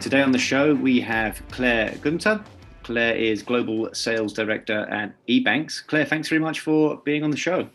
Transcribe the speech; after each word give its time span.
Today 0.00 0.22
on 0.22 0.30
the 0.30 0.38
show, 0.38 0.76
we 0.76 1.00
have 1.00 1.42
Claire 1.50 1.92
Gunter. 2.00 2.40
Claire 2.84 3.16
is 3.16 3.42
Global 3.42 3.92
Sales 3.92 4.32
Director 4.32 4.86
at 4.90 5.12
EBANX. 5.26 5.86
Claire, 5.88 6.04
thanks 6.04 6.28
very 6.28 6.38
much 6.38 6.60
for 6.60 6.98
being 7.04 7.24
on 7.24 7.32
the 7.32 7.36
show. 7.36 7.68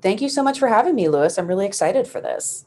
Thank 0.00 0.22
you 0.22 0.30
so 0.30 0.42
much 0.42 0.58
for 0.58 0.68
having 0.68 0.94
me, 0.94 1.06
Lewis. 1.08 1.38
I'm 1.38 1.46
really 1.46 1.66
excited 1.66 2.06
for 2.08 2.20
this. 2.22 2.64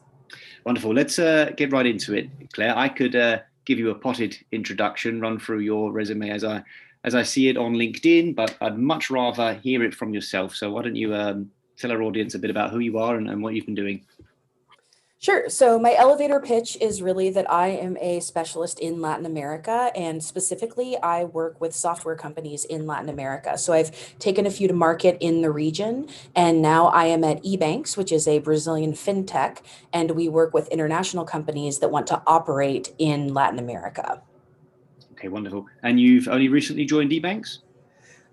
Wonderful. 0.64 0.94
Let's 0.94 1.18
uh, 1.18 1.50
get 1.56 1.72
right 1.72 1.86
into 1.86 2.14
it, 2.14 2.30
Claire. 2.52 2.78
I 2.78 2.88
could 2.88 3.16
uh, 3.16 3.40
give 3.64 3.80
you 3.80 3.90
a 3.90 3.94
potted 3.96 4.38
introduction, 4.52 5.20
run 5.20 5.40
through 5.40 5.60
your 5.60 5.90
resume 5.90 6.30
as 6.30 6.44
I 6.44 6.62
as 7.04 7.14
I 7.14 7.22
see 7.22 7.48
it 7.48 7.56
on 7.56 7.74
LinkedIn, 7.74 8.34
but 8.34 8.56
I'd 8.60 8.78
much 8.78 9.10
rather 9.10 9.54
hear 9.54 9.82
it 9.82 9.94
from 9.94 10.14
yourself. 10.14 10.54
So 10.54 10.70
why 10.70 10.82
don't 10.82 10.96
you 10.96 11.14
um, 11.14 11.50
tell 11.76 11.92
our 11.92 12.02
audience 12.02 12.34
a 12.34 12.38
bit 12.38 12.50
about 12.50 12.70
who 12.70 12.80
you 12.80 12.98
are 12.98 13.16
and, 13.16 13.28
and 13.30 13.42
what 13.42 13.54
you've 13.54 13.66
been 13.66 13.74
doing? 13.74 14.04
Sure. 15.20 15.48
So, 15.48 15.80
my 15.80 15.96
elevator 15.96 16.38
pitch 16.38 16.76
is 16.80 17.02
really 17.02 17.28
that 17.30 17.50
I 17.50 17.68
am 17.68 17.96
a 17.96 18.20
specialist 18.20 18.78
in 18.78 19.00
Latin 19.00 19.26
America, 19.26 19.90
and 19.96 20.22
specifically, 20.22 20.96
I 20.96 21.24
work 21.24 21.60
with 21.60 21.74
software 21.74 22.14
companies 22.14 22.64
in 22.64 22.86
Latin 22.86 23.08
America. 23.08 23.58
So, 23.58 23.72
I've 23.72 23.90
taken 24.20 24.46
a 24.46 24.50
few 24.50 24.68
to 24.68 24.74
market 24.74 25.18
in 25.18 25.42
the 25.42 25.50
region, 25.50 26.08
and 26.36 26.62
now 26.62 26.86
I 26.86 27.06
am 27.06 27.24
at 27.24 27.42
EBANX, 27.42 27.96
which 27.96 28.12
is 28.12 28.28
a 28.28 28.38
Brazilian 28.38 28.92
fintech, 28.92 29.58
and 29.92 30.12
we 30.12 30.28
work 30.28 30.54
with 30.54 30.68
international 30.68 31.24
companies 31.24 31.80
that 31.80 31.90
want 31.90 32.06
to 32.08 32.22
operate 32.24 32.94
in 32.98 33.34
Latin 33.34 33.58
America. 33.58 34.22
Okay, 35.14 35.26
wonderful. 35.26 35.66
And 35.82 35.98
you've 35.98 36.28
only 36.28 36.48
recently 36.48 36.84
joined 36.84 37.10
EBANX? 37.10 37.58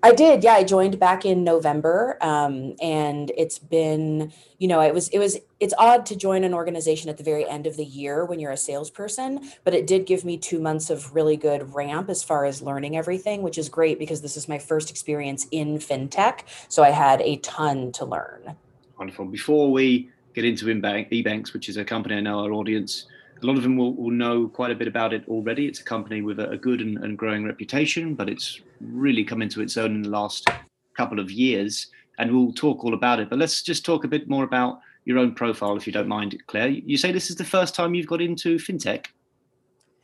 I 0.06 0.12
did. 0.12 0.44
Yeah, 0.44 0.54
I 0.54 0.64
joined 0.64 1.00
back 1.00 1.26
in 1.26 1.44
November, 1.44 2.20
um, 2.22 2.76
and 2.80 3.32
it's 3.36 3.58
been, 3.58 4.32
you 4.60 4.68
know, 4.68 4.80
it 4.80 4.94
was, 4.94 5.08
it 5.08 5.18
was, 5.18 5.40
it's 5.60 5.74
odd 5.80 6.06
to 6.06 6.16
join 6.16 6.44
an 6.44 6.54
organization 6.54 7.10
at 7.10 7.18
the 7.18 7.24
very 7.24 7.50
end 7.50 7.66
of 7.66 7.76
the 7.76 7.84
year 7.84 8.24
when 8.24 8.40
you're 8.40 8.52
a 8.52 8.58
salesperson, 8.58 9.50
but 9.64 9.74
it 9.74 9.88
did 9.88 10.06
give 10.06 10.24
me 10.24 10.38
two 10.38 10.60
months 10.60 10.92
of 10.92 11.16
really 11.16 11.36
good 11.36 11.74
ramp 11.74 12.08
as 12.08 12.22
far 12.22 12.46
as 12.46 12.62
learning 12.62 12.96
everything, 12.96 13.42
which 13.42 13.58
is 13.58 13.68
great 13.68 13.98
because 13.98 14.22
this 14.22 14.38
is 14.38 14.48
my 14.48 14.60
first 14.60 14.92
experience 14.92 15.48
in 15.50 15.80
fintech, 15.80 16.42
so 16.70 16.84
I 16.84 16.92
had 16.92 17.22
a 17.22 17.38
ton 17.38 17.92
to 17.94 18.06
learn. 18.06 18.56
Wonderful. 19.00 19.26
Before 19.26 19.72
we 19.72 20.12
get 20.36 20.46
into 20.46 20.68
EBANX, 20.68 21.52
which 21.52 21.68
is 21.68 21.78
a 21.78 21.84
company 21.84 22.18
I 22.18 22.20
know 22.20 22.42
our 22.42 22.52
audience 22.52 23.08
a 23.42 23.46
lot 23.46 23.58
of 23.58 23.64
them 23.64 23.76
will, 23.76 23.94
will 23.94 24.12
know 24.12 24.48
quite 24.48 24.72
a 24.72 24.76
bit 24.76 24.88
about 24.88 25.14
it 25.14 25.28
already. 25.28 25.68
It's 25.68 25.80
a 25.80 25.84
company 25.84 26.22
with 26.22 26.40
a, 26.40 26.52
a 26.52 26.58
good 26.58 26.80
and, 26.80 26.98
and, 27.00 27.18
growing 27.18 27.44
reputation, 27.44 28.16
but 28.16 28.30
it's 28.30 28.62
really 28.80 29.24
come 29.24 29.42
into 29.42 29.62
its 29.62 29.78
own 29.78 29.96
in 29.96 30.02
the 30.02 30.10
last 30.10 30.50
couple 30.96 31.20
of 31.20 31.32
years. 31.32 31.88
And 32.18 32.32
we'll 32.32 32.54
talk 32.54 32.84
all 32.84 32.94
about 32.94 33.20
it. 33.20 33.30
But 33.30 33.40
let's 33.40 33.62
just 33.62 33.84
talk 33.84 34.06
a 34.06 34.08
bit 34.08 34.30
more 34.30 34.46
about 34.46 34.80
your 35.04 35.20
own 35.20 35.36
profile, 35.36 35.76
if 35.76 35.86
you 35.86 35.94
don't 35.94 36.08
mind, 36.08 36.42
Claire. 36.48 36.70
You 36.70 36.98
say 36.98 37.12
this 37.12 37.30
is 37.30 37.36
the 37.36 37.44
first 37.44 37.76
time 37.76 37.94
you've 37.94 38.08
got 38.08 38.22
into 38.22 38.58
fintech. 38.58 39.08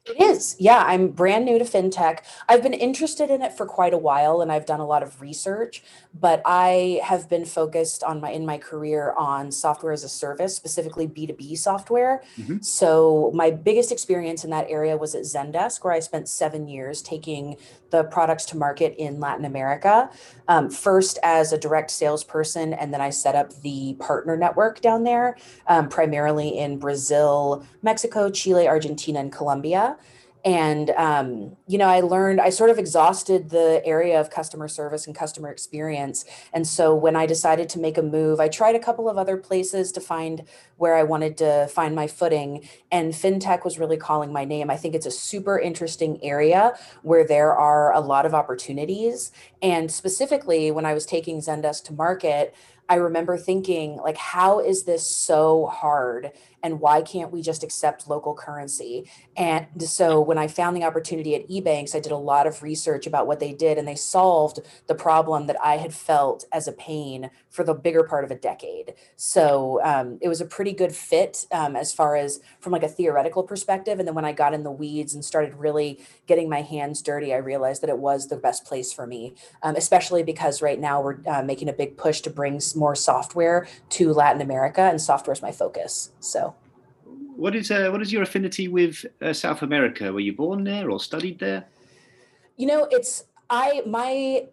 It 0.04 0.20
is. 0.20 0.56
Yeah, 0.60 0.84
I'm 0.86 1.10
brand 1.10 1.46
new 1.46 1.60
to 1.60 1.64
fintech. 1.64 2.22
I've 2.50 2.64
been 2.64 2.74
interested 2.74 3.30
in 3.30 3.44
it 3.44 3.54
for 3.54 3.68
quite 3.68 3.94
a 3.94 4.00
while 4.00 4.42
and 4.42 4.52
I've 4.52 4.66
done 4.66 4.80
a 4.80 4.86
lot 4.86 5.04
of 5.04 5.22
research, 5.22 5.84
but 6.20 6.42
I 6.44 7.00
have 7.04 7.30
been 7.30 7.46
focused 7.46 8.04
on 8.04 8.20
my 8.20 8.32
in 8.32 8.44
my 8.44 8.58
career 8.58 9.14
on 9.16 9.52
software 9.52 9.94
as 9.94 10.04
a 10.04 10.10
service, 10.10 10.56
specifically 10.56 11.08
B2B 11.08 11.56
software. 11.56 12.24
Mm-hmm. 12.36 12.62
So 12.62 13.32
my 13.36 13.52
biggest 13.52 13.92
experience 13.92 14.44
in 14.44 14.50
that 14.50 14.66
area 14.70 14.98
was 14.98 15.14
at 15.14 15.22
Zendesk 15.22 15.84
where 15.84 15.94
I 15.94 16.00
spent 16.00 16.28
7 16.28 16.68
years 16.68 17.04
taking 17.04 17.58
the 17.92 18.06
products 18.06 18.46
to 18.46 18.58
market 18.58 18.96
in 18.98 19.20
Latin 19.20 19.46
America. 19.46 20.10
Um, 20.48 20.70
first 20.70 21.20
as 21.24 21.54
a 21.54 21.58
direct 21.58 21.92
salesperson, 21.92 22.74
and 22.74 22.94
then 22.94 23.02
I 23.02 23.10
set 23.10 23.36
up 23.36 23.54
the 23.62 23.96
partner 24.00 24.36
network 24.36 24.82
down 24.82 25.04
there, 25.04 25.38
um, 25.68 25.88
primarily 25.88 26.58
in 26.58 26.80
Brazil, 26.80 27.64
Mexico, 27.82 28.30
Chile, 28.30 28.68
Argentina, 28.68 29.20
and 29.20 29.32
Colombia 29.32 29.98
and 30.44 30.90
um, 30.92 31.56
you 31.68 31.78
know 31.78 31.88
i 31.88 32.00
learned 32.00 32.42
i 32.42 32.50
sort 32.50 32.70
of 32.70 32.80
exhausted 32.80 33.50
the 33.50 33.82
area 33.86 34.20
of 34.20 34.30
customer 34.30 34.68
service 34.68 35.06
and 35.06 35.16
customer 35.16 35.50
experience. 35.50 36.26
And 36.54 36.68
so 36.68 36.96
when 36.96 37.16
i 37.16 37.26
decided 37.26 37.70
to 37.70 37.80
make 37.80 37.98
a 37.98 38.02
move 38.02 38.40
i 38.40 38.48
tried 38.48 38.76
a 38.76 38.80
couple 38.80 39.10
of 39.10 39.18
other 39.18 39.38
places 39.38 39.92
to 39.94 40.02
find 40.02 40.44
where 40.78 40.96
i 40.96 41.04
wanted 41.04 41.38
to 41.38 41.68
find 41.68 41.96
my 41.96 42.08
footing. 42.08 42.68
And 42.92 43.14
fintech 43.14 43.64
was 43.64 43.80
really 43.80 43.98
calling 43.98 44.34
my 44.34 44.46
name. 44.46 44.70
I 44.70 44.78
think 44.78 44.96
it's 44.96 45.06
a 45.06 45.12
super 45.12 45.60
interesting 45.60 46.24
area 46.24 46.74
where 47.04 47.26
there 47.26 47.54
are 47.54 47.94
a 47.94 48.00
lot 48.00 48.26
of 48.26 48.34
opportunities. 48.34 49.32
And 49.62 49.92
specifically 49.92 50.72
when 50.72 50.86
i 50.86 50.94
was 50.94 51.06
taking 51.06 51.40
zendesk 51.40 51.84
to 51.86 51.94
market 51.94 52.56
I 52.92 52.96
remember 52.96 53.38
thinking, 53.38 53.96
like, 53.96 54.18
how 54.18 54.60
is 54.60 54.84
this 54.84 55.08
so 55.08 55.68
hard? 55.68 56.34
And 56.64 56.80
why 56.80 57.02
can't 57.02 57.32
we 57.32 57.42
just 57.42 57.64
accept 57.64 58.08
local 58.08 58.36
currency? 58.36 59.10
And 59.36 59.68
so 59.80 60.22
when 60.22 60.38
I 60.38 60.48
found 60.48 60.76
the 60.76 60.84
opportunity 60.84 61.36
at 61.36 61.48
EBANX, 61.50 61.96
I 61.96 62.00
did 62.00 62.12
a 62.12 62.18
lot 62.18 62.48
of 62.48 62.64
research 62.64 63.08
about 63.08 63.28
what 63.28 63.40
they 63.40 63.54
did, 63.54 63.78
and 63.78 63.88
they 63.88 63.96
solved 63.96 64.60
the 64.88 64.96
problem 64.96 65.48
that 65.48 65.58
I 65.64 65.78
had 65.78 65.94
felt 65.94 66.46
as 66.52 66.68
a 66.68 66.72
pain 66.72 67.30
for 67.50 67.64
the 67.64 67.74
bigger 67.74 68.04
part 68.04 68.24
of 68.24 68.32
a 68.32 68.36
decade. 68.36 68.94
So 69.16 69.82
um, 69.84 70.18
it 70.22 70.30
was 70.30 70.42
a 70.42 70.46
pretty 70.46 70.74
good 70.74 70.96
fit 70.96 71.46
um, 71.52 71.76
as 71.76 71.94
far 71.94 72.16
as 72.16 72.40
from 72.60 72.72
like 72.72 72.84
a 72.84 72.88
theoretical 72.88 73.44
perspective. 73.44 74.00
And 74.00 74.08
then 74.08 74.16
when 74.16 74.26
I 74.26 74.32
got 74.32 74.54
in 74.54 74.64
the 74.64 74.72
weeds 74.72 75.14
and 75.14 75.24
started 75.24 75.56
really 75.56 76.00
getting 76.28 76.50
my 76.50 76.62
hands 76.62 77.02
dirty, 77.02 77.34
I 77.34 77.38
realized 77.38 77.82
that 77.84 77.90
it 77.90 77.98
was 77.98 78.28
the 78.28 78.38
best 78.38 78.66
place 78.66 78.94
for 78.94 79.06
me, 79.06 79.34
um, 79.64 79.76
especially 79.76 80.24
because 80.24 80.62
right 80.62 80.80
now 80.80 81.02
we're 81.02 81.18
uh, 81.28 81.44
making 81.44 81.70
a 81.70 81.74
big 81.74 81.98
push 81.98 82.22
to 82.22 82.30
bring 82.30 82.62
more 82.76 82.96
software 82.96 83.68
to 83.90 84.14
Latin 84.14 84.42
America, 84.42 84.82
and 84.82 85.02
software 85.02 85.34
is 85.34 85.42
my 85.42 85.52
focus. 85.52 86.12
So, 86.20 86.51
what 87.42 87.56
is 87.56 87.72
uh, 87.72 87.90
what 87.90 88.04
is 88.04 88.14
your 88.14 88.22
affinity 88.22 88.68
with 88.68 89.04
uh, 89.20 89.34
South 89.34 89.64
America? 89.64 90.14
Were 90.14 90.20
you 90.20 90.34
born 90.34 90.64
there 90.64 90.92
or 90.92 91.00
studied 91.00 91.40
there? 91.40 91.66
You 92.56 92.68
know, 92.68 92.88
it's 92.92 93.24
I 93.50 93.82
my 93.88 94.46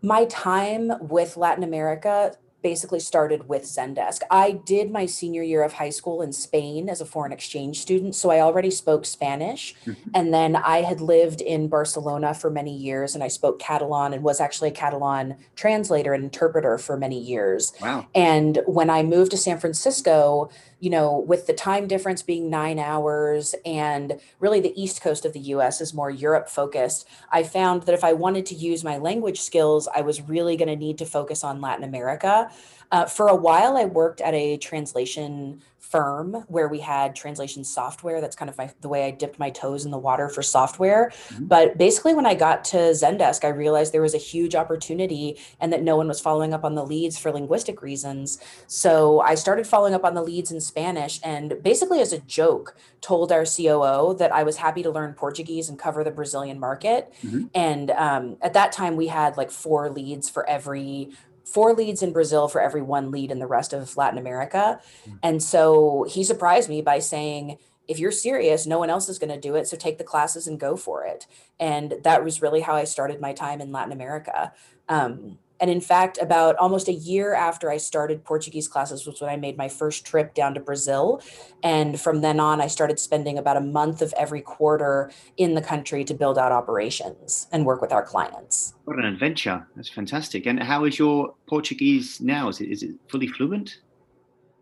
my 0.00 0.26
time 0.26 0.92
with 1.00 1.36
Latin 1.36 1.64
America 1.64 2.36
basically 2.62 3.00
started 3.00 3.48
with 3.48 3.62
Zendesk. 3.62 4.22
I 4.30 4.52
did 4.52 4.90
my 4.90 5.06
senior 5.06 5.42
year 5.42 5.62
of 5.62 5.74
high 5.74 5.90
school 5.90 6.22
in 6.22 6.32
Spain 6.32 6.88
as 6.88 7.00
a 7.00 7.04
foreign 7.04 7.32
exchange 7.32 7.80
student, 7.80 8.14
so 8.14 8.30
I 8.30 8.40
already 8.40 8.70
spoke 8.70 9.04
Spanish. 9.04 9.74
Mm-hmm. 9.86 10.10
And 10.14 10.34
then 10.34 10.56
I 10.56 10.82
had 10.82 11.00
lived 11.00 11.40
in 11.40 11.68
Barcelona 11.68 12.34
for 12.34 12.50
many 12.50 12.76
years 12.76 13.14
and 13.14 13.22
I 13.22 13.28
spoke 13.28 13.58
Catalan 13.60 14.12
and 14.12 14.22
was 14.22 14.40
actually 14.40 14.70
a 14.70 14.72
Catalan 14.72 15.36
translator 15.54 16.12
and 16.14 16.24
interpreter 16.24 16.78
for 16.78 16.96
many 16.96 17.18
years. 17.20 17.72
Wow. 17.80 18.06
And 18.14 18.58
when 18.66 18.90
I 18.90 19.02
moved 19.02 19.30
to 19.32 19.36
San 19.36 19.58
Francisco, 19.58 20.50
you 20.80 20.90
know, 20.90 21.18
with 21.18 21.46
the 21.46 21.52
time 21.52 21.88
difference 21.88 22.22
being 22.22 22.48
nine 22.48 22.78
hours 22.78 23.54
and 23.64 24.20
really 24.38 24.60
the 24.60 24.80
East 24.80 25.00
Coast 25.02 25.24
of 25.24 25.32
the 25.32 25.40
US 25.40 25.80
is 25.80 25.92
more 25.92 26.10
Europe 26.10 26.48
focused, 26.48 27.08
I 27.32 27.42
found 27.42 27.82
that 27.84 27.94
if 27.94 28.04
I 28.04 28.12
wanted 28.12 28.46
to 28.46 28.54
use 28.54 28.84
my 28.84 28.98
language 28.98 29.40
skills, 29.40 29.88
I 29.94 30.02
was 30.02 30.20
really 30.20 30.56
going 30.56 30.68
to 30.68 30.76
need 30.76 30.98
to 30.98 31.06
focus 31.06 31.42
on 31.42 31.60
Latin 31.60 31.84
America. 31.84 32.50
Uh, 32.90 33.06
for 33.06 33.28
a 33.28 33.34
while, 33.34 33.76
I 33.76 33.84
worked 33.84 34.20
at 34.20 34.34
a 34.34 34.56
translation 34.56 35.60
firm 35.88 36.34
where 36.48 36.68
we 36.68 36.80
had 36.80 37.16
translation 37.16 37.64
software. 37.64 38.20
That's 38.20 38.36
kind 38.36 38.50
of 38.50 38.58
my, 38.58 38.70
the 38.82 38.88
way 38.88 39.06
I 39.06 39.10
dipped 39.10 39.38
my 39.38 39.48
toes 39.48 39.84
in 39.86 39.90
the 39.90 39.98
water 39.98 40.28
for 40.28 40.42
software. 40.42 41.10
Mm-hmm. 41.28 41.46
But 41.46 41.78
basically, 41.78 42.14
when 42.14 42.26
I 42.26 42.34
got 42.34 42.64
to 42.66 42.76
Zendesk, 42.76 43.44
I 43.44 43.48
realized 43.48 43.92
there 43.92 44.02
was 44.02 44.14
a 44.14 44.18
huge 44.18 44.54
opportunity 44.54 45.38
and 45.60 45.72
that 45.72 45.82
no 45.82 45.96
one 45.96 46.08
was 46.08 46.20
following 46.20 46.52
up 46.52 46.64
on 46.64 46.74
the 46.74 46.84
leads 46.84 47.18
for 47.18 47.32
linguistic 47.32 47.80
reasons. 47.80 48.38
So 48.66 49.20
I 49.20 49.34
started 49.34 49.66
following 49.66 49.94
up 49.94 50.04
on 50.04 50.14
the 50.14 50.22
leads 50.22 50.50
in 50.50 50.60
Spanish 50.60 51.20
and 51.22 51.62
basically, 51.62 52.00
as 52.00 52.12
a 52.12 52.20
joke, 52.20 52.76
told 53.00 53.32
our 53.32 53.44
COO 53.44 54.14
that 54.18 54.32
I 54.32 54.42
was 54.42 54.56
happy 54.56 54.82
to 54.82 54.90
learn 54.90 55.14
Portuguese 55.14 55.68
and 55.68 55.78
cover 55.78 56.04
the 56.04 56.10
Brazilian 56.10 56.60
market. 56.60 57.14
Mm-hmm. 57.24 57.46
And 57.54 57.90
um, 57.92 58.36
at 58.42 58.52
that 58.54 58.72
time, 58.72 58.96
we 58.96 59.06
had 59.06 59.36
like 59.36 59.50
four 59.50 59.88
leads 59.88 60.28
for 60.28 60.48
every 60.48 61.10
four 61.52 61.74
leads 61.74 62.02
in 62.02 62.12
Brazil 62.12 62.48
for 62.48 62.60
every 62.60 62.82
one 62.82 63.10
lead 63.10 63.30
in 63.30 63.38
the 63.38 63.46
rest 63.46 63.72
of 63.72 63.96
Latin 63.96 64.18
America. 64.18 64.80
Mm. 65.08 65.18
And 65.22 65.42
so 65.42 66.06
he 66.08 66.24
surprised 66.24 66.68
me 66.68 66.82
by 66.82 66.98
saying, 66.98 67.58
if 67.88 67.98
you're 67.98 68.12
serious, 68.12 68.66
no 68.66 68.78
one 68.78 68.90
else 68.90 69.08
is 69.08 69.18
going 69.18 69.32
to 69.32 69.40
do 69.40 69.54
it. 69.54 69.66
So 69.66 69.76
take 69.76 69.96
the 69.98 70.04
classes 70.04 70.46
and 70.46 70.60
go 70.60 70.76
for 70.76 71.04
it. 71.04 71.26
And 71.58 71.94
that 72.04 72.22
was 72.22 72.42
really 72.42 72.60
how 72.60 72.74
I 72.74 72.84
started 72.84 73.20
my 73.20 73.32
time 73.32 73.60
in 73.60 73.72
Latin 73.72 73.92
America. 73.92 74.52
Um, 74.88 75.38
and 75.60 75.70
in 75.70 75.80
fact, 75.80 76.18
about 76.20 76.56
almost 76.56 76.88
a 76.88 76.92
year 76.92 77.34
after 77.34 77.70
I 77.70 77.76
started 77.78 78.24
Portuguese 78.24 78.68
classes 78.68 79.06
was 79.06 79.20
when 79.20 79.30
I 79.30 79.36
made 79.36 79.56
my 79.56 79.68
first 79.68 80.04
trip 80.04 80.34
down 80.34 80.54
to 80.54 80.60
Brazil. 80.60 81.20
And 81.62 82.00
from 82.00 82.20
then 82.20 82.38
on, 82.38 82.60
I 82.60 82.68
started 82.68 82.98
spending 82.98 83.38
about 83.38 83.56
a 83.56 83.60
month 83.60 84.02
of 84.02 84.12
every 84.16 84.40
quarter 84.40 85.10
in 85.36 85.54
the 85.54 85.62
country 85.62 86.04
to 86.04 86.14
build 86.14 86.38
out 86.38 86.52
operations 86.52 87.48
and 87.50 87.66
work 87.66 87.80
with 87.80 87.92
our 87.92 88.04
clients. 88.04 88.74
What 88.84 88.98
an 88.98 89.04
adventure. 89.04 89.66
That's 89.74 89.88
fantastic. 89.88 90.46
And 90.46 90.62
how 90.62 90.84
is 90.84 90.98
your 90.98 91.34
Portuguese 91.48 92.20
now? 92.20 92.48
Is 92.48 92.60
it, 92.60 92.70
is 92.70 92.82
it 92.82 92.94
fully 93.08 93.26
fluent? 93.26 93.78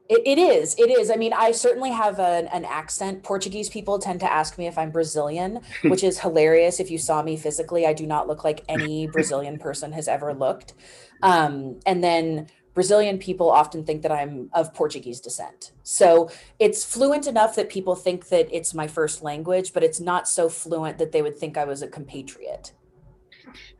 It, 0.09 0.23
it 0.25 0.39
is. 0.39 0.75
It 0.79 0.91
is. 0.91 1.11
I 1.11 1.17
mean, 1.17 1.33
I 1.33 1.53
certainly 1.53 1.91
have 1.91 2.19
an, 2.19 2.47
an 2.49 2.65
accent. 2.65 3.23
Portuguese 3.23 3.69
people 3.69 3.99
tend 3.99 4.21
to 4.21 4.33
ask 4.33 4.59
me 4.59 4.67
if 4.67 4.79
I'm 4.79 4.91
Brazilian, 4.91 5.61
which 5.83 6.05
is 6.05 6.21
hilarious. 6.21 6.81
If 6.81 6.91
you 6.91 6.99
saw 6.99 7.23
me 7.23 7.37
physically, 7.37 7.87
I 7.87 7.93
do 7.93 8.07
not 8.07 8.29
look 8.29 8.45
like 8.45 8.65
any 8.69 9.07
Brazilian 9.07 9.59
person 9.59 9.93
has 9.93 10.09
ever 10.09 10.33
looked. 10.33 10.75
Um, 11.23 11.81
and 11.87 12.05
then 12.05 12.49
Brazilian 12.75 13.17
people 13.17 13.51
often 13.51 13.85
think 13.85 14.03
that 14.03 14.13
I'm 14.13 14.51
of 14.53 14.75
Portuguese 14.75 15.19
descent. 15.21 15.73
So 15.83 16.31
it's 16.59 16.85
fluent 16.85 17.27
enough 17.27 17.57
that 17.57 17.71
people 17.71 17.97
think 17.97 18.29
that 18.29 18.55
it's 18.55 18.75
my 18.75 18.87
first 18.87 19.23
language, 19.23 19.73
but 19.73 19.83
it's 19.83 19.99
not 19.99 20.29
so 20.29 20.51
fluent 20.51 20.99
that 20.99 21.11
they 21.11 21.23
would 21.23 21.39
think 21.39 21.57
I 21.57 21.65
was 21.65 21.81
a 21.81 21.89
compatriot. 21.89 22.73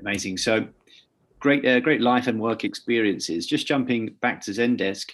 Amazing. 0.01 0.39
So 0.39 0.67
great, 1.41 1.67
uh, 1.67 1.81
great 1.81 2.01
life 2.01 2.27
and 2.27 2.41
work 2.41 2.65
experiences. 2.65 3.47
Just 3.47 3.67
jumping 3.67 4.15
back 4.23 4.41
to 4.43 4.51
Zendesk, 4.53 5.11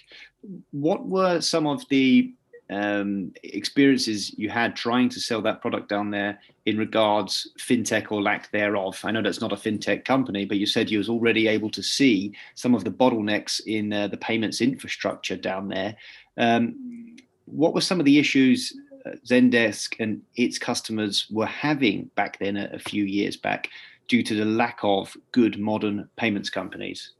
what 0.71 1.05
were 1.05 1.41
some 1.41 1.67
of 1.67 1.87
the 1.89 2.33
um, 2.69 3.33
experiences 3.43 4.37
you 4.37 4.49
had 4.49 4.75
trying 4.75 5.09
to 5.09 5.19
sell 5.19 5.41
that 5.41 5.61
product 5.61 5.89
down 5.89 6.09
there 6.09 6.39
in 6.65 6.77
regards 6.77 7.49
fintech 7.59 8.11
or 8.11 8.21
lack 8.21 8.51
thereof? 8.51 8.99
I 9.03 9.11
know 9.11 9.21
that's 9.21 9.41
not 9.41 9.53
a 9.53 9.57
fintech 9.57 10.05
company, 10.05 10.45
but 10.45 10.57
you 10.57 10.65
said 10.65 10.89
you 10.89 10.97
was 10.97 11.09
already 11.09 11.47
able 11.47 11.69
to 11.71 11.83
see 11.83 12.33
some 12.55 12.73
of 12.73 12.83
the 12.83 12.91
bottlenecks 12.91 13.61
in 13.65 13.93
uh, 13.93 14.07
the 14.07 14.17
payments 14.17 14.61
infrastructure 14.61 15.35
down 15.35 15.67
there. 15.67 15.95
Um, 16.37 17.17
what 17.45 17.73
were 17.73 17.81
some 17.81 17.99
of 17.99 18.05
the 18.05 18.19
issues 18.19 18.75
uh, 19.05 19.11
Zendesk 19.27 19.95
and 19.99 20.21
its 20.35 20.57
customers 20.57 21.27
were 21.29 21.45
having 21.45 22.09
back 22.15 22.39
then, 22.39 22.57
a, 22.57 22.69
a 22.73 22.79
few 22.79 23.03
years 23.03 23.35
back, 23.37 23.69
due 24.07 24.23
to 24.23 24.35
the 24.35 24.45
lack 24.45 24.79
of 24.83 25.15
good 25.31 25.59
modern 25.59 26.09
payments 26.15 26.49
companies? 26.49 27.11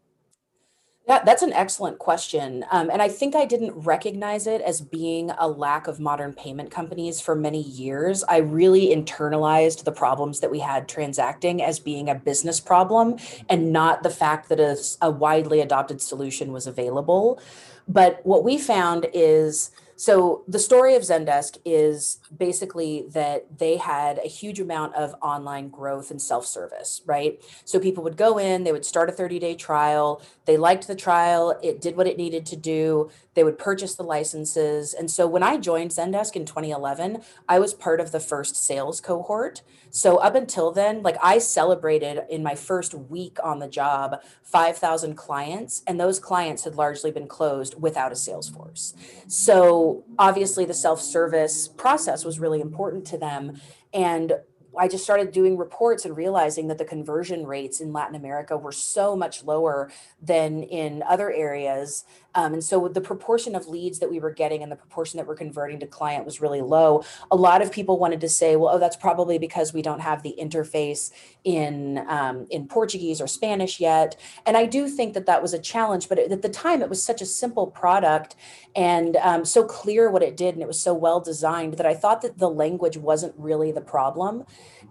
Yeah, 1.05 1.21
that's 1.25 1.41
an 1.41 1.51
excellent 1.51 1.99
question. 1.99 2.63
Um, 2.71 2.89
and 2.89 3.01
I 3.01 3.09
think 3.09 3.35
I 3.35 3.43
didn't 3.43 3.73
recognize 3.73 4.47
it 4.47 4.61
as 4.61 4.79
being 4.79 5.31
a 5.37 5.49
lack 5.49 5.87
of 5.87 5.99
modern 5.99 6.31
payment 6.31 6.71
companies 6.71 7.19
for 7.19 7.35
many 7.35 7.61
years. 7.61 8.23
I 8.23 8.37
really 8.37 8.95
internalized 8.95 9.83
the 9.83 9.91
problems 9.91 10.39
that 10.39 10.49
we 10.49 10.59
had 10.59 10.87
transacting 10.87 11.61
as 11.61 11.77
being 11.77 12.09
a 12.09 12.15
business 12.15 12.61
problem 12.61 13.17
and 13.49 13.73
not 13.73 14.03
the 14.03 14.09
fact 14.09 14.47
that 14.47 14.61
a, 14.61 14.77
a 15.01 15.11
widely 15.11 15.59
adopted 15.59 16.01
solution 16.01 16.53
was 16.53 16.67
available. 16.67 17.41
But 17.85 18.21
what 18.25 18.45
we 18.45 18.57
found 18.57 19.07
is 19.13 19.71
so 19.95 20.43
the 20.47 20.59
story 20.59 20.95
of 20.95 21.03
Zendesk 21.03 21.57
is 21.65 22.19
basically 22.35 23.05
that 23.09 23.59
they 23.59 23.77
had 23.77 24.19
a 24.19 24.27
huge 24.27 24.59
amount 24.59 24.95
of 24.95 25.15
online 25.21 25.69
growth 25.69 26.11
and 26.11 26.21
self-service, 26.21 27.01
right? 27.05 27.41
So 27.65 27.79
people 27.79 28.03
would 28.03 28.17
go 28.17 28.37
in, 28.37 28.63
they 28.63 28.71
would 28.71 28.85
start 28.85 29.09
a 29.09 29.13
30-day 29.13 29.55
trial, 29.55 30.21
they 30.45 30.57
liked 30.57 30.87
the 30.87 30.95
trial, 30.95 31.57
it 31.61 31.79
did 31.79 31.95
what 31.95 32.07
it 32.07 32.17
needed 32.17 32.45
to 32.47 32.55
do, 32.55 33.11
they 33.35 33.43
would 33.43 33.57
purchase 33.57 33.95
the 33.95 34.03
licenses. 34.03 34.93
And 34.93 35.09
so 35.09 35.27
when 35.27 35.43
I 35.43 35.57
joined 35.57 35.91
Zendesk 35.91 36.35
in 36.35 36.45
2011, 36.45 37.21
I 37.47 37.59
was 37.59 37.73
part 37.73 37.99
of 37.99 38.11
the 38.11 38.19
first 38.19 38.55
sales 38.55 39.01
cohort. 39.01 39.61
So 39.89 40.17
up 40.17 40.35
until 40.35 40.71
then, 40.71 41.03
like 41.03 41.17
I 41.21 41.37
celebrated 41.37 42.23
in 42.29 42.41
my 42.41 42.55
first 42.55 42.93
week 42.95 43.37
on 43.43 43.59
the 43.59 43.67
job 43.67 44.21
5,000 44.41 45.15
clients, 45.15 45.83
and 45.85 45.99
those 45.99 46.19
clients 46.19 46.63
had 46.63 46.75
largely 46.75 47.11
been 47.11 47.27
closed 47.27 47.79
without 47.79 48.11
a 48.11 48.15
sales 48.15 48.49
force. 48.49 48.95
So 49.27 49.92
obviously, 50.17 50.65
the 50.65 50.73
self 50.73 51.01
service 51.01 51.67
process 51.67 52.25
was 52.25 52.39
really 52.39 52.61
important 52.61 53.05
to 53.07 53.17
them. 53.17 53.59
And 53.93 54.33
I 54.77 54.87
just 54.87 55.03
started 55.03 55.31
doing 55.31 55.57
reports 55.57 56.05
and 56.05 56.17
realizing 56.17 56.67
that 56.67 56.77
the 56.77 56.85
conversion 56.85 57.45
rates 57.45 57.79
in 57.79 57.93
Latin 57.93 58.15
America 58.15 58.57
were 58.57 58.71
so 58.71 59.15
much 59.15 59.43
lower 59.43 59.91
than 60.21 60.63
in 60.63 61.03
other 61.03 61.31
areas. 61.31 62.05
Um, 62.35 62.53
and 62.53 62.63
so 62.63 62.87
the 62.87 63.01
proportion 63.01 63.55
of 63.55 63.67
leads 63.67 63.99
that 63.99 64.09
we 64.09 64.19
were 64.19 64.31
getting 64.31 64.63
and 64.63 64.71
the 64.71 64.75
proportion 64.75 65.17
that 65.17 65.27
we're 65.27 65.35
converting 65.35 65.79
to 65.81 65.87
client 65.87 66.25
was 66.25 66.41
really 66.41 66.61
low. 66.61 67.03
A 67.29 67.35
lot 67.35 67.61
of 67.61 67.71
people 67.71 67.99
wanted 67.99 68.21
to 68.21 68.29
say, 68.29 68.55
well, 68.55 68.75
oh, 68.75 68.79
that's 68.79 68.95
probably 68.95 69.37
because 69.37 69.73
we 69.73 69.83
don't 69.83 70.01
have 70.01 70.23
the 70.23 70.35
interface 70.39 71.11
in 71.43 72.03
um, 72.07 72.47
in 72.49 72.67
Portuguese 72.67 73.19
or 73.19 73.27
Spanish 73.27 73.79
yet. 73.79 74.19
And 74.45 74.55
I 74.55 74.65
do 74.65 74.87
think 74.87 75.13
that 75.13 75.25
that 75.25 75.41
was 75.41 75.53
a 75.53 75.59
challenge, 75.59 76.09
but 76.09 76.19
at 76.19 76.41
the 76.41 76.49
time 76.49 76.81
it 76.81 76.89
was 76.89 77.03
such 77.03 77.21
a 77.21 77.25
simple 77.25 77.67
product 77.67 78.35
and 78.75 79.17
um, 79.17 79.45
so 79.45 79.63
clear 79.63 80.09
what 80.09 80.23
it 80.23 80.35
did, 80.35 80.55
and 80.55 80.63
it 80.63 80.67
was 80.67 80.79
so 80.79 80.93
well 80.93 81.19
designed 81.19 81.75
that 81.75 81.85
I 81.85 81.93
thought 81.93 82.21
that 82.21 82.39
the 82.39 82.49
language 82.49 82.97
wasn't 82.97 83.35
really 83.37 83.71
the 83.71 83.81
problem. 83.81 84.45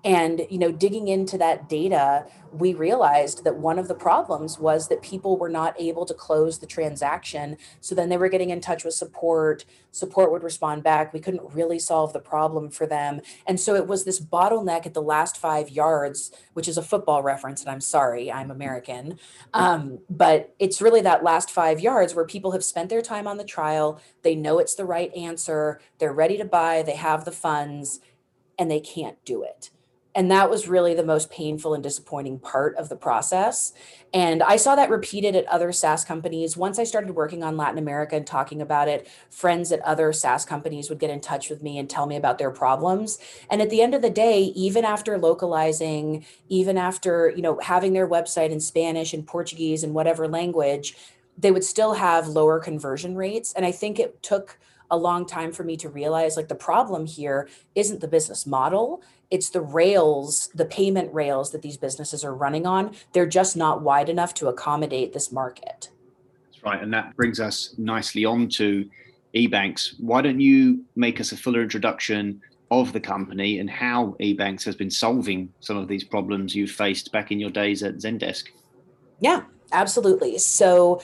And 0.05 0.47
you 0.51 0.59
know, 0.59 0.73
digging 0.73 1.09
into 1.09 1.39
that 1.39 1.69
data, 1.69 2.27
we 2.53 2.75
realized 2.75 3.45
that 3.45 3.57
one 3.57 3.79
of 3.79 3.89
the 3.89 3.95
problems 3.95 4.59
was 4.59 4.89
that 4.89 5.03
people 5.03 5.37
were 5.37 5.49
not 5.49 5.81
able 5.81 6.05
to 6.07 6.15
close 6.15 6.59
the 6.59 6.67
transaction. 6.67 7.57
So 7.81 7.95
then 7.95 8.09
they 8.09 8.17
were 8.17 8.29
getting 8.29 8.51
in 8.51 8.61
touch 8.61 8.85
with 8.85 8.95
support. 8.95 9.65
Support 9.91 10.33
would 10.33 10.43
respond 10.43 10.83
back. 10.83 11.13
We 11.13 11.21
couldn't 11.21 11.55
really 11.55 11.79
solve 11.79 12.13
the 12.13 12.21
problem 12.21 12.71
for 12.71 12.87
them. 12.87 13.21
And 13.47 13.59
so 13.59 13.75
it 13.75 13.87
was 13.87 14.05
this 14.05 14.21
bottleneck 14.21 14.87
at 14.87 14.95
the 14.95 15.03
last 15.03 15.37
five 15.37 15.71
yards, 15.71 16.31
which 16.53 16.69
is 16.69 16.79
a 16.79 16.83
football 16.83 17.23
reference. 17.23 17.62
And 17.62 17.71
I'm 17.71 17.81
sorry, 17.81 18.31
I'm 18.31 18.50
American. 18.50 19.19
Um, 19.55 19.99
but 20.09 20.55
it's 20.59 20.81
really 20.81 21.00
that 21.03 21.25
last 21.25 21.50
five 21.50 21.81
yards 21.81 22.15
where 22.15 22.25
people 22.25 22.53
have 22.53 22.65
spent 22.65 22.91
their 22.91 23.03
time 23.03 23.27
on 23.27 23.37
the 23.37 23.44
trial. 23.44 24.00
They 24.23 24.35
know 24.35 24.59
it's 24.59 24.75
the 24.75 24.85
right 24.85 25.15
answer. 25.15 25.81
They're 25.99 26.12
ready 26.12 26.37
to 26.39 26.44
buy. 26.44 26.83
They 26.83 26.97
have 26.97 27.25
the 27.25 27.33
funds 27.33 28.00
and 28.59 28.71
they 28.71 28.81
can't 28.81 29.23
do 29.25 29.43
it. 29.43 29.71
And 30.14 30.31
that 30.31 30.50
was 30.50 30.69
really 30.69 30.94
the 30.94 31.05
most 31.05 31.31
painful 31.31 31.73
and 31.73 31.82
disappointing 31.82 32.38
part 32.38 32.76
of 32.76 32.88
the 32.88 32.97
process. 32.97 33.73
And 34.12 34.43
I 34.43 34.56
saw 34.56 34.76
that 34.76 34.91
repeated 34.91 35.35
at 35.35 35.47
other 35.47 35.73
SaaS 35.73 36.05
companies. 36.05 36.56
Once 36.56 36.79
I 36.79 36.85
started 36.85 37.12
working 37.12 37.43
on 37.43 37.56
Latin 37.56 37.79
America 37.79 38.17
and 38.17 38.26
talking 38.26 38.61
about 38.61 38.88
it, 38.88 39.09
friends 39.31 39.73
at 39.73 39.81
other 39.81 40.12
SaaS 40.12 40.44
companies 40.44 40.91
would 40.91 40.99
get 40.99 41.09
in 41.09 41.20
touch 41.20 41.49
with 41.49 41.62
me 41.62 41.79
and 41.79 41.88
tell 41.88 42.06
me 42.06 42.17
about 42.17 42.37
their 42.37 42.50
problems. 42.50 43.19
And 43.50 43.62
at 43.62 43.70
the 43.70 43.81
end 43.81 43.94
of 43.94 44.03
the 44.03 44.11
day, 44.11 44.43
even 44.55 44.85
after 44.85 45.17
localizing, 45.17 46.26
even 46.49 46.76
after, 46.76 47.32
you 47.35 47.43
know, 47.43 47.58
having 47.61 47.94
their 47.94 48.08
website 48.08 48.50
in 48.50 48.61
Spanish 48.61 49.15
and 49.15 49.26
Portuguese 49.26 49.82
and 49.82 49.94
whatever 49.94 50.29
language, 50.29 50.94
they 51.38 51.50
would 51.50 51.65
still 51.65 51.94
have 51.94 52.29
lower 52.29 52.61
conversion 52.61 53.17
rates. 53.17 53.55
And 53.55 53.65
I 53.65 53.73
think 53.73 53.99
it 53.99 54.23
took 54.23 54.58
a 54.91 54.97
long 54.97 55.25
time 55.25 55.53
for 55.53 55.65
me 55.65 55.75
to 55.79 55.88
realize 55.88 56.37
like 56.37 56.49
the 56.49 56.55
problem 56.55 57.06
here 57.06 57.49
isn't 57.75 58.00
the 58.00 58.08
business 58.08 58.47
model 58.47 59.03
it's 59.32 59.49
the 59.49 59.62
rails, 59.62 60.50
the 60.55 60.67
payment 60.67 61.12
rails 61.12 61.50
that 61.52 61.62
these 61.62 61.79
businesses 61.79 62.23
are 62.23 62.34
running 62.34 62.67
on. 62.67 62.94
They're 63.14 63.26
just 63.26 63.56
not 63.56 63.81
wide 63.81 64.11
enough 64.11 64.34
to 64.34 64.49
accommodate 64.49 65.14
this 65.14 65.32
market. 65.32 65.88
That's 66.50 66.62
right. 66.62 66.82
And 66.82 66.93
that 66.93 67.17
brings 67.17 67.40
us 67.40 67.75
nicely 67.79 68.26
on 68.26 68.50
to 68.50 68.88
EBANX. 69.34 69.94
Why 69.99 70.20
don't 70.20 70.38
you 70.38 70.84
make 70.96 71.19
us 71.19 71.32
a 71.32 71.37
fuller 71.38 71.62
introduction 71.62 72.43
of 72.70 72.93
the 72.93 73.00
company 73.00 73.58
and 73.58 73.70
how 73.70 74.17
EBANX 74.20 74.64
has 74.64 74.76
been 74.76 74.90
solving 74.90 75.50
some 75.61 75.79
of 75.79 75.88
these 75.88 76.05
problems 76.05 76.55
you 76.55 76.67
faced 76.67 77.11
back 77.11 77.32
in 77.32 77.40
your 77.40 77.50
days 77.50 77.82
at 77.82 77.96
Zendesk? 77.96 78.49
Yeah, 79.19 79.44
absolutely. 79.73 80.37
So 80.37 81.00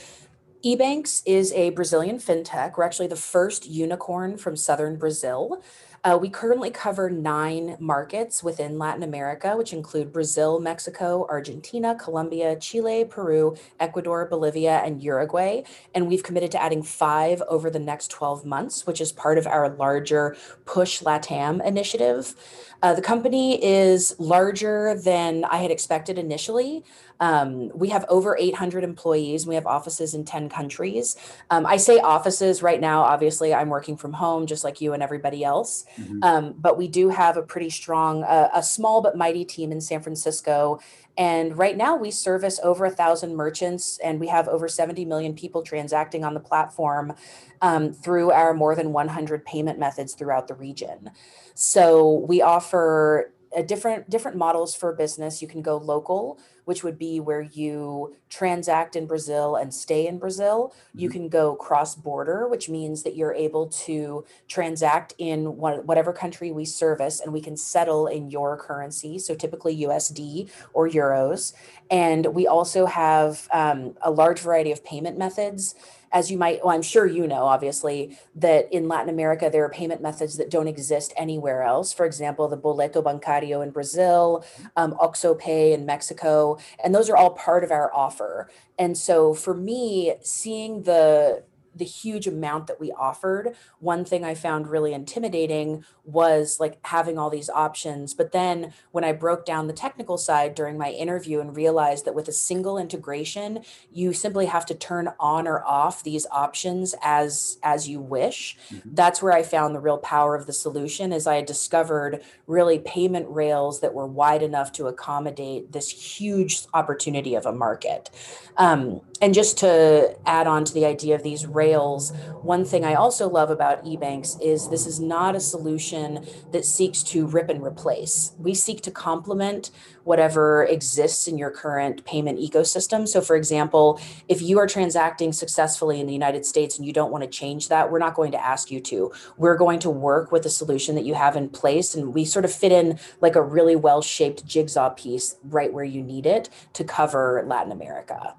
EBANX 0.63 1.23
is 1.25 1.51
a 1.53 1.71
Brazilian 1.71 2.19
fintech. 2.19 2.77
We're 2.77 2.85
actually 2.85 3.07
the 3.07 3.17
first 3.17 3.67
unicorn 3.67 4.37
from 4.37 4.55
southern 4.55 4.97
Brazil. 4.97 5.63
Uh, 6.05 6.17
we 6.21 6.29
currently 6.29 6.71
cover 6.71 7.11
nine 7.11 7.77
markets 7.81 8.43
within 8.43 8.79
Latin 8.79 9.03
America, 9.03 9.57
which 9.57 9.73
include 9.73 10.13
Brazil, 10.13 10.61
Mexico, 10.61 11.27
Argentina, 11.29 11.97
Colombia, 11.97 12.57
Chile, 12.57 13.05
Peru, 13.05 13.57
Ecuador, 13.81 14.27
Bolivia, 14.27 14.79
and 14.85 15.03
Uruguay. 15.03 15.63
And 15.95 16.09
we've 16.09 16.23
committed 16.23 16.53
to 16.53 16.63
adding 16.63 16.83
five 16.83 17.43
over 17.49 17.69
the 17.69 17.79
next 17.79 18.11
12 18.11 18.45
months, 18.45 18.87
which 18.87 19.01
is 19.01 19.11
part 19.13 19.39
of 19.39 19.47
our 19.47 19.69
larger 19.69 20.37
Push 20.65 21.03
LATAM 21.03 21.65
initiative. 21.67 22.35
Uh, 22.81 22.95
the 22.95 23.03
company 23.03 23.63
is 23.63 24.15
larger 24.21 24.95
than 24.95 25.45
I 25.45 25.57
had 25.57 25.73
expected 25.73 26.17
initially. 26.17 26.85
Um, 27.21 27.71
we 27.75 27.89
have 27.89 28.05
over 28.09 28.37
800 28.39 28.85
employees. 28.85 29.47
We 29.47 29.55
have 29.55 29.67
offices 29.67 30.15
in 30.15 30.25
10 30.25 30.49
countries. 30.49 31.17
Um, 31.51 31.67
I 31.67 31.77
say 31.77 31.99
offices 31.99 32.63
right 32.63 32.81
now, 32.81 33.03
obviously, 33.03 33.53
I'm 33.55 33.69
working 33.69 33.97
from 33.97 34.13
home 34.13 34.47
just 34.47 34.65
like 34.65 34.81
you 34.81 34.93
and 34.93 35.03
everybody 35.03 35.45
else. 35.45 35.85
Mm-hmm. 35.99 36.23
Um, 36.23 36.55
but 36.59 36.79
we 36.79 36.89
do 36.89 37.09
have 37.09 37.37
a 37.37 37.43
pretty 37.43 37.71
strong, 37.71 38.23
uh, 38.25 38.51
a 38.55 38.63
small 38.63 39.03
but 39.03 39.17
mighty 39.17 39.45
team 39.45 39.73
in 39.73 39.81
San 39.81 40.01
Francisco. 40.01 40.81
And 41.17 41.59
right 41.59 41.77
now 41.77 41.97
we 41.97 42.13
service 42.13 42.61
over 42.63 42.85
a 42.85 42.91
thousand 42.91 43.35
merchants 43.35 43.99
and 44.05 44.21
we 44.21 44.29
have 44.29 44.47
over 44.47 44.69
70 44.69 45.05
million 45.05 45.35
people 45.35 45.63
transacting 45.63 46.25
on 46.25 46.33
the 46.33 46.41
platform 46.41 47.13
um, 47.61 47.93
through 47.93 48.31
our 48.31 48.55
more 48.55 48.77
than 48.77 48.93
100 48.93 49.45
payment 49.45 49.81
methods 49.81 50.15
throughout 50.15 50.47
the 50.47 50.55
region. 50.55 51.11
So 51.55 52.25
we 52.29 52.41
offer 52.41 53.33
a 53.57 53.63
different 53.63 54.09
different 54.11 54.37
models 54.37 54.75
for 54.75 54.93
business. 54.93 55.41
You 55.43 55.49
can 55.49 55.63
go 55.63 55.79
local, 55.79 56.39
which 56.69 56.85
would 56.85 56.99
be 56.99 57.19
where 57.19 57.41
you 57.41 58.15
transact 58.29 58.95
in 58.95 59.07
Brazil 59.07 59.57
and 59.57 59.73
stay 59.73 60.07
in 60.07 60.19
Brazil. 60.19 60.69
Mm-hmm. 60.69 61.01
You 61.01 61.09
can 61.09 61.29
go 61.31 61.57
cross 61.57 61.95
border, 61.95 62.47
which 62.47 62.69
means 62.69 63.05
that 63.05 63.17
you're 63.17 63.33
able 63.33 63.69
to 63.87 64.27
transact 64.49 65.15
in 65.17 65.57
one, 65.57 65.87
whatever 65.87 66.13
country 66.13 66.53
we 66.53 66.67
service 66.67 67.21
and 67.21 67.33
we 67.33 67.41
can 67.41 67.57
settle 67.57 68.07
in 68.07 68.31
your 68.31 68.59
currency. 68.59 69.19
So 69.19 69.35
typically 69.35 69.79
USD 69.79 70.51
or 70.75 70.87
euros. 70.87 71.55
And 71.91 72.27
we 72.35 72.47
also 72.47 72.85
have 72.85 73.49
um, 73.51 73.97
a 74.03 74.11
large 74.11 74.41
variety 74.41 74.71
of 74.71 74.85
payment 74.85 75.17
methods 75.17 75.75
as 76.13 76.31
you 76.31 76.39
might, 76.39 76.65
well, 76.65 76.75
I'm 76.75 76.83
sure 76.83 77.07
you 77.07 77.27
know, 77.27 77.45
obviously, 77.45 78.19
that 78.37 78.73
in 78.73 78.89
Latin 78.89 79.09
America, 79.09 79.49
there 79.51 79.65
are 79.65 79.71
payment 79.71 80.01
methods 80.01 80.37
that 80.37 80.51
don't 80.51 80.69
exist 80.69 81.13
anywhere 81.17 81.63
else. 81.63 81.93
For 81.93 82.07
example, 82.07 82.49
the 82.49 82.57
boleto 82.57 83.03
bancario 83.03 83.63
in 83.63 83.71
Brazil, 83.71 84.45
um, 84.77 84.93
OxxoPay 84.95 85.73
in 85.73 85.87
Mexico, 85.87 86.59
and 86.83 86.95
those 86.95 87.11
are 87.11 87.17
all 87.17 87.31
part 87.31 87.65
of 87.65 87.71
our 87.71 87.93
offer. 87.95 88.51
And 88.79 88.97
so 88.97 89.35
for 89.35 89.55
me, 89.55 90.15
seeing 90.23 90.83
the 90.83 91.43
the 91.79 91.85
huge 91.85 92.27
amount 92.27 92.67
that 92.67 92.81
we 92.81 92.93
offered 92.93 93.55
one 93.81 94.05
thing 94.05 94.25
i 94.25 94.35
found 94.35 94.69
really 94.69 94.93
intimidating 94.93 95.85
was 96.05 96.59
like 96.59 96.79
having 96.87 97.19
all 97.19 97.31
these 97.31 97.51
options 97.51 98.15
but 98.15 98.33
then 98.33 98.73
when 98.93 99.05
i 99.05 99.13
broke 99.13 99.45
down 99.45 99.67
the 99.67 99.73
technical 99.73 100.19
side 100.19 100.55
during 100.55 100.77
my 100.77 100.91
interview 100.91 101.41
and 101.41 101.57
realized 101.57 102.05
that 102.05 102.15
with 102.15 102.29
a 102.29 102.33
single 102.33 102.79
integration 102.79 103.61
you 103.93 104.13
simply 104.13 104.47
have 104.47 104.67
to 104.67 104.75
turn 104.75 105.09
on 105.19 105.47
or 105.47 105.65
off 105.65 106.03
these 106.03 106.27
options 106.31 106.95
as 107.03 107.59
as 107.63 107.89
you 107.89 108.01
wish 108.01 108.57
mm-hmm. 108.71 108.89
that's 108.95 109.23
where 109.23 109.33
i 109.33 109.43
found 109.43 109.75
the 109.75 109.81
real 109.81 109.99
power 109.99 110.35
of 110.35 110.47
the 110.47 110.53
solution 110.53 111.13
is 111.13 111.27
i 111.27 111.37
had 111.37 111.47
discovered 111.47 112.23
really 112.47 112.79
payment 112.79 113.27
rails 113.29 113.81
that 113.81 113.95
were 113.95 114.07
wide 114.07 114.43
enough 114.43 114.73
to 114.73 114.87
accommodate 114.87 115.73
this 115.73 115.91
huge 115.91 116.65
opportunity 116.75 117.35
of 117.35 117.47
a 117.47 117.53
market 117.53 118.11
um, 118.57 119.01
and 119.21 119.35
just 119.35 119.59
to 119.59 120.17
add 120.27 120.47
on 120.47 120.65
to 120.65 120.73
the 120.73 120.87
idea 120.87 121.15
of 121.15 121.23
these 121.23 121.45
rails, 121.45 122.13
one 122.43 122.65
thing 122.65 122.85
I 122.85 122.95
also 122.95 123.29
love 123.29 123.51
about 123.51 123.85
EBANX 123.85 124.41
is 124.41 124.69
this 124.69 124.87
is 124.87 125.01
not 125.01 125.35
a 125.35 125.41
solution 125.41 126.25
that 126.53 126.65
seeks 126.65 127.03
to 127.05 127.27
rip 127.27 127.49
and 127.49 127.63
replace. 127.63 128.33
We 128.39 128.55
seek 128.55 128.81
to 128.83 128.91
complement 128.93 129.71
whatever 130.05 130.65
exists 130.65 131.27
in 131.27 131.37
your 131.37 131.51
current 131.51 132.05
payment 132.05 132.39
ecosystem. 132.39 133.09
So, 133.09 133.21
for 133.21 133.35
example, 133.35 134.01
if 134.29 134.41
you 134.41 134.59
are 134.59 134.67
transacting 134.67 135.33
successfully 135.33 136.01
in 136.01 136.07
the 136.07 136.13
United 136.13 136.47
States 136.47 136.79
and 136.79 136.87
you 136.87 136.93
don't 136.93 137.11
want 137.11 137.25
to 137.25 137.31
change 137.31 137.69
that, 137.69 137.91
we're 137.91 137.99
not 137.99 138.15
going 138.15 138.33
to 138.33 138.45
ask 138.45 138.71
you 138.71 138.81
to. 138.83 139.13
We're 139.37 139.57
going 139.57 139.81
to 139.81 139.91
work 139.91 140.31
with 140.31 140.45
the 140.45 140.51
solution 140.51 140.95
that 140.95 141.05
you 141.05 141.15
have 141.15 141.37
in 141.37 141.49
place, 141.49 141.95
and 141.95 142.15
we 142.15 142.25
sort 142.25 142.45
of 142.45 142.53
fit 142.53 142.73
in 142.73 142.99
like 143.21 143.35
a 143.35 143.43
really 143.43 143.77
well 143.77 144.01
shaped 144.01 144.47
jigsaw 144.47 144.91
piece 144.91 145.37
right 145.43 145.73
where 145.73 145.85
you 145.85 146.03
need 146.03 146.25
it 146.25 146.49
to 146.75 146.85
cover 146.85 147.45
Latin 147.47 147.73
America. 147.73 148.35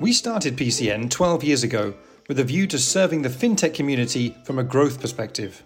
We 0.00 0.12
started 0.12 0.56
PCN 0.56 1.08
12 1.08 1.44
years 1.44 1.62
ago 1.62 1.94
with 2.28 2.40
a 2.40 2.44
view 2.44 2.66
to 2.66 2.80
serving 2.80 3.22
the 3.22 3.28
fintech 3.28 3.74
community 3.74 4.36
from 4.44 4.58
a 4.58 4.64
growth 4.64 5.00
perspective. 5.00 5.62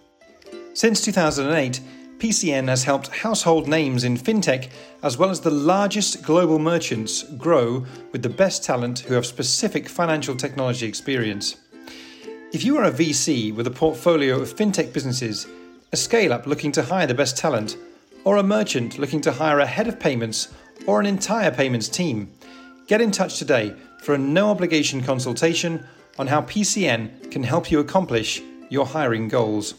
Since 0.75 1.01
2008, 1.01 1.81
PCN 2.19 2.67
has 2.67 2.83
helped 2.83 3.07
household 3.07 3.67
names 3.67 4.03
in 4.03 4.17
fintech 4.17 4.69
as 5.01 5.17
well 5.17 5.31
as 5.31 5.41
the 5.41 5.49
largest 5.49 6.21
global 6.21 6.59
merchants 6.59 7.23
grow 7.37 7.83
with 8.11 8.21
the 8.21 8.29
best 8.29 8.63
talent 8.63 8.99
who 8.99 9.15
have 9.15 9.25
specific 9.25 9.89
financial 9.89 10.35
technology 10.35 10.85
experience. 10.85 11.55
If 12.53 12.63
you 12.63 12.77
are 12.77 12.83
a 12.83 12.91
VC 12.91 13.51
with 13.55 13.65
a 13.65 13.71
portfolio 13.71 14.39
of 14.39 14.55
fintech 14.55 14.93
businesses, 14.93 15.47
a 15.91 15.97
scale 15.97 16.33
up 16.33 16.45
looking 16.45 16.71
to 16.73 16.83
hire 16.83 17.07
the 17.07 17.15
best 17.15 17.35
talent, 17.35 17.77
or 18.25 18.37
a 18.37 18.43
merchant 18.43 18.99
looking 18.99 19.21
to 19.21 19.31
hire 19.31 19.59
a 19.59 19.65
head 19.65 19.87
of 19.87 19.99
payments 19.99 20.49
or 20.85 20.99
an 20.99 21.07
entire 21.07 21.49
payments 21.49 21.89
team, 21.89 22.31
get 22.85 23.01
in 23.01 23.09
touch 23.09 23.39
today 23.39 23.73
for 24.01 24.15
a 24.15 24.17
no 24.17 24.49
obligation 24.49 25.01
consultation 25.01 25.85
on 26.17 26.27
how 26.27 26.41
PCN 26.41 27.31
can 27.31 27.43
help 27.43 27.71
you 27.71 27.79
accomplish 27.79 28.41
your 28.69 28.85
hiring 28.85 29.27
goals. 29.27 29.75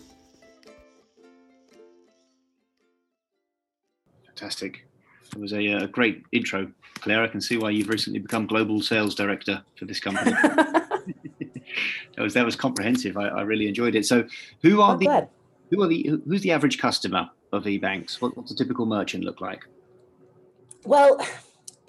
Fantastic. 4.26 4.86
It 5.32 5.38
was 5.38 5.52
a, 5.52 5.66
a, 5.66 5.86
great 5.86 6.24
intro, 6.32 6.70
Claire. 6.94 7.22
I 7.22 7.28
can 7.28 7.40
see 7.40 7.56
why 7.56 7.70
you've 7.70 7.88
recently 7.88 8.18
become 8.18 8.46
global 8.46 8.80
sales 8.80 9.14
director 9.14 9.62
for 9.76 9.84
this 9.84 10.00
company. 10.00 10.30
that 10.42 11.62
was 12.18 12.34
that 12.34 12.44
was 12.44 12.56
comprehensive. 12.56 13.16
I, 13.16 13.28
I 13.28 13.42
really 13.42 13.68
enjoyed 13.68 13.94
it. 13.94 14.06
So, 14.06 14.24
who 14.62 14.80
are 14.80 14.92
I'm 14.92 14.98
the 14.98 15.04
glad. 15.04 15.28
who 15.70 15.82
are 15.82 15.86
the 15.86 16.20
who's 16.26 16.40
the 16.40 16.50
average 16.52 16.78
customer 16.78 17.30
of 17.52 17.64
EBANX? 17.64 18.20
What, 18.20 18.36
what's 18.36 18.50
a 18.50 18.56
typical 18.56 18.86
merchant 18.86 19.24
look 19.24 19.40
like? 19.40 19.64
Well, 20.84 21.20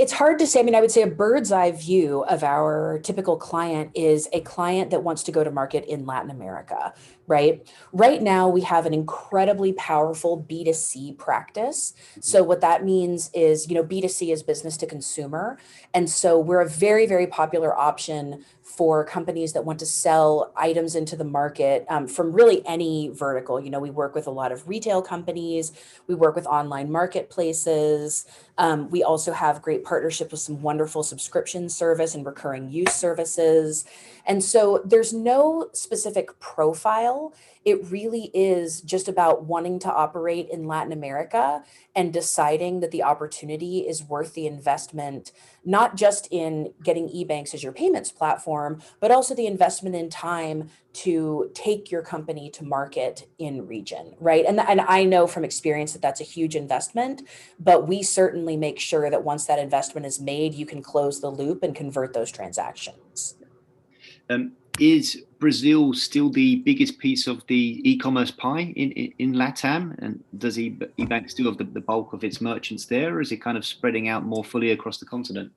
it's 0.01 0.13
hard 0.13 0.39
to 0.39 0.47
say. 0.47 0.59
I 0.59 0.63
mean, 0.63 0.73
I 0.73 0.81
would 0.81 0.89
say 0.89 1.03
a 1.03 1.07
bird's 1.07 1.51
eye 1.51 1.69
view 1.69 2.23
of 2.23 2.43
our 2.43 2.99
typical 3.03 3.37
client 3.37 3.91
is 3.93 4.27
a 4.33 4.41
client 4.41 4.89
that 4.89 5.03
wants 5.03 5.21
to 5.23 5.31
go 5.31 5.43
to 5.43 5.51
market 5.51 5.85
in 5.85 6.07
Latin 6.07 6.31
America, 6.31 6.91
right? 7.31 7.65
Right 7.93 8.21
now, 8.21 8.49
we 8.49 8.61
have 8.61 8.85
an 8.85 8.93
incredibly 8.93 9.71
powerful 9.71 10.45
B2C 10.49 11.17
practice. 11.17 11.93
So, 12.19 12.43
what 12.43 12.59
that 12.59 12.83
means 12.83 13.31
is, 13.33 13.69
you 13.69 13.73
know, 13.75 13.83
B2C 13.83 14.33
is 14.33 14.43
business 14.43 14.75
to 14.77 14.85
consumer. 14.85 15.57
And 15.93 16.09
so, 16.09 16.37
we're 16.37 16.59
a 16.59 16.67
very, 16.69 17.07
very 17.07 17.27
popular 17.27 17.73
option 17.73 18.43
for 18.63 19.03
companies 19.05 19.53
that 19.53 19.65
want 19.65 19.79
to 19.79 19.85
sell 19.85 20.51
items 20.55 20.95
into 20.95 21.15
the 21.15 21.23
market 21.23 21.85
um, 21.89 22.07
from 22.07 22.31
really 22.33 22.65
any 22.65 23.09
vertical. 23.09 23.59
You 23.59 23.69
know, 23.69 23.79
we 23.79 23.89
work 23.89 24.13
with 24.13 24.27
a 24.27 24.31
lot 24.31 24.51
of 24.51 24.67
retail 24.67 25.01
companies, 25.01 25.71
we 26.07 26.15
work 26.15 26.35
with 26.35 26.45
online 26.45 26.91
marketplaces. 26.91 28.25
Um, 28.57 28.89
we 28.89 29.01
also 29.03 29.31
have 29.31 29.61
great 29.61 29.83
partnership 29.83 30.31
with 30.31 30.39
some 30.39 30.61
wonderful 30.61 31.03
subscription 31.03 31.67
service 31.69 32.13
and 32.13 32.25
recurring 32.25 32.69
use 32.69 32.93
services. 32.93 33.85
And 34.25 34.43
so 34.43 34.81
there's 34.85 35.13
no 35.13 35.69
specific 35.73 36.39
profile. 36.39 37.33
It 37.63 37.91
really 37.91 38.31
is 38.33 38.81
just 38.81 39.07
about 39.07 39.45
wanting 39.45 39.79
to 39.79 39.93
operate 39.93 40.49
in 40.49 40.67
Latin 40.67 40.91
America 40.91 41.63
and 41.95 42.11
deciding 42.11 42.79
that 42.79 42.91
the 42.91 43.03
opportunity 43.03 43.79
is 43.79 44.03
worth 44.03 44.33
the 44.33 44.47
investment, 44.47 45.31
not 45.63 45.95
just 45.95 46.27
in 46.31 46.73
getting 46.83 47.07
EBANX 47.09 47.53
as 47.53 47.63
your 47.63 47.71
payments 47.71 48.11
platform, 48.11 48.81
but 48.99 49.11
also 49.11 49.35
the 49.35 49.45
investment 49.45 49.95
in 49.95 50.09
time 50.09 50.69
to 50.93 51.49
take 51.53 51.91
your 51.91 52.01
company 52.01 52.49
to 52.49 52.63
market 52.63 53.27
in 53.37 53.65
region, 53.67 54.13
right? 54.19 54.45
And, 54.45 54.59
and 54.59 54.81
I 54.81 55.03
know 55.03 55.27
from 55.27 55.45
experience 55.45 55.93
that 55.93 56.01
that's 56.01 56.19
a 56.19 56.25
huge 56.25 56.55
investment, 56.55 57.21
but 57.59 57.87
we 57.87 58.03
certainly 58.03 58.57
make 58.57 58.79
sure 58.79 59.09
that 59.09 59.23
once 59.23 59.45
that 59.45 59.59
investment 59.59 60.05
is 60.05 60.19
made, 60.19 60.53
you 60.53 60.65
can 60.65 60.81
close 60.81 61.21
the 61.21 61.29
loop 61.29 61.63
and 61.63 61.75
convert 61.75 62.13
those 62.13 62.31
transactions. 62.31 63.35
Um, 64.29 64.53
is 64.79 65.23
Brazil 65.39 65.93
still 65.93 66.29
the 66.29 66.57
biggest 66.57 66.97
piece 66.99 67.27
of 67.27 67.45
the 67.47 67.81
e-commerce 67.83 68.31
pie 68.31 68.73
in, 68.75 68.91
in, 68.91 69.13
in 69.19 69.33
LATAM? 69.33 69.95
And 69.99 70.23
does 70.37 70.57
eBank 70.57 71.29
still 71.29 71.47
have 71.47 71.57
the, 71.57 71.65
the 71.65 71.81
bulk 71.81 72.13
of 72.13 72.23
its 72.23 72.41
merchants 72.41 72.85
there, 72.85 73.15
or 73.15 73.21
is 73.21 73.31
it 73.31 73.37
kind 73.37 73.57
of 73.57 73.65
spreading 73.65 74.07
out 74.07 74.23
more 74.23 74.43
fully 74.43 74.71
across 74.71 74.97
the 74.97 75.05
continent? 75.05 75.51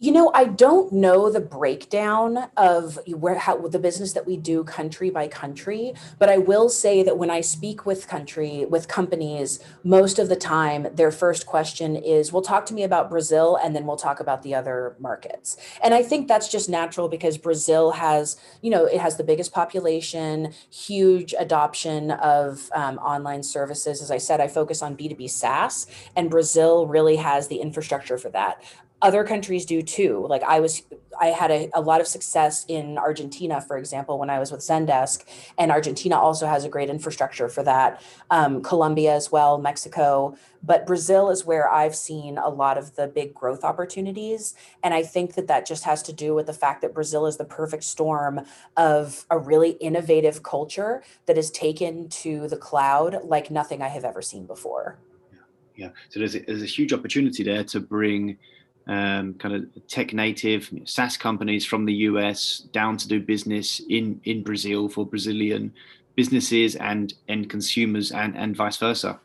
You 0.00 0.10
know, 0.10 0.32
I 0.34 0.46
don't 0.46 0.92
know 0.92 1.30
the 1.30 1.40
breakdown 1.40 2.50
of 2.56 2.98
where 3.06 3.38
how 3.38 3.68
the 3.68 3.78
business 3.78 4.12
that 4.14 4.26
we 4.26 4.36
do 4.36 4.64
country 4.64 5.08
by 5.08 5.28
country, 5.28 5.94
but 6.18 6.28
I 6.28 6.36
will 6.36 6.68
say 6.68 7.04
that 7.04 7.16
when 7.16 7.30
I 7.30 7.40
speak 7.40 7.86
with 7.86 8.08
country 8.08 8.66
with 8.66 8.88
companies, 8.88 9.60
most 9.84 10.18
of 10.18 10.28
the 10.28 10.36
time 10.36 10.88
their 10.92 11.12
first 11.12 11.46
question 11.46 11.94
is, 11.94 12.32
"Well, 12.32 12.42
talk 12.42 12.66
to 12.66 12.74
me 12.74 12.82
about 12.82 13.08
Brazil, 13.08 13.56
and 13.62 13.74
then 13.74 13.86
we'll 13.86 13.96
talk 13.96 14.18
about 14.18 14.42
the 14.42 14.52
other 14.52 14.96
markets." 14.98 15.56
And 15.80 15.94
I 15.94 16.02
think 16.02 16.26
that's 16.26 16.48
just 16.48 16.68
natural 16.68 17.08
because 17.08 17.38
Brazil 17.38 17.92
has, 17.92 18.36
you 18.62 18.70
know, 18.70 18.86
it 18.86 19.00
has 19.00 19.16
the 19.16 19.24
biggest 19.24 19.52
population, 19.52 20.52
huge 20.70 21.34
adoption 21.38 22.10
of 22.10 22.68
um, 22.74 22.98
online 22.98 23.44
services. 23.44 24.02
As 24.02 24.10
I 24.10 24.18
said, 24.18 24.40
I 24.40 24.48
focus 24.48 24.82
on 24.82 24.96
B 24.96 25.08
two 25.08 25.14
B 25.14 25.28
SaaS, 25.28 25.86
and 26.16 26.28
Brazil 26.28 26.88
really 26.88 27.16
has 27.16 27.46
the 27.46 27.60
infrastructure 27.60 28.18
for 28.18 28.30
that 28.30 28.60
other 29.04 29.22
countries 29.22 29.66
do 29.66 29.82
too. 29.82 30.26
Like 30.30 30.42
I 30.44 30.60
was, 30.60 30.82
I 31.20 31.26
had 31.26 31.50
a, 31.50 31.68
a, 31.74 31.80
lot 31.82 32.00
of 32.00 32.06
success 32.06 32.64
in 32.68 32.96
Argentina, 32.96 33.60
for 33.60 33.76
example, 33.76 34.18
when 34.18 34.30
I 34.30 34.38
was 34.38 34.50
with 34.50 34.62
Zendesk, 34.62 35.24
and 35.58 35.70
Argentina 35.70 36.18
also 36.18 36.46
has 36.46 36.64
a 36.64 36.70
great 36.70 36.88
infrastructure 36.88 37.50
for 37.50 37.62
that. 37.64 38.02
Um, 38.30 38.62
Colombia 38.62 39.14
as 39.14 39.30
well, 39.30 39.58
Mexico, 39.58 40.38
but 40.62 40.86
Brazil 40.86 41.28
is 41.28 41.44
where 41.44 41.70
I've 41.70 41.94
seen 41.94 42.38
a 42.38 42.48
lot 42.48 42.78
of 42.78 42.96
the 42.96 43.06
big 43.06 43.34
growth 43.34 43.62
opportunities, 43.62 44.54
and 44.82 44.94
I 44.94 45.02
think 45.02 45.34
that 45.34 45.48
that 45.48 45.66
just 45.66 45.84
has 45.84 46.02
to 46.04 46.12
do 46.14 46.34
with 46.34 46.46
the 46.46 46.54
fact 46.54 46.80
that 46.80 46.94
Brazil 46.94 47.26
is 47.26 47.36
the 47.36 47.44
perfect 47.44 47.84
storm 47.84 48.40
of 48.78 49.26
a 49.30 49.38
really 49.38 49.72
innovative 49.72 50.42
culture 50.42 51.02
that 51.26 51.36
is 51.36 51.50
taken 51.50 52.08
to 52.08 52.48
the 52.48 52.56
cloud 52.56 53.18
like 53.22 53.50
nothing 53.50 53.82
I 53.82 53.88
have 53.88 54.04
ever 54.04 54.22
seen 54.22 54.46
before. 54.46 54.96
Yeah, 55.30 55.38
yeah. 55.76 55.88
So 56.08 56.20
there's 56.20 56.36
a, 56.36 56.38
there's 56.38 56.62
a 56.62 56.66
huge 56.66 56.94
opportunity 56.94 57.42
there 57.42 57.64
to 57.64 57.80
bring 57.80 58.38
um, 58.86 59.34
kind 59.34 59.54
of 59.54 59.86
tech 59.88 60.12
native 60.12 60.70
SaaS 60.84 61.16
companies 61.16 61.64
from 61.64 61.84
the 61.84 61.94
US 62.08 62.58
down 62.72 62.96
to 62.98 63.08
do 63.08 63.20
business 63.20 63.80
in 63.88 64.20
in 64.24 64.42
Brazil 64.42 64.88
for 64.88 65.06
Brazilian 65.06 65.72
businesses 66.16 66.76
and 66.76 67.14
end 67.28 67.50
consumers 67.50 68.12
and 68.12 68.36
and 68.36 68.56
vice 68.56 68.76
versa. 68.76 69.18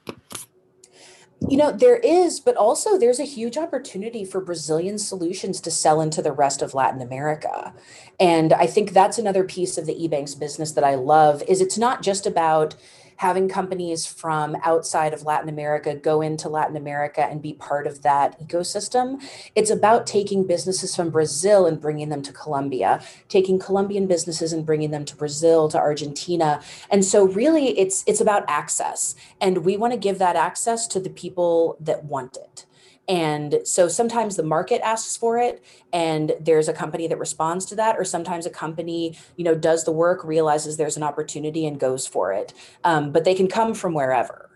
You 1.48 1.56
know, 1.56 1.72
there 1.72 1.98
is, 1.98 2.42
but 2.42 2.58
also 2.58 2.98
there's 2.98 3.20
a 3.20 3.24
huge 3.24 3.58
opportunity 3.58 4.26
for 4.26 4.42
Brazilian 4.42 4.98
solutions 5.00 5.62
to 5.62 5.72
sell 5.72 6.02
into 6.02 6.22
the 6.22 6.34
rest 6.34 6.62
of 6.62 6.74
Latin 6.74 7.02
America. 7.02 7.74
And 8.20 8.52
I 8.52 8.68
think 8.68 8.92
that's 8.92 9.18
another 9.18 9.46
piece 9.46 9.78
of 9.78 9.86
the 9.86 9.96
EBANX 9.96 10.38
business 10.38 10.74
that 10.74 10.84
I 10.84 10.96
love 10.96 11.42
is 11.48 11.62
it's 11.62 11.78
not 11.78 12.02
just 12.02 12.26
about 12.26 12.76
having 13.20 13.50
companies 13.50 14.06
from 14.06 14.56
outside 14.64 15.14
of 15.14 15.24
Latin 15.24 15.50
America 15.50 15.94
go 15.94 16.22
into 16.22 16.48
Latin 16.48 16.78
America 16.78 17.22
and 17.22 17.42
be 17.42 17.52
part 17.54 17.86
of 17.86 18.02
that 18.02 18.40
ecosystem. 18.40 19.22
It's 19.56 19.70
about 19.70 20.08
taking 20.08 20.48
businesses 20.48 20.96
from 20.96 21.10
Brazil 21.10 21.66
and 21.66 21.82
bringing 21.82 22.08
them 22.08 22.22
to 22.22 22.32
Colombia, 22.32 23.02
taking 23.28 23.60
Colombian 23.60 24.08
businesses 24.08 24.54
and 24.54 24.66
bringing 24.66 24.92
them 24.92 25.04
to 25.04 25.18
Brazil, 25.18 25.68
to 25.68 25.78
Argentina. 25.78 26.62
And 26.90 27.04
so 27.04 27.28
really 27.28 27.78
it's 27.78 28.06
it's 28.08 28.22
about 28.22 28.46
access. 28.48 29.16
And 29.42 29.66
we 29.66 29.76
want 29.76 29.92
to 29.92 30.00
give 30.00 30.18
that 30.20 30.38
access 30.38 30.88
to 30.88 31.00
the 31.02 31.10
people 31.10 31.76
that 31.82 32.06
want 32.06 32.38
it. 32.38 32.66
And 33.10 33.62
so 33.64 33.88
sometimes 33.88 34.36
the 34.36 34.44
market 34.44 34.82
asks 34.86 35.18
for 35.18 35.40
it 35.40 35.64
and 35.92 36.34
there's 36.40 36.68
a 36.68 36.74
company 36.74 37.08
that 37.08 37.18
responds 37.18 37.66
to 37.66 37.76
that, 37.76 37.98
or 37.98 38.06
sometimes 38.06 38.46
a 38.46 38.52
company, 38.52 39.18
you 39.36 39.44
know, 39.44 39.56
does 39.56 39.84
the 39.84 39.92
work, 39.92 40.24
realizes 40.24 40.78
there's 40.78 40.96
an 40.96 41.02
opportunity 41.02 41.66
and 41.66 41.80
goes 41.80 42.06
for 42.06 42.32
it. 42.32 42.54
Um, 42.84 43.12
but 43.12 43.26
they 43.26 43.34
can 43.34 43.48
come 43.48 43.74
from 43.74 43.96
wherever. 43.96 44.52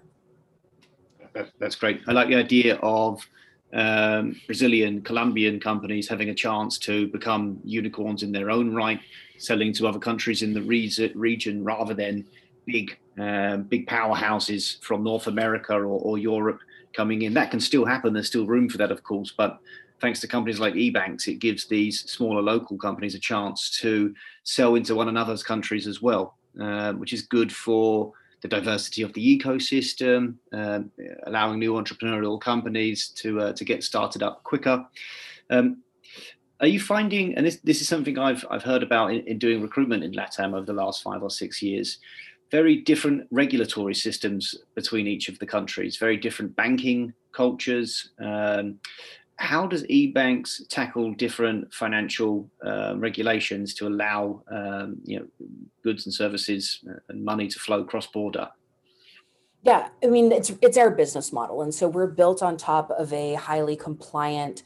That's 1.57 1.75
great. 1.75 2.01
I 2.07 2.11
like 2.11 2.27
the 2.27 2.35
idea 2.35 2.75
of 2.83 3.27
um, 3.73 4.39
Brazilian, 4.45 5.01
Colombian 5.01 5.59
companies 5.59 6.07
having 6.07 6.29
a 6.29 6.35
chance 6.35 6.77
to 6.79 7.07
become 7.07 7.59
unicorns 7.63 8.21
in 8.21 8.31
their 8.31 8.51
own 8.51 8.75
right, 8.75 8.99
selling 9.39 9.73
to 9.73 9.87
other 9.87 9.97
countries 9.97 10.43
in 10.43 10.53
the 10.53 10.61
region 10.61 11.63
rather 11.63 11.95
than 11.95 12.23
big, 12.67 12.99
uh, 13.19 13.57
big 13.57 13.87
powerhouses 13.87 14.79
from 14.83 15.03
North 15.03 15.25
America 15.25 15.73
or, 15.73 15.85
or 15.85 16.19
Europe 16.19 16.59
coming 16.93 17.23
in. 17.23 17.33
That 17.33 17.51
can 17.51 17.59
still 17.59 17.85
happen. 17.85 18.13
There's 18.13 18.27
still 18.27 18.45
room 18.45 18.69
for 18.69 18.77
that, 18.77 18.91
of 18.91 19.03
course. 19.03 19.33
But 19.35 19.59
thanks 20.01 20.19
to 20.21 20.27
companies 20.27 20.59
like 20.59 20.73
EBANX, 20.73 21.27
it 21.27 21.39
gives 21.39 21.65
these 21.65 22.01
smaller 22.09 22.41
local 22.41 22.77
companies 22.77 23.15
a 23.15 23.19
chance 23.19 23.77
to 23.81 24.13
sell 24.43 24.75
into 24.75 24.95
one 24.95 25.09
another's 25.09 25.43
countries 25.43 25.87
as 25.87 26.01
well, 26.01 26.37
uh, 26.61 26.93
which 26.93 27.13
is 27.13 27.23
good 27.23 27.51
for 27.51 28.13
the 28.41 28.47
diversity 28.47 29.01
of 29.01 29.13
the 29.13 29.39
ecosystem, 29.39 30.35
um, 30.51 30.91
allowing 31.25 31.59
new 31.59 31.73
entrepreneurial 31.73 32.39
companies 32.39 33.09
to 33.09 33.39
uh, 33.39 33.53
to 33.53 33.63
get 33.63 33.83
started 33.83 34.21
up 34.21 34.43
quicker. 34.43 34.85
Um, 35.49 35.83
are 36.59 36.67
you 36.67 36.79
finding, 36.79 37.35
and 37.35 37.45
this, 37.45 37.57
this 37.63 37.81
is 37.81 37.89
something 37.89 38.17
I've, 38.17 38.45
I've 38.49 38.63
heard 38.63 38.83
about 38.83 39.11
in, 39.11 39.27
in 39.27 39.37
doing 39.37 39.61
recruitment 39.61 40.03
in 40.03 40.13
LATAM 40.13 40.53
over 40.53 40.65
the 40.65 40.73
last 40.73 41.03
five 41.03 41.21
or 41.21 41.29
six 41.29 41.61
years, 41.61 41.97
very 42.53 42.75
different 42.75 43.27
regulatory 43.31 43.95
systems 43.95 44.53
between 44.75 45.07
each 45.07 45.27
of 45.27 45.39
the 45.39 45.45
countries, 45.55 45.97
very 45.97 46.15
different 46.15 46.55
banking 46.55 47.11
cultures. 47.31 48.11
Um, 48.19 48.79
how 49.37 49.65
does 49.65 49.81
EBANX 49.87 50.67
tackle 50.67 51.15
different 51.15 51.73
financial 51.73 52.47
uh, 52.63 52.93
regulations 52.95 53.73
to 53.73 53.87
allow 53.87 54.43
um, 54.51 54.97
you 55.03 55.17
know 55.19 55.25
goods 55.83 56.05
and 56.05 56.13
services 56.13 56.85
and 57.09 57.25
money 57.25 57.47
to 57.47 57.57
flow 57.57 57.83
cross 57.83 58.05
border? 58.05 58.47
Yeah, 59.63 59.89
I 60.03 60.07
mean 60.07 60.31
it's 60.31 60.51
it's 60.61 60.77
our 60.77 60.91
business 60.91 61.33
model, 61.33 61.63
and 61.63 61.73
so 61.73 61.87
we're 61.87 62.13
built 62.21 62.43
on 62.43 62.55
top 62.55 62.91
of 62.91 63.11
a 63.11 63.33
highly 63.33 63.75
compliant 63.75 64.61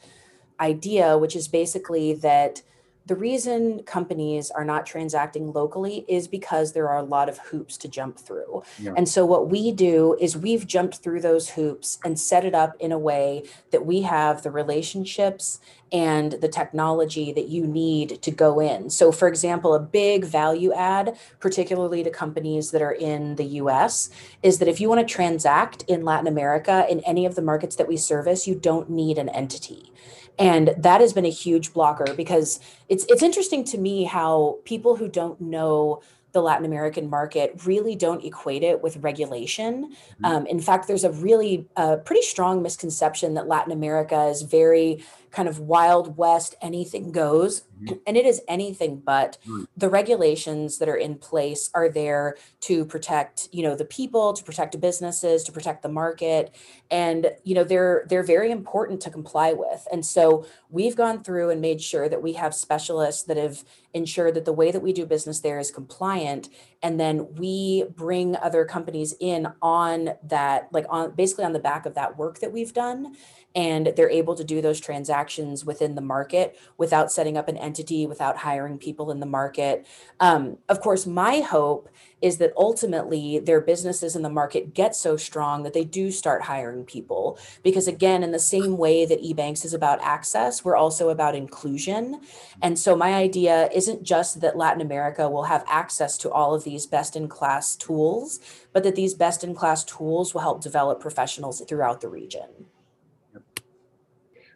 idea, 0.60 1.18
which 1.18 1.38
is 1.38 1.48
basically 1.48 2.16
that 2.16 2.64
the 3.08 3.16
reason 3.16 3.84
companies 3.84 4.52
are 4.52 4.66
not 4.66 4.86
transacting 4.86 5.54
locally 5.54 6.04
is 6.10 6.28
because 6.28 6.74
there 6.74 6.90
are 6.90 6.98
a 6.98 7.04
lot 7.04 7.30
of 7.30 7.38
hoops 7.38 7.78
to 7.78 7.88
jump 7.88 8.20
through. 8.20 8.64
Yeah. 8.78 8.94
And 8.98 9.08
so, 9.08 9.26
what 9.26 9.50
we 9.50 9.72
do 9.72 10.18
is 10.20 10.38
we've 10.38 10.68
jumped 10.68 10.98
through 10.98 11.22
those 11.22 11.50
hoops 11.52 12.00
and 12.04 12.20
set 12.20 12.44
it 12.44 12.54
up 12.54 12.76
in 12.80 12.92
a 12.92 13.00
way 13.00 13.44
that 13.72 13.86
we 13.86 14.02
have 14.02 14.44
the 14.44 14.52
relationships 14.52 15.60
and 15.92 16.34
the 16.34 16.50
technology 16.50 17.32
that 17.32 17.48
you 17.48 17.66
need 17.66 18.22
to 18.22 18.30
go 18.30 18.60
in. 18.60 18.90
So, 18.90 19.14
for 19.14 19.30
example, 19.30 19.74
a 19.74 19.80
big 19.80 20.26
value 20.26 20.74
add, 20.74 21.18
particularly 21.40 22.04
to 22.04 22.10
companies 22.10 22.72
that 22.72 22.82
are 22.82 22.92
in 22.92 23.36
the 23.36 23.46
US, 23.62 24.10
is 24.44 24.60
that 24.60 24.68
if 24.68 24.82
you 24.82 24.90
want 24.90 25.08
to 25.08 25.14
transact 25.14 25.84
in 25.84 26.04
Latin 26.04 26.28
America, 26.28 26.86
in 26.90 27.00
any 27.02 27.26
of 27.26 27.36
the 27.36 27.42
markets 27.42 27.78
that 27.78 27.88
we 27.88 27.96
service, 27.96 28.48
you 28.48 28.56
don't 28.56 28.90
need 28.90 29.18
an 29.18 29.30
entity 29.30 29.94
and 30.40 30.74
that 30.78 31.02
has 31.02 31.14
been 31.14 31.26
a 31.26 31.32
huge 31.32 31.74
blocker 31.74 32.14
because 32.16 32.60
it's 32.90 33.06
it's 33.10 33.24
interesting 33.24 33.64
to 33.66 33.78
me 33.78 34.04
how 34.04 34.60
people 34.66 34.96
who 34.96 35.08
don't 35.08 35.40
know 35.42 36.02
the 36.34 36.42
Latin 36.42 36.66
American 36.66 37.10
market 37.10 37.66
really 37.66 37.96
don't 37.96 38.24
equate 38.24 38.62
it 38.62 38.84
with 38.84 38.98
regulation. 38.98 39.86
Mm-hmm. 39.86 40.26
Um, 40.26 40.46
in 40.46 40.60
fact, 40.60 40.88
there's 40.88 41.04
a 41.04 41.12
really 41.12 41.68
uh, 41.76 41.98
pretty 41.98 42.22
strong 42.22 42.62
misconception 42.62 43.34
that 43.36 43.48
Latin 43.48 43.72
America 43.72 44.26
is 44.26 44.44
very 44.44 45.04
kind 45.32 45.48
of 45.48 45.60
wild 45.60 46.18
west, 46.18 46.56
anything 46.62 47.12
goes. 47.12 47.62
Mm-hmm. 47.82 47.96
And 48.08 48.18
it 48.18 48.26
is 48.26 48.42
anything 48.48 49.02
but. 49.06 49.38
Mm-hmm. 49.42 49.66
The 49.76 49.90
regulations 49.90 50.80
that 50.80 50.90
are 50.90 50.96
in 50.96 51.16
place 51.16 51.70
are 51.74 51.90
there 51.90 52.38
to 52.62 52.86
protect, 52.86 53.50
you 53.52 53.64
know, 53.64 53.76
the 53.76 53.86
people, 53.86 54.34
to 54.34 54.44
protect 54.44 54.80
businesses, 54.80 55.44
to 55.44 55.52
protect 55.52 55.84
the 55.84 55.90
market. 55.90 56.56
And, 56.90 57.32
you 57.44 57.54
know, 57.54 57.64
they're 57.64 58.06
they're 58.10 58.24
very 58.24 58.52
important 58.52 59.02
to 59.02 59.10
comply 59.10 59.54
with. 59.54 59.88
And 59.92 60.06
so 60.06 60.46
we've 60.70 60.96
gone 60.96 61.24
through 61.24 61.50
and 61.50 61.62
made 61.62 61.82
sure 61.82 62.10
that 62.10 62.22
we 62.22 62.34
have 62.34 62.56
specialists 62.56 63.24
that 63.24 63.38
have 63.38 63.64
ensured 63.94 64.36
that 64.36 64.46
the 64.46 64.54
way 64.54 64.72
that 64.72 64.82
we 64.82 64.94
do 64.94 65.06
business 65.06 65.40
there 65.42 65.60
is 65.60 65.72
compliant. 65.72 66.50
And 66.82 67.00
then 67.00 67.36
we 67.36 67.86
bring 67.96 68.36
other 68.36 68.66
companies 68.66 69.14
in 69.20 69.48
on 69.62 70.12
that, 70.24 70.70
like 70.72 70.86
on 70.90 71.12
basically 71.16 71.46
on 71.46 71.54
the 71.54 71.60
back 71.60 71.86
of 71.86 71.96
that 71.96 72.18
work 72.18 72.40
that 72.40 72.52
we've 72.52 72.74
done 72.74 73.16
and 73.56 73.94
they're 73.96 74.10
able 74.10 74.36
to 74.36 74.44
do 74.44 74.62
those 74.62 74.80
transactions 74.80 75.66
within 75.66 75.96
the 75.96 76.02
market 76.02 76.60
without 76.78 77.12
setting 77.12 77.38
up 77.38 77.48
an 77.48 77.58
entity, 77.58 78.06
without 78.06 78.38
hiring 78.38 78.78
people 78.78 79.10
in 79.10 79.20
the 79.20 79.26
market. 79.26 79.88
Um, 80.20 80.58
of 80.70 80.80
course, 80.80 81.08
my 81.08 81.40
hope 81.40 81.90
is 82.22 82.38
that 82.38 82.54
ultimately 82.58 83.40
their 83.40 83.62
businesses 83.62 84.16
in 84.16 84.22
the 84.22 84.30
market 84.30 84.74
get 84.74 84.96
so 84.96 85.18
strong 85.18 85.64
that 85.64 85.74
they 85.74 85.84
do 85.84 86.12
start 86.12 86.42
hiring 86.44 86.84
people. 86.84 87.40
Because 87.64 87.88
again, 87.88 88.24
in 88.24 88.32
the 88.32 88.40
same 88.40 88.78
way 88.78 89.06
that 89.06 89.24
EBANX 89.24 89.66
is 89.66 89.74
about 89.74 90.02
access, 90.02 90.64
we're 90.64 90.76
also 90.76 91.10
about 91.10 91.36
inclusion. 91.36 92.22
And 92.62 92.78
so 92.78 92.96
my 92.96 93.14
idea 93.14 93.70
isn't 93.74 94.04
just 94.04 94.42
that 94.42 94.58
Latin 94.58 94.82
America 94.82 95.30
will 95.30 95.44
have 95.44 95.64
access 95.68 96.18
to 96.20 96.32
all 96.32 96.54
of 96.54 96.64
these 96.64 96.86
best 96.86 97.16
in 97.16 97.28
class 97.28 97.76
tools, 97.76 98.40
but 98.74 98.84
that 98.84 98.96
these 98.96 99.14
best 99.14 99.44
in 99.44 99.54
class 99.56 99.84
tools 99.84 100.34
will 100.34 100.42
help 100.42 100.62
develop 100.62 101.00
professionals 101.00 101.62
throughout 101.68 102.02
the 102.02 102.10
region. 102.10 102.68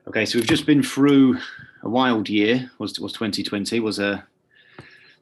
Okay, 0.07 0.25
so 0.25 0.39
we've 0.39 0.47
just 0.47 0.65
been 0.65 0.81
through 0.81 1.37
a 1.83 1.89
wild 1.89 2.27
year. 2.27 2.71
Was 2.79 2.99
was 2.99 3.13
2020 3.13 3.79
was 3.81 3.99
a 3.99 4.25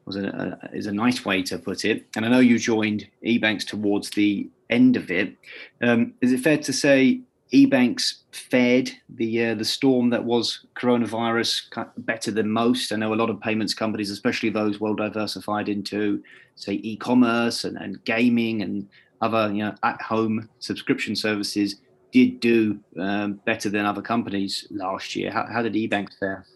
was 0.06 0.16
a, 0.16 0.58
a, 0.62 0.74
is 0.74 0.86
a 0.86 0.92
nice 0.92 1.22
way 1.22 1.42
to 1.42 1.58
put 1.58 1.84
it. 1.84 2.06
And 2.16 2.24
I 2.24 2.28
know 2.28 2.40
you 2.40 2.58
joined 2.58 3.06
EBANX 3.24 3.66
towards 3.66 4.10
the 4.10 4.48
end 4.70 4.96
of 4.96 5.10
it. 5.10 5.36
Um, 5.82 6.14
is 6.22 6.32
it 6.32 6.40
fair 6.40 6.56
to 6.56 6.72
say 6.72 7.20
EBANX 7.52 8.20
fared 8.32 8.90
the 9.10 9.48
uh, 9.48 9.54
the 9.54 9.66
storm 9.66 10.08
that 10.10 10.24
was 10.24 10.64
coronavirus 10.76 11.86
better 11.98 12.30
than 12.30 12.50
most? 12.50 12.90
I 12.90 12.96
know 12.96 13.12
a 13.12 13.16
lot 13.16 13.28
of 13.28 13.38
payments 13.38 13.74
companies, 13.74 14.10
especially 14.10 14.48
those 14.48 14.80
well 14.80 14.94
diversified 14.94 15.68
into 15.68 16.22
say 16.54 16.80
e-commerce 16.82 17.64
and, 17.64 17.76
and 17.76 18.02
gaming 18.06 18.62
and 18.62 18.88
other 19.20 19.52
you 19.52 19.62
know 19.62 19.74
at 19.82 20.00
home 20.00 20.48
subscription 20.58 21.14
services 21.14 21.76
did 22.12 22.40
do 22.40 22.80
um, 22.98 23.34
better 23.44 23.68
than 23.68 23.86
other 23.86 24.02
companies 24.02 24.66
last 24.70 25.14
year. 25.16 25.30
How, 25.30 25.46
how 25.46 25.62
did 25.62 25.74
EBANX 25.74 26.18
fare? 26.18 26.46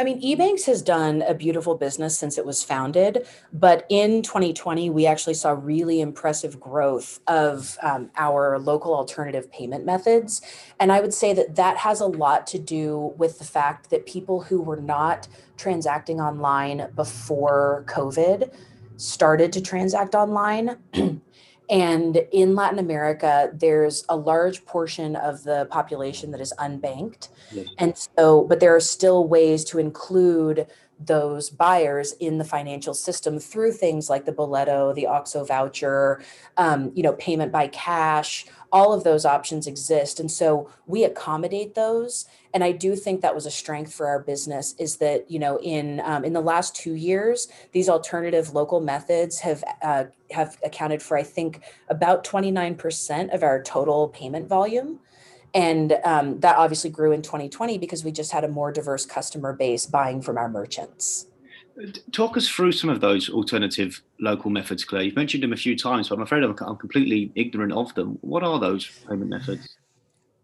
I 0.00 0.02
mean, 0.02 0.22
EBANX 0.22 0.64
has 0.64 0.80
done 0.80 1.20
a 1.20 1.34
beautiful 1.34 1.74
business 1.74 2.16
since 2.16 2.38
it 2.38 2.46
was 2.46 2.64
founded, 2.64 3.26
but 3.52 3.84
in 3.90 4.22
2020, 4.22 4.88
we 4.88 5.04
actually 5.04 5.34
saw 5.34 5.50
really 5.50 6.00
impressive 6.00 6.58
growth 6.58 7.20
of 7.26 7.76
um, 7.82 8.10
our 8.16 8.58
local 8.58 8.94
alternative 8.94 9.52
payment 9.52 9.84
methods. 9.84 10.40
And 10.78 10.90
I 10.90 11.02
would 11.02 11.12
say 11.12 11.34
that 11.34 11.56
that 11.56 11.76
has 11.76 12.00
a 12.00 12.06
lot 12.06 12.46
to 12.46 12.58
do 12.58 13.12
with 13.18 13.38
the 13.38 13.44
fact 13.44 13.90
that 13.90 14.06
people 14.06 14.40
who 14.40 14.62
were 14.62 14.80
not 14.80 15.28
transacting 15.58 16.18
online 16.18 16.90
before 16.96 17.84
COVID 17.86 18.54
started 18.96 19.52
to 19.52 19.60
transact 19.60 20.14
online. 20.14 20.78
And 21.70 22.16
in 22.32 22.56
Latin 22.56 22.80
America, 22.80 23.50
there's 23.54 24.04
a 24.08 24.16
large 24.16 24.64
portion 24.64 25.14
of 25.14 25.44
the 25.44 25.66
population 25.70 26.32
that 26.32 26.40
is 26.40 26.52
unbanked. 26.58 27.28
Yes. 27.52 27.68
And 27.78 27.96
so, 27.96 28.44
but 28.44 28.58
there 28.58 28.74
are 28.74 28.80
still 28.80 29.28
ways 29.28 29.64
to 29.66 29.78
include 29.78 30.66
those 30.98 31.48
buyers 31.48 32.12
in 32.20 32.38
the 32.38 32.44
financial 32.44 32.92
system 32.92 33.38
through 33.38 33.72
things 33.72 34.10
like 34.10 34.26
the 34.26 34.32
Boleto, 34.32 34.94
the 34.94 35.06
OXXO 35.06 35.46
voucher, 35.46 36.22
um, 36.56 36.92
you 36.94 37.02
know, 37.02 37.14
payment 37.14 37.52
by 37.52 37.68
cash, 37.68 38.46
all 38.72 38.92
of 38.92 39.04
those 39.04 39.24
options 39.24 39.66
exist. 39.66 40.20
And 40.20 40.30
so 40.30 40.70
we 40.86 41.04
accommodate 41.04 41.74
those. 41.74 42.26
And 42.52 42.64
i 42.64 42.72
do 42.72 42.96
think 42.96 43.20
that 43.20 43.34
was 43.34 43.46
a 43.46 43.50
strength 43.50 43.94
for 43.94 44.08
our 44.08 44.18
business 44.18 44.74
is 44.78 44.96
that 44.96 45.30
you 45.30 45.38
know 45.38 45.60
in 45.60 46.00
um, 46.00 46.24
in 46.24 46.32
the 46.32 46.40
last 46.40 46.74
two 46.74 46.94
years 46.94 47.46
these 47.70 47.88
alternative 47.88 48.54
local 48.54 48.80
methods 48.80 49.38
have 49.40 49.62
uh, 49.82 50.04
have 50.32 50.58
accounted 50.64 51.00
for 51.00 51.16
i 51.16 51.22
think 51.22 51.60
about 51.88 52.24
29% 52.24 53.34
of 53.34 53.42
our 53.42 53.62
total 53.62 54.08
payment 54.08 54.48
volume. 54.48 55.00
And 55.52 55.98
um, 56.04 56.38
that 56.40 56.56
obviously 56.56 56.90
grew 56.90 57.10
in 57.10 57.22
2020 57.22 57.78
because 57.78 58.04
we 58.04 58.12
just 58.12 58.30
had 58.30 58.44
a 58.44 58.48
more 58.48 58.70
diverse 58.70 59.04
customer 59.04 59.52
base 59.52 59.84
buying 59.84 60.22
from 60.22 60.38
our 60.38 60.48
merchants 60.48 61.26
Talk 62.12 62.36
us 62.36 62.48
through 62.48 62.72
some 62.72 62.90
of 62.90 63.00
those 63.00 63.30
alternative 63.30 64.02
local 64.20 64.50
methods, 64.50 64.84
Claire. 64.84 65.02
You've 65.02 65.16
mentioned 65.16 65.42
them 65.42 65.52
a 65.52 65.56
few 65.56 65.76
times, 65.76 66.08
but 66.08 66.16
I'm 66.16 66.22
afraid 66.22 66.42
I'm, 66.42 66.54
completely 66.54 67.32
ignorant 67.34 67.72
of 67.72 67.94
them. 67.94 68.18
What 68.20 68.42
are 68.42 68.58
those 68.58 68.90
payment 69.08 69.30
methods? 69.30 69.76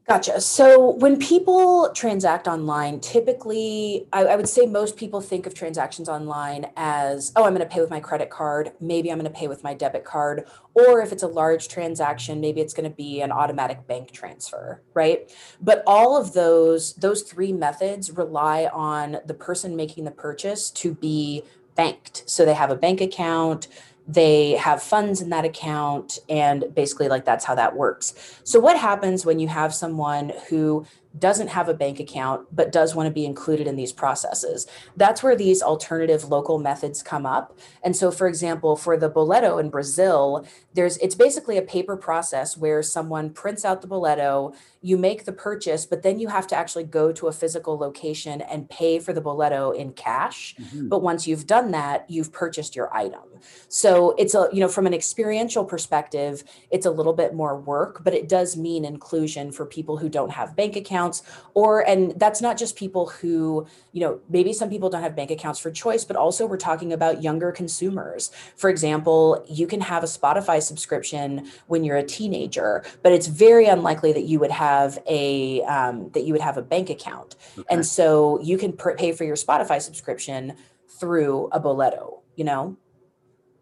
Gotcha. 0.09 0.41
So 0.41 0.91
when 0.91 1.19
people 1.19 1.91
transact 1.93 2.47
online, 2.47 3.01
typically, 3.01 4.07
I, 4.13 4.27
I, 4.27 4.37
would 4.37 4.49
say 4.49 4.65
most 4.65 4.97
people 4.97 5.21
think 5.21 5.47
of 5.47 5.55
transactions 5.55 6.09
online 6.09 6.71
as, 6.77 7.33
oh, 7.35 7.43
I'm 7.43 7.55
going 7.57 7.69
to 7.69 7.75
pay 7.75 7.81
with 7.81 7.91
my 7.91 7.99
credit 7.99 8.31
card. 8.31 8.71
Maybe 8.81 9.11
I'm 9.11 9.19
going 9.19 9.31
to 9.31 9.37
pay 9.37 9.49
with 9.49 9.65
my 9.65 9.75
debit 9.75 10.05
card. 10.05 10.47
Or 10.75 11.01
if 11.01 11.11
it's 11.11 11.25
a 11.25 11.27
large 11.27 11.67
transaction, 11.67 12.41
maybe 12.41 12.61
it's 12.61 12.73
going 12.73 12.89
to 12.89 12.97
be 12.97 13.21
an 13.21 13.33
automatic 13.33 13.89
bank 13.89 14.13
transfer, 14.13 14.81
right? 14.95 15.29
But 15.61 15.83
all 15.89 16.17
of 16.17 16.35
those, 16.35 16.95
those 16.95 17.23
three 17.23 17.53
methods 17.53 18.13
rely 18.13 18.67
on 18.73 19.19
the 19.27 19.35
person 19.35 19.75
making 19.75 20.05
the 20.05 20.13
purchase 20.13 20.71
to 20.71 20.95
be 20.95 21.43
banked. 21.75 22.23
So 22.27 22.45
they 22.45 22.55
have 22.55 22.71
a 22.71 22.77
bank 22.77 23.01
account, 23.01 23.67
they 24.09 24.53
have 24.53 24.83
funds 24.83 25.21
in 25.21 25.31
that 25.31 25.45
account 25.45 26.19
and 26.29 26.65
basically 26.75 27.09
like 27.09 27.25
that's 27.25 27.45
how 27.45 27.55
that 27.55 27.75
works. 27.75 28.41
So 28.45 28.61
what 28.61 28.79
happens 28.79 29.27
when 29.27 29.39
you 29.39 29.49
have 29.49 29.75
someone 29.75 30.33
who 30.49 30.87
doesn't 31.19 31.49
have 31.49 31.69
a 31.69 31.75
bank 31.75 32.01
account 32.01 32.47
but 32.53 32.73
does 32.73 32.95
want 32.95 33.07
to 33.07 33.13
be 33.13 33.25
included 33.25 33.67
in 33.67 33.77
these 33.77 33.93
processes. 33.93 34.67
That's 34.97 35.23
where 35.23 35.37
these 35.37 35.63
alternative 35.63 36.25
local 36.25 36.59
methods 36.59 37.03
come 37.03 37.27
up. 37.27 37.59
And 37.83 37.97
so 37.97 38.11
for 38.11 38.27
example 38.27 38.77
for 38.77 38.97
the 38.97 39.11
boleto 39.11 39.61
in 39.61 39.71
brazil 39.71 40.47
there's 40.75 40.97
it's 40.99 41.15
basically 41.15 41.57
a 41.57 41.63
paper 41.63 41.97
process 41.97 42.57
where 42.57 42.83
someone 42.83 43.31
prints 43.31 43.65
out 43.65 43.83
the 43.83 43.89
boleto 43.89 44.55
you 44.83 44.97
make 44.97 45.25
the 45.25 45.33
purchase 45.33 45.87
but 45.87 46.03
then 46.03 46.19
you 46.19 46.29
have 46.29 46.47
to 46.47 46.57
actually 46.57 46.85
go 46.85 47.13
to 47.13 47.29
a 47.29 47.33
physical 47.33 47.79
location 47.79 48.41
and 48.43 48.69
pay 48.69 48.99
for 48.99 49.13
the 49.13 49.23
boleto 49.23 49.75
in 49.77 49.93
cash. 49.93 50.55
Mm-hmm. 50.57 50.89
but 50.89 51.03
once 51.03 51.27
you've 51.27 51.47
done 51.47 51.71
that 51.71 52.09
you've 52.09 52.33
purchased 52.33 52.77
your 52.77 52.95
item. 52.95 53.23
So 53.69 54.15
it's 54.19 54.35
a 54.35 54.49
you 54.53 54.61
know 54.61 54.69
from 54.69 54.87
an 54.87 54.95
experiential 54.95 55.65
perspective 55.65 56.45
it's 56.71 56.87
a 56.87 56.91
little 56.91 57.13
bit 57.13 57.35
more 57.35 57.59
work 57.59 58.03
but 58.05 58.15
it 58.15 58.29
does 58.29 58.57
mean 58.57 58.85
inclusion 58.85 59.53
for 59.53 59.67
people 59.67 59.97
who 59.97 60.09
don't 60.09 60.31
have 60.31 60.57
bank 60.57 60.77
accounts 60.77 61.06
accounts 61.07 61.23
or 61.55 61.87
and 61.87 62.13
that's 62.19 62.41
not 62.41 62.57
just 62.59 62.77
people 62.77 63.07
who 63.07 63.67
you 63.93 64.01
know 64.01 64.21
maybe 64.29 64.53
some 64.53 64.69
people 64.69 64.91
don't 64.91 65.03
have 65.03 65.17
bank 65.17 65.31
accounts 65.31 65.59
for 65.59 65.71
choice 65.71 66.05
but 66.05 66.17
also 66.17 66.47
we're 66.47 66.57
talking 66.57 66.93
about 66.93 67.23
younger 67.23 67.53
consumers 67.53 68.31
for 68.57 68.71
example 68.71 69.45
you 69.49 69.67
can 69.67 69.81
have 69.81 70.03
a 70.03 70.07
spotify 70.07 70.63
subscription 70.63 71.47
when 71.67 71.85
you're 71.85 71.97
a 71.97 72.03
teenager 72.03 72.85
but 73.03 73.13
it's 73.13 73.27
very 73.27 73.67
unlikely 73.67 74.13
that 74.13 74.25
you 74.25 74.39
would 74.39 74.51
have 74.51 74.99
a 75.07 75.63
um, 75.63 76.11
that 76.11 76.25
you 76.25 76.33
would 76.33 76.43
have 76.43 76.57
a 76.57 76.63
bank 76.63 76.91
account 76.91 77.37
okay. 77.59 77.67
and 77.71 77.87
so 77.87 78.41
you 78.43 78.59
can 78.59 78.73
pr- 78.73 78.93
pay 78.93 79.13
for 79.13 79.25
your 79.25 79.37
spotify 79.37 79.81
subscription 79.81 80.55
through 81.01 81.49
a 81.53 81.61
boleto 81.61 82.21
you 82.37 82.45
know 82.45 82.77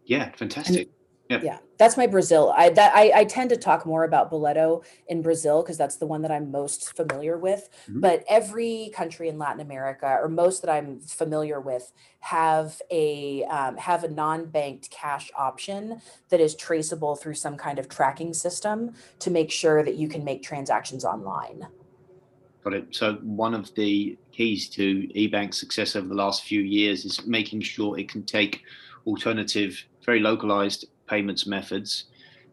yeah 0.05 0.31
fantastic 0.35 0.87
Yep. 0.87 0.87
Yeah, 1.29 1.57
that's 1.77 1.97
my 1.97 2.05
Brazil. 2.05 2.53
I 2.55 2.69
that 2.69 2.95
I, 2.95 3.11
I 3.15 3.25
tend 3.25 3.49
to 3.49 3.57
talk 3.57 3.85
more 3.85 4.03
about 4.03 4.31
Boleto 4.31 4.83
in 5.07 5.23
Brazil 5.23 5.63
because 5.63 5.77
that's 5.77 5.95
the 5.95 6.05
one 6.05 6.21
that 6.21 6.31
I'm 6.31 6.51
most 6.51 6.95
familiar 6.95 7.35
with. 7.37 7.67
Mm-hmm. 7.89 7.99
But 8.01 8.23
every 8.29 8.91
country 8.93 9.27
in 9.27 9.39
Latin 9.39 9.59
America, 9.59 10.19
or 10.21 10.29
most 10.29 10.61
that 10.61 10.71
I'm 10.71 10.99
familiar 10.99 11.59
with, 11.59 11.91
have 12.19 12.79
a 12.91 13.43
um, 13.45 13.77
have 13.77 14.03
a 14.03 14.07
non-banked 14.07 14.91
cash 14.91 15.31
option 15.35 15.99
that 16.29 16.39
is 16.39 16.55
traceable 16.55 17.15
through 17.15 17.35
some 17.35 17.57
kind 17.57 17.79
of 17.79 17.89
tracking 17.89 18.33
system 18.33 18.93
to 19.19 19.31
make 19.31 19.49
sure 19.49 19.83
that 19.83 19.95
you 19.95 20.07
can 20.07 20.23
make 20.23 20.43
transactions 20.43 21.03
online. 21.03 21.67
Got 22.63 22.73
it. 22.73 22.95
So 22.95 23.13
one 23.23 23.55
of 23.55 23.73
the 23.73 24.17
keys 24.31 24.69
to 24.69 25.07
eBank's 25.15 25.59
success 25.59 25.95
over 25.95 26.07
the 26.07 26.15
last 26.15 26.43
few 26.43 26.61
years 26.61 27.03
is 27.05 27.25
making 27.25 27.61
sure 27.61 27.97
it 27.97 28.09
can 28.09 28.23
take 28.23 28.61
alternative, 29.07 29.83
very 30.03 30.19
localized 30.19 30.85
payments 31.07 31.45
methods 31.45 32.05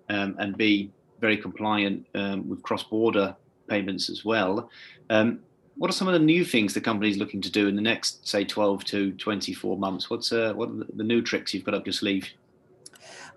um, 0.08 0.36
and 0.38 0.56
be 0.56 0.90
very 1.20 1.36
compliant 1.36 2.06
um, 2.14 2.48
with 2.48 2.62
cross-border 2.62 3.36
payments 3.68 4.10
as 4.10 4.24
well. 4.24 4.70
Um, 5.10 5.40
what 5.76 5.88
are 5.88 5.94
some 5.94 6.08
of 6.08 6.14
the 6.14 6.20
new 6.20 6.44
things 6.44 6.74
the 6.74 6.80
company 6.80 7.10
is 7.10 7.16
looking 7.16 7.40
to 7.40 7.50
do 7.50 7.66
in 7.68 7.76
the 7.76 7.82
next, 7.82 8.28
say, 8.28 8.44
12 8.44 8.84
to 8.86 9.12
24 9.12 9.78
months? 9.78 10.10
What's 10.10 10.32
uh, 10.32 10.52
what 10.54 10.68
are 10.68 10.86
the 10.94 11.04
new 11.04 11.22
tricks 11.22 11.54
you've 11.54 11.64
got 11.64 11.74
up 11.74 11.86
your 11.86 11.94
sleeve? 11.94 12.28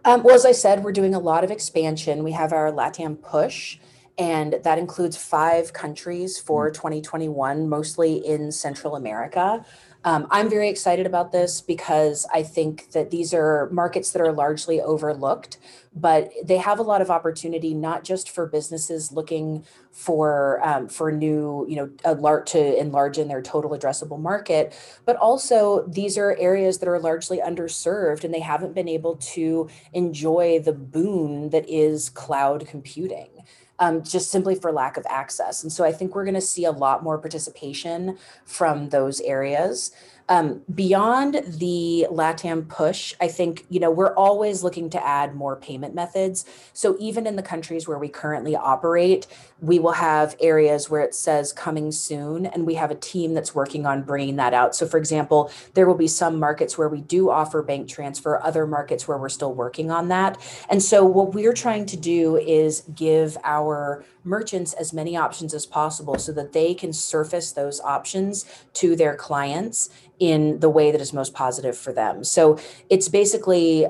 Um, 0.04 0.22
well, 0.22 0.36
as 0.36 0.46
I 0.46 0.52
said, 0.52 0.84
we're 0.84 0.92
doing 0.92 1.16
a 1.16 1.20
lot 1.20 1.44
of 1.44 1.50
expansion. 1.50 2.24
We 2.24 2.34
have 2.34 2.54
our 2.54 2.72
LATAM 2.72 3.22
push, 3.22 3.80
and 4.18 4.60
that 4.64 4.78
includes 4.78 5.18
five 5.18 5.74
countries 5.74 6.38
for 6.38 6.70
2021, 6.70 7.58
mm. 7.58 7.68
mostly 7.68 8.18
in 8.18 8.52
Central 8.52 8.96
America. 8.96 9.66
Um, 10.06 10.28
I'm 10.30 10.52
very 10.52 10.70
excited 10.70 11.08
about 11.08 11.32
this 11.32 11.62
because 11.62 12.28
I 12.32 12.44
think 12.44 12.92
that 12.92 13.10
these 13.10 13.34
are 13.34 13.68
markets 13.72 14.12
that 14.12 14.22
are 14.22 14.32
largely 14.32 14.80
overlooked, 14.80 15.58
but 15.96 16.32
they 16.44 16.58
have 16.58 16.78
a 16.78 16.84
lot 16.84 17.02
of 17.02 17.10
opportunity, 17.10 17.74
not 17.74 18.04
just 18.04 18.30
for 18.30 18.46
businesses 18.46 19.12
looking 19.12 19.66
for 19.92 20.64
um, 20.64 20.90
for 20.90 21.12
new, 21.12 21.66
you 21.68 21.76
know, 21.76 21.90
alert 22.04 22.46
to 22.48 22.80
enlarge 22.80 23.18
in 23.18 23.28
their 23.30 23.42
total 23.42 23.72
addressable 23.72 24.20
market, 24.20 24.78
but 25.06 25.16
also 25.16 25.88
these 25.88 26.20
are 26.20 26.38
areas 26.40 26.78
that 26.78 26.88
are 26.88 27.00
largely 27.00 27.40
underserved 27.40 28.24
and 28.24 28.32
they 28.32 28.42
haven't 28.42 28.76
been 28.76 28.88
able 28.88 29.16
to 29.16 29.68
enjoy 29.94 30.60
the 30.60 30.74
boon 30.74 31.50
that 31.50 31.68
is 31.68 32.10
cloud 32.10 32.68
computing 32.68 33.35
um, 33.80 34.04
just 34.04 34.32
simply 34.32 34.56
for 34.56 34.72
lack 34.72 34.98
of 34.98 35.06
access. 35.10 35.64
And 35.64 35.72
so 35.72 35.84
I 35.84 35.92
think 35.92 36.16
we're 36.16 36.24
going 36.24 36.36
to 36.36 36.42
see 36.42 36.66
a 36.66 36.72
lot 36.72 37.04
more 37.04 37.18
participation 37.18 38.18
from 38.46 38.90
those 38.90 39.20
areas. 39.22 39.92
Um, 40.28 40.62
beyond 40.74 41.44
the 41.46 42.08
LATAM 42.10 42.68
push, 42.68 43.14
I 43.22 43.28
think, 43.28 43.66
you 43.70 43.80
know, 43.80 43.92
we're 43.92 44.14
always 44.16 44.64
looking 44.64 44.90
to 44.90 45.06
add 45.06 45.36
more 45.36 45.56
payment 45.56 45.94
methods. 45.94 46.46
So 46.74 46.98
even 47.00 47.28
in 47.28 47.36
the 47.36 47.44
countries 47.44 47.88
where 47.88 48.00
we 48.00 48.10
currently 48.10 48.56
operate, 48.56 49.28
we 49.62 49.78
will 49.78 49.94
have 49.94 50.36
areas 50.40 50.90
where 50.90 51.02
it 51.02 51.14
says 51.14 51.54
coming 51.54 51.92
soon, 51.92 52.46
and 52.46 52.66
we 52.66 52.74
have 52.76 52.92
a 52.92 52.96
team 52.96 53.34
that's 53.34 53.56
working 53.56 53.86
on 53.86 54.02
bringing 54.02 54.36
that 54.36 54.54
out. 54.54 54.76
So, 54.76 54.88
for 54.88 54.98
example, 54.98 55.52
there 55.76 55.88
will 55.88 55.96
be 55.96 56.08
some 56.08 56.40
markets 56.40 56.78
where 56.78 56.90
we 56.90 57.02
do 57.02 57.30
offer 57.30 57.62
bank 57.62 57.88
transfer, 57.88 58.42
other 58.44 58.68
markets 58.68 59.08
where 59.08 59.18
we're 59.18 59.30
still 59.30 59.54
working 59.54 59.92
on 59.92 60.10
that. 60.10 60.38
And 60.70 60.84
so, 60.84 61.06
what 61.06 61.34
we're 61.34 61.54
trying 61.54 61.86
to 61.88 61.98
do 61.98 62.36
is 62.36 62.84
give 62.94 63.38
our 63.44 64.04
merchants 64.26 64.74
as 64.74 64.92
many 64.92 65.16
options 65.16 65.54
as 65.54 65.66
possible 65.66 66.18
so 66.18 66.32
that 66.34 66.52
they 66.52 66.74
can 66.74 66.92
surface 66.92 67.52
those 67.52 67.80
options 67.82 68.46
to 68.74 68.96
their 68.96 69.16
clients 69.16 69.90
in 70.20 70.60
the 70.60 70.70
way 70.70 70.92
that 70.92 71.02
is 71.02 71.14
most 71.14 71.34
positive 71.34 71.78
for 71.78 71.92
them. 71.92 72.24
So 72.24 72.60
it's 72.90 73.10
basically 73.10 73.88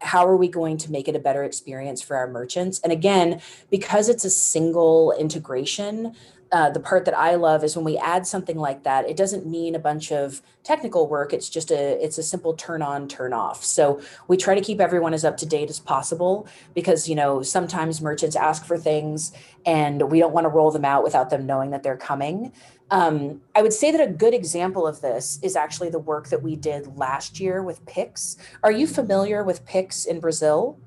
how 0.00 0.26
are 0.26 0.36
we 0.36 0.48
going 0.48 0.76
to 0.76 0.92
make 0.92 1.08
it 1.08 1.16
a 1.16 1.18
better 1.18 1.42
experience 1.44 2.02
for 2.02 2.16
our 2.16 2.28
merchants? 2.28 2.78
And 2.80 2.92
again, 2.92 3.40
because 3.70 4.08
it's 4.08 4.24
a 4.24 4.30
single 4.30 5.12
integration, 5.18 6.14
uh, 6.52 6.70
the 6.70 6.78
part 6.78 7.04
that 7.04 7.16
I 7.18 7.34
love 7.34 7.64
is 7.64 7.74
when 7.74 7.84
we 7.84 7.98
add 7.98 8.28
something 8.28 8.56
like 8.56 8.84
that, 8.84 9.08
it 9.08 9.16
doesn't 9.16 9.44
mean 9.44 9.74
a 9.74 9.78
bunch 9.80 10.12
of 10.12 10.40
technical 10.62 11.08
work. 11.08 11.32
It's 11.32 11.48
just 11.48 11.72
a 11.72 12.02
it's 12.04 12.16
a 12.16 12.22
simple 12.22 12.54
turn 12.54 12.80
on, 12.80 13.08
turn 13.08 13.32
off. 13.32 13.64
So 13.64 14.00
we 14.28 14.36
try 14.36 14.54
to 14.54 14.60
keep 14.60 14.80
everyone 14.80 15.14
as 15.14 15.24
up 15.24 15.36
to 15.38 15.46
date 15.46 15.68
as 15.68 15.80
possible 15.80 16.46
because 16.72 17.08
you 17.08 17.16
know 17.16 17.42
sometimes 17.42 18.00
merchants 18.00 18.36
ask 18.36 18.64
for 18.64 18.78
things 18.78 19.32
and 19.66 20.10
we 20.12 20.20
don't 20.20 20.32
want 20.32 20.44
to 20.44 20.48
roll 20.48 20.70
them 20.70 20.84
out 20.84 21.02
without 21.02 21.30
them 21.30 21.44
knowing 21.44 21.70
that 21.70 21.82
they're 21.82 21.96
coming. 21.96 22.52
Um, 22.90 23.40
I 23.54 23.62
would 23.62 23.72
say 23.72 23.90
that 23.90 24.00
a 24.00 24.10
good 24.10 24.34
example 24.34 24.86
of 24.86 25.00
this 25.00 25.38
is 25.42 25.56
actually 25.56 25.90
the 25.90 25.98
work 25.98 26.28
that 26.28 26.42
we 26.42 26.54
did 26.54 26.96
last 26.96 27.40
year 27.40 27.62
with 27.62 27.84
Pix. 27.86 28.36
Are 28.62 28.72
you 28.72 28.86
familiar 28.86 29.42
with 29.42 29.64
Pix 29.64 30.04
in 30.04 30.20
Brazil? 30.20 30.78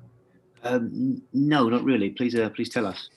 Um, 0.62 1.22
no, 1.32 1.68
not 1.68 1.84
really. 1.84 2.10
Please, 2.10 2.34
uh, 2.34 2.50
please 2.50 2.68
tell 2.68 2.86
us. 2.86 3.08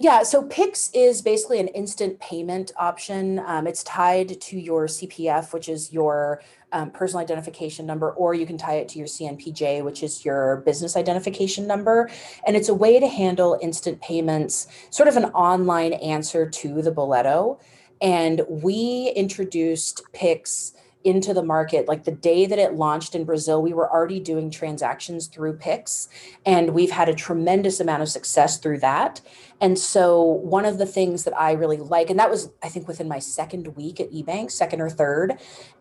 Yeah, 0.00 0.22
so 0.22 0.44
Pix 0.44 0.92
is 0.94 1.22
basically 1.22 1.58
an 1.58 1.66
instant 1.68 2.20
payment 2.20 2.70
option. 2.76 3.40
Um, 3.40 3.66
it's 3.66 3.82
tied 3.82 4.40
to 4.40 4.58
your 4.58 4.86
CPF, 4.86 5.52
which 5.52 5.68
is 5.68 5.92
your 5.92 6.40
um, 6.70 6.92
personal 6.92 7.20
identification 7.20 7.84
number, 7.84 8.12
or 8.12 8.32
you 8.32 8.46
can 8.46 8.56
tie 8.56 8.74
it 8.74 8.88
to 8.90 8.98
your 8.98 9.08
CNPJ, 9.08 9.82
which 9.82 10.04
is 10.04 10.24
your 10.24 10.58
business 10.58 10.96
identification 10.96 11.66
number. 11.66 12.08
And 12.46 12.54
it's 12.54 12.68
a 12.68 12.74
way 12.74 13.00
to 13.00 13.08
handle 13.08 13.58
instant 13.60 14.00
payments, 14.00 14.68
sort 14.90 15.08
of 15.08 15.16
an 15.16 15.24
online 15.26 15.94
answer 15.94 16.48
to 16.48 16.80
the 16.80 16.92
Boleto. 16.92 17.58
And 18.00 18.42
we 18.48 19.12
introduced 19.16 20.02
Pix 20.12 20.74
into 21.04 21.32
the 21.32 21.42
market 21.42 21.86
like 21.86 22.04
the 22.04 22.10
day 22.10 22.44
that 22.44 22.58
it 22.58 22.74
launched 22.74 23.14
in 23.14 23.24
brazil 23.24 23.62
we 23.62 23.72
were 23.72 23.90
already 23.90 24.18
doing 24.18 24.50
transactions 24.50 25.28
through 25.28 25.52
pix 25.52 26.08
and 26.44 26.74
we've 26.74 26.90
had 26.90 27.08
a 27.08 27.14
tremendous 27.14 27.78
amount 27.78 28.02
of 28.02 28.08
success 28.08 28.58
through 28.58 28.78
that 28.78 29.20
and 29.60 29.78
so 29.78 30.22
one 30.22 30.64
of 30.64 30.78
the 30.78 30.86
things 30.86 31.24
that 31.24 31.38
i 31.38 31.52
really 31.52 31.76
like 31.76 32.10
and 32.10 32.18
that 32.18 32.30
was 32.30 32.50
i 32.62 32.68
think 32.68 32.86
within 32.88 33.08
my 33.08 33.18
second 33.18 33.66
week 33.76 34.00
at 34.00 34.10
ebank 34.12 34.50
second 34.50 34.80
or 34.80 34.90
third 34.90 35.34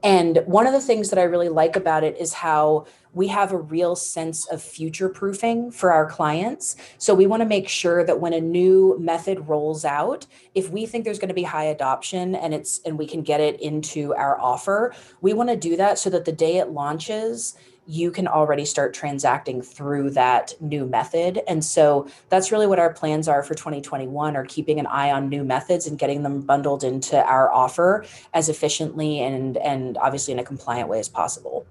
and 0.04 0.42
one 0.46 0.68
of 0.68 0.74
the 0.74 0.82
things 0.82 1.10
that 1.10 1.20
i 1.20 1.24
really 1.24 1.50
like 1.50 1.76
about 1.76 2.04
it 2.04 2.18
is 2.18 2.34
how 2.34 2.86
we 3.18 3.28
have 3.28 3.52
a 3.52 3.58
real 3.58 3.96
sense 3.96 4.46
of 4.48 4.62
future 4.62 5.10
proofing 5.10 5.72
for 5.72 5.92
our 5.92 6.08
clients. 6.08 6.76
So 7.00 7.16
we 7.16 7.26
want 7.26 7.42
to 7.42 7.48
make 7.48 7.68
sure 7.68 8.04
that 8.04 8.20
when 8.20 8.34
a 8.34 8.40
new 8.40 8.96
method 9.00 9.48
rolls 9.48 9.84
out, 9.84 10.28
if 10.54 10.70
we 10.70 10.86
think 10.86 11.04
there's 11.04 11.18
going 11.18 11.30
to 11.30 11.34
be 11.34 11.44
high 11.44 11.66
adoption 11.66 12.36
and 12.36 12.54
it's 12.54 12.80
and 12.86 12.98
we 12.98 13.08
can 13.08 13.24
get 13.24 13.42
it 13.42 13.60
into 13.60 14.14
our 14.14 14.40
offer, 14.40 14.94
we 15.22 15.34
want 15.34 15.50
to 15.50 15.56
do 15.56 15.76
that 15.78 15.98
so 15.98 16.12
that 16.12 16.26
the 16.26 16.32
day 16.32 16.58
it 16.58 16.70
launches, 16.70 17.56
you 17.88 18.12
can 18.12 18.28
already 18.28 18.66
start 18.66 18.94
transacting 18.94 19.62
through 19.62 20.12
that 20.12 20.54
new 20.60 20.86
method. 20.86 21.40
And 21.48 21.64
so 21.64 22.08
that's 22.30 22.52
really 22.52 22.68
what 22.68 22.80
our 22.80 22.94
plans 22.94 23.28
are 23.28 23.42
for 23.42 23.56
2021 23.56 24.36
are 24.36 24.46
keeping 24.46 24.80
an 24.80 24.86
eye 24.88 25.12
on 25.12 25.30
new 25.30 25.44
methods 25.44 25.88
and 25.88 25.98
getting 25.98 26.24
them 26.24 26.42
bundled 26.42 26.84
into 26.84 27.24
our 27.26 27.52
offer 27.52 28.06
as 28.34 28.50
efficiently 28.50 29.22
and 29.22 29.58
and 29.58 29.98
obviously 29.98 30.34
in 30.34 30.40
a 30.40 30.44
compliant 30.44 30.90
way 30.90 31.00
as 31.00 31.08
possible. 31.08 31.66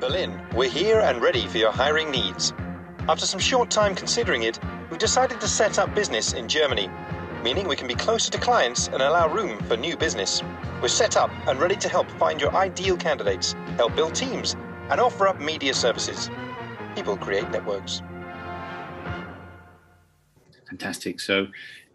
Berlin, 0.00 0.40
we're 0.54 0.70
here 0.70 1.00
and 1.00 1.20
ready 1.20 1.46
for 1.46 1.58
your 1.58 1.70
hiring 1.70 2.10
needs. 2.10 2.52
After 3.08 3.26
some 3.26 3.40
short 3.40 3.70
time 3.70 3.94
considering 3.94 4.44
it, 4.44 4.58
we've 4.90 4.98
decided 4.98 5.40
to 5.40 5.48
set 5.48 5.78
up 5.78 5.94
business 5.94 6.32
in 6.32 6.48
Germany 6.48 6.88
meaning 7.42 7.66
we 7.66 7.76
can 7.76 7.88
be 7.88 7.94
closer 7.94 8.30
to 8.30 8.38
clients 8.38 8.88
and 8.88 9.02
allow 9.02 9.28
room 9.28 9.58
for 9.64 9.76
new 9.76 9.96
business. 9.96 10.42
We're 10.82 10.88
set 10.88 11.16
up 11.16 11.30
and 11.46 11.58
ready 11.58 11.76
to 11.76 11.88
help 11.88 12.10
find 12.12 12.40
your 12.40 12.54
ideal 12.54 12.96
candidates, 12.96 13.54
help 13.76 13.94
build 13.96 14.14
teams, 14.14 14.56
and 14.90 15.00
offer 15.00 15.28
up 15.28 15.40
media 15.40 15.74
services. 15.74 16.30
People 16.94 17.16
create 17.16 17.50
networks. 17.50 18.02
Fantastic. 20.68 21.20
So, 21.20 21.46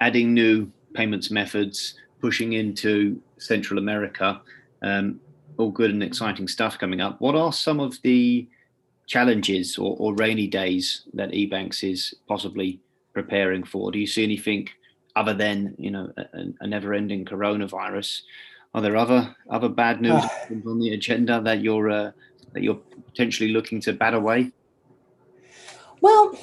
adding 0.01 0.33
new 0.33 0.71
payments 0.93 1.31
methods, 1.31 1.95
pushing 2.21 2.53
into 2.53 3.21
Central 3.37 3.77
America, 3.77 4.41
um, 4.81 5.19
all 5.57 5.71
good 5.71 5.91
and 5.91 6.03
exciting 6.03 6.47
stuff 6.47 6.77
coming 6.77 7.01
up. 7.01 7.19
What 7.21 7.35
are 7.35 7.53
some 7.53 7.79
of 7.79 8.01
the 8.01 8.47
challenges 9.07 9.77
or, 9.77 9.95
or 9.99 10.13
rainy 10.15 10.47
days 10.47 11.03
that 11.13 11.31
EBANX 11.31 11.89
is 11.89 12.13
possibly 12.27 12.79
preparing 13.13 13.63
for? 13.63 13.91
Do 13.91 13.99
you 13.99 14.07
see 14.07 14.23
anything 14.23 14.67
other 15.15 15.33
than 15.33 15.75
you 15.77 15.91
know 15.91 16.11
a, 16.17 16.25
a 16.61 16.67
never-ending 16.67 17.25
coronavirus. 17.25 18.21
Are 18.73 18.81
there 18.81 18.97
other 18.97 19.35
other 19.49 19.69
bad 19.69 20.01
news 20.01 20.23
on 20.65 20.79
the 20.79 20.93
agenda 20.93 21.41
that 21.41 21.61
you're 21.61 21.89
uh, 21.89 22.11
that 22.53 22.63
you're 22.63 22.81
potentially 23.07 23.51
looking 23.51 23.79
to 23.81 23.93
bat 23.93 24.13
away? 24.13 24.51
Well, 26.01 26.37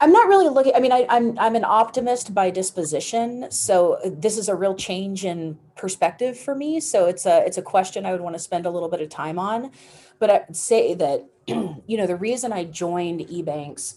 I'm 0.00 0.12
not 0.12 0.28
really 0.28 0.48
looking. 0.48 0.74
I 0.74 0.80
mean, 0.80 0.92
I, 0.92 1.06
I'm 1.08 1.38
I'm 1.38 1.56
an 1.56 1.64
optimist 1.64 2.34
by 2.34 2.50
disposition, 2.50 3.50
so 3.50 3.98
this 4.04 4.36
is 4.36 4.48
a 4.48 4.54
real 4.54 4.74
change 4.74 5.24
in 5.24 5.58
perspective 5.76 6.38
for 6.38 6.54
me. 6.54 6.80
So 6.80 7.06
it's 7.06 7.24
a 7.24 7.44
it's 7.46 7.56
a 7.56 7.62
question 7.62 8.04
I 8.04 8.12
would 8.12 8.20
want 8.20 8.34
to 8.34 8.38
spend 8.38 8.66
a 8.66 8.70
little 8.70 8.90
bit 8.90 9.00
of 9.00 9.08
time 9.08 9.38
on. 9.38 9.70
But 10.18 10.30
I'd 10.30 10.56
say 10.56 10.94
that 10.94 11.24
you 11.46 11.96
know 11.96 12.06
the 12.06 12.16
reason 12.16 12.52
I 12.52 12.64
joined 12.64 13.20
EBANX 13.20 13.96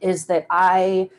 is 0.00 0.26
that 0.26 0.46
I 0.48 1.10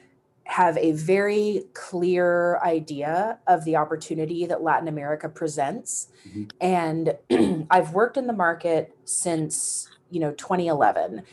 have 0.52 0.78
a 0.78 0.92
very 0.92 1.64
clear 1.74 2.58
idea 2.58 3.40
of 3.48 3.64
the 3.64 3.78
opportunity 3.78 4.46
that 4.46 4.62
Latin 4.62 4.90
America 4.90 5.30
presents. 5.30 6.10
Mm-hmm. 6.28 6.44
And 6.60 7.68
I've 7.72 7.94
worked 7.94 8.18
in 8.18 8.28
the 8.28 8.34
market 8.34 8.94
since, 9.06 9.88
you 10.10 10.20
know, 10.20 10.32
2011. 10.34 11.24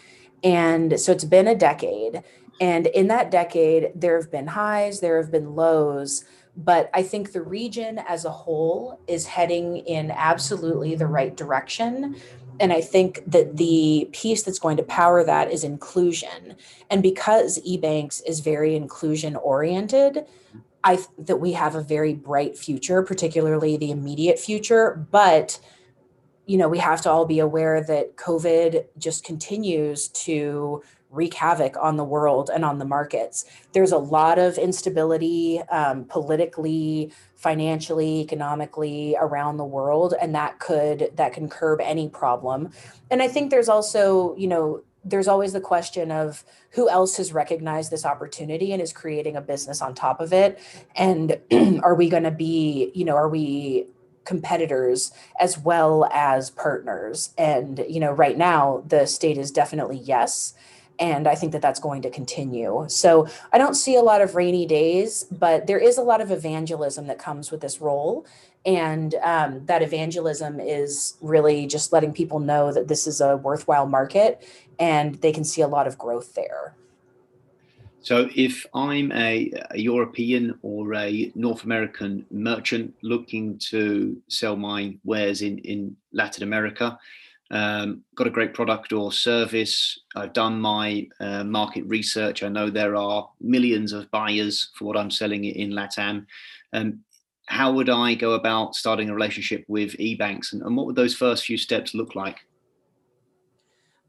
And 0.45 1.01
so 1.01 1.11
it's 1.11 1.25
been 1.25 1.49
a 1.49 1.57
decade. 1.57 2.23
And 2.61 2.87
in 2.87 3.09
that 3.09 3.33
decade, 3.33 3.91
there 3.93 4.17
have 4.17 4.31
been 4.31 4.47
highs, 4.47 5.01
there 5.01 5.21
have 5.21 5.33
been 5.33 5.57
lows. 5.57 6.25
But 6.57 6.89
I 6.95 7.03
think 7.03 7.33
the 7.33 7.43
region 7.43 7.99
as 7.99 8.25
a 8.25 8.31
whole 8.31 9.01
is 9.09 9.27
heading 9.27 9.79
in 9.79 10.13
absolutely 10.13 10.95
the 10.95 11.07
right 11.09 11.37
direction 11.37 12.17
and 12.61 12.73
I 12.73 12.81
think 12.81 13.23
that 13.27 13.57
the 13.57 14.09
piece 14.13 14.43
that's 14.43 14.59
going 14.59 14.77
to 14.79 14.83
power 14.83 15.25
that 15.25 15.51
is 15.51 15.65
inclusion. 15.65 16.57
And 16.91 17.03
because 17.03 17.59
EBANX 17.67 18.23
is 18.27 18.41
very 18.41 18.75
inclusion 18.75 19.37
oriented, 19.37 20.27
I 20.85 20.97
th- 20.97 21.09
that 21.19 21.37
we 21.37 21.53
have 21.53 21.75
a 21.75 21.83
very 21.83 22.15
bright 22.15 22.57
future, 22.57 23.03
particularly 23.03 23.77
the 23.77 23.91
immediate 23.91 24.39
future. 24.39 25.07
But 25.11 25.61
you 26.47 26.57
know, 26.57 26.69
we 26.69 26.79
have 26.79 27.03
to 27.03 27.11
all 27.11 27.27
be 27.27 27.41
aware 27.41 27.83
that 27.83 28.17
COVID 28.17 28.87
just 28.97 29.23
continues 29.23 30.09
to 30.09 30.83
wreak 31.11 31.35
havoc 31.35 31.77
on 31.81 31.97
the 31.97 32.05
world 32.05 32.51
and 32.53 32.65
on 32.65 32.79
the 32.79 32.85
markets. 32.85 33.45
There's 33.73 33.93
a 33.93 33.99
lot 33.99 34.39
of 34.39 34.59
instability 34.59 35.61
um, 35.71 36.05
politically, 36.05 37.13
financially, 37.35 38.21
economically 38.21 39.17
around 39.19 39.57
the 39.57 39.65
world, 39.65 40.15
and 40.21 40.35
that 40.35 40.59
could 40.59 41.11
that 41.15 41.33
can 41.33 41.49
curb 41.49 41.81
any 41.81 42.09
problem. 42.09 42.71
And 43.11 43.23
I 43.23 43.29
think 43.29 43.51
there's 43.51 43.69
also, 43.69 44.37
you 44.37 44.49
know, 44.49 44.83
there's 45.05 45.29
always 45.29 45.53
the 45.53 45.61
question 45.61 46.11
of 46.11 46.45
who 46.71 46.89
else 46.89 47.17
has 47.17 47.33
recognized 47.33 47.91
this 47.91 48.05
opportunity 48.05 48.73
and 48.73 48.83
is 48.83 48.93
creating 48.93 49.37
a 49.37 49.41
business 49.41 49.81
on 49.81 49.95
top 49.95 50.21
of 50.21 50.33
it 50.33 50.59
and 50.97 51.39
are 51.83 51.95
we 51.95 52.09
going 52.09 52.25
to 52.25 52.31
be 52.31 52.91
you 52.95 53.05
know 53.05 53.15
are 53.15 53.29
we 53.29 53.87
competitors 54.25 55.13
as 55.41 55.59
well 55.59 56.05
as 56.13 56.51
partners 56.51 57.31
and 57.39 57.85
you 57.89 58.01
know 58.01 58.13
right 58.13 58.37
now 58.37 58.83
the 58.87 59.07
state 59.07 59.39
is 59.39 59.51
definitely 59.51 59.97
yes 59.97 60.53
and 60.99 61.29
I 61.29 61.35
think 61.35 61.53
that 61.53 61.63
that's 61.63 61.81
going 61.81 62.03
to 62.03 62.11
continue. 62.11 62.85
So 62.89 63.29
I 63.53 63.59
don't 63.59 63.75
see 63.75 63.95
a 63.95 64.03
lot 64.03 64.21
of 64.21 64.35
rainy 64.35 64.67
days, 64.67 65.25
but 65.31 65.67
there 65.67 65.79
is 65.79 65.99
a 65.99 66.03
lot 66.03 66.21
of 66.21 66.31
evangelism 66.31 67.07
that 67.07 67.19
comes 67.19 67.51
with 67.51 67.61
this 67.61 67.81
role. 67.81 68.27
And 68.67 69.15
um, 69.23 69.65
that 69.67 69.83
evangelism 69.83 70.61
is 70.61 71.17
really 71.21 71.67
just 71.67 71.93
letting 71.93 72.13
people 72.13 72.41
know 72.41 72.73
that 72.73 72.89
this 72.89 73.07
is 73.07 73.21
a 73.21 73.37
worthwhile 73.37 73.87
market 73.87 74.45
and 74.79 75.15
they 75.17 75.33
can 75.33 75.45
see 75.45 75.63
a 75.63 75.69
lot 75.69 75.87
of 75.87 75.97
growth 75.97 76.35
there. 76.35 76.75
So, 78.01 78.29
if 78.35 78.65
I'm 78.75 79.11
a, 79.13 79.53
a, 79.71 79.79
European 79.79 80.59
or 80.63 80.95
a 80.95 81.33
North 81.35 81.65
American 81.65 82.25
merchant 82.31 82.95
looking 83.03 83.59
to 83.71 84.17
sell 84.29 84.57
my 84.57 84.97
wares 85.05 85.43
in, 85.43 85.59
in 85.59 85.97
Latin 86.13 86.45
America, 86.45 86.99
um, 87.51 88.03
got 88.15 88.27
a 88.27 88.31
great 88.31 88.55
product 88.55 88.93
or 88.93 89.13
service. 89.13 89.99
I've 90.15 90.33
done 90.33 90.61
my 90.61 91.09
uh, 91.21 91.45
market 91.45 91.85
research. 91.87 92.43
I 92.43 92.49
know 92.49 92.71
there 92.71 92.97
are 92.97 93.29
millions 93.41 93.93
of 93.93 94.11
buyers 94.11 94.71
for 94.75 94.85
what 94.85 94.97
I'm 94.97 95.11
selling 95.11 95.45
in 95.45 95.71
LATAM. 95.71 96.27
Um, 96.73 97.01
how 97.47 97.73
would 97.73 97.89
I 97.89 98.15
go 98.15 98.33
about 98.33 98.75
starting 98.75 99.09
a 99.09 99.15
relationship 99.15 99.65
with 99.69 99.93
EBANX 99.97 100.53
and, 100.53 100.63
and 100.63 100.77
what 100.77 100.87
would 100.87 100.97
those 100.97 101.15
first 101.15 101.45
few 101.47 101.57
steps 101.57 101.95
look 101.95 102.15
like? 102.15 102.41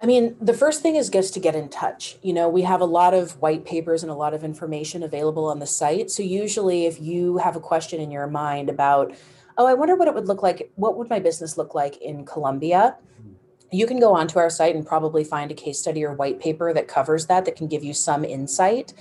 I 0.01 0.05
mean, 0.05 0.37
the 0.39 0.53
first 0.53 0.81
thing 0.81 0.95
is 0.95 1.09
just 1.09 1.33
to 1.33 1.41
get 1.41 1.55
in 1.55 1.67
touch. 1.67 2.17
You 2.21 2.31
know, 2.31 2.47
we 2.47 2.61
have 2.61 2.79
a 2.79 2.85
lot 2.85 3.13
of 3.13 3.39
white 3.41 3.65
papers 3.65 4.01
and 4.01 4.09
a 4.09 4.15
lot 4.15 4.33
of 4.33 4.45
information 4.45 5.03
available 5.03 5.45
on 5.45 5.59
the 5.59 5.65
site. 5.65 6.09
So, 6.09 6.23
usually, 6.23 6.85
if 6.85 7.01
you 7.01 7.37
have 7.37 7.57
a 7.57 7.59
question 7.59 7.99
in 7.99 8.09
your 8.09 8.27
mind 8.27 8.69
about, 8.69 9.13
oh, 9.59 9.67
I 9.67 9.75
wonder 9.75 9.95
what 9.95 10.07
it 10.07 10.15
would 10.15 10.27
look 10.27 10.41
like, 10.41 10.71
what 10.75 10.97
would 10.97 11.09
my 11.09 11.19
business 11.19 11.57
look 11.57 11.75
like 11.75 11.97
in 11.97 12.25
Colombia? 12.25 12.97
you 13.71 13.85
can 13.85 13.99
go 13.99 14.13
onto 14.13 14.39
our 14.39 14.49
site 14.49 14.75
and 14.75 14.85
probably 14.85 15.23
find 15.23 15.51
a 15.51 15.53
case 15.53 15.79
study 15.79 16.03
or 16.03 16.13
white 16.13 16.39
paper 16.39 16.73
that 16.73 16.87
covers 16.87 17.27
that 17.27 17.45
that 17.45 17.55
can 17.55 17.67
give 17.67 17.83
you 17.83 17.93
some 17.93 18.25
insight. 18.25 18.93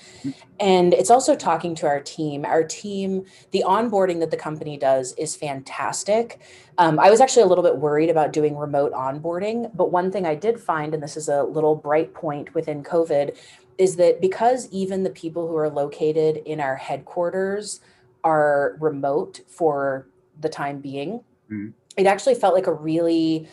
And 0.61 0.92
it's 0.92 1.11
also 1.11 1.35
talking 1.35 1.75
to 1.77 1.87
our 1.87 2.01
team. 2.01 2.44
Our 2.44 2.64
team 2.64 3.25
the 3.51 3.64
onboarding 3.66 4.21
that 4.21 4.31
the 4.31 4.37
company 4.37 4.77
does 4.77 5.14
is 5.14 5.35
fantastic. 5.37 6.40
Um, 6.77 7.01
i 7.01 7.11
was 7.11 7.21
actually 7.21 7.42
a 7.42 7.47
little 7.47 7.64
bit 7.64 7.79
worried 7.79 8.09
about 8.09 8.33
doing 8.33 8.57
remote 8.57 8.92
onboarding 8.92 9.75
but 9.75 9.90
one 9.90 10.12
thing 10.12 10.27
i 10.27 10.37
did 10.37 10.61
find 10.61 10.94
and 10.94 11.03
this 11.03 11.16
is 11.16 11.29
a 11.29 11.42
little 11.42 11.75
bright 11.75 12.14
point 12.14 12.55
within 12.55 12.85
covid 12.85 13.37
is 13.79 13.97
that 13.97 14.21
because 14.21 14.68
even 14.71 15.03
the 15.03 15.11
people 15.11 15.49
who 15.49 15.57
are 15.57 15.68
located 15.68 16.37
in 16.47 16.61
our 16.61 16.77
headquarters 16.77 17.81
are 18.23 18.77
remote 18.79 19.40
for 19.49 20.07
the 20.38 20.48
time 20.48 20.81
being. 20.81 21.22
Mm-hmm. 21.51 21.70
it 21.96 22.07
actually 22.07 22.35
felt 22.35 22.53
like 22.53 22.66
a 22.66 22.72
really 22.74 23.48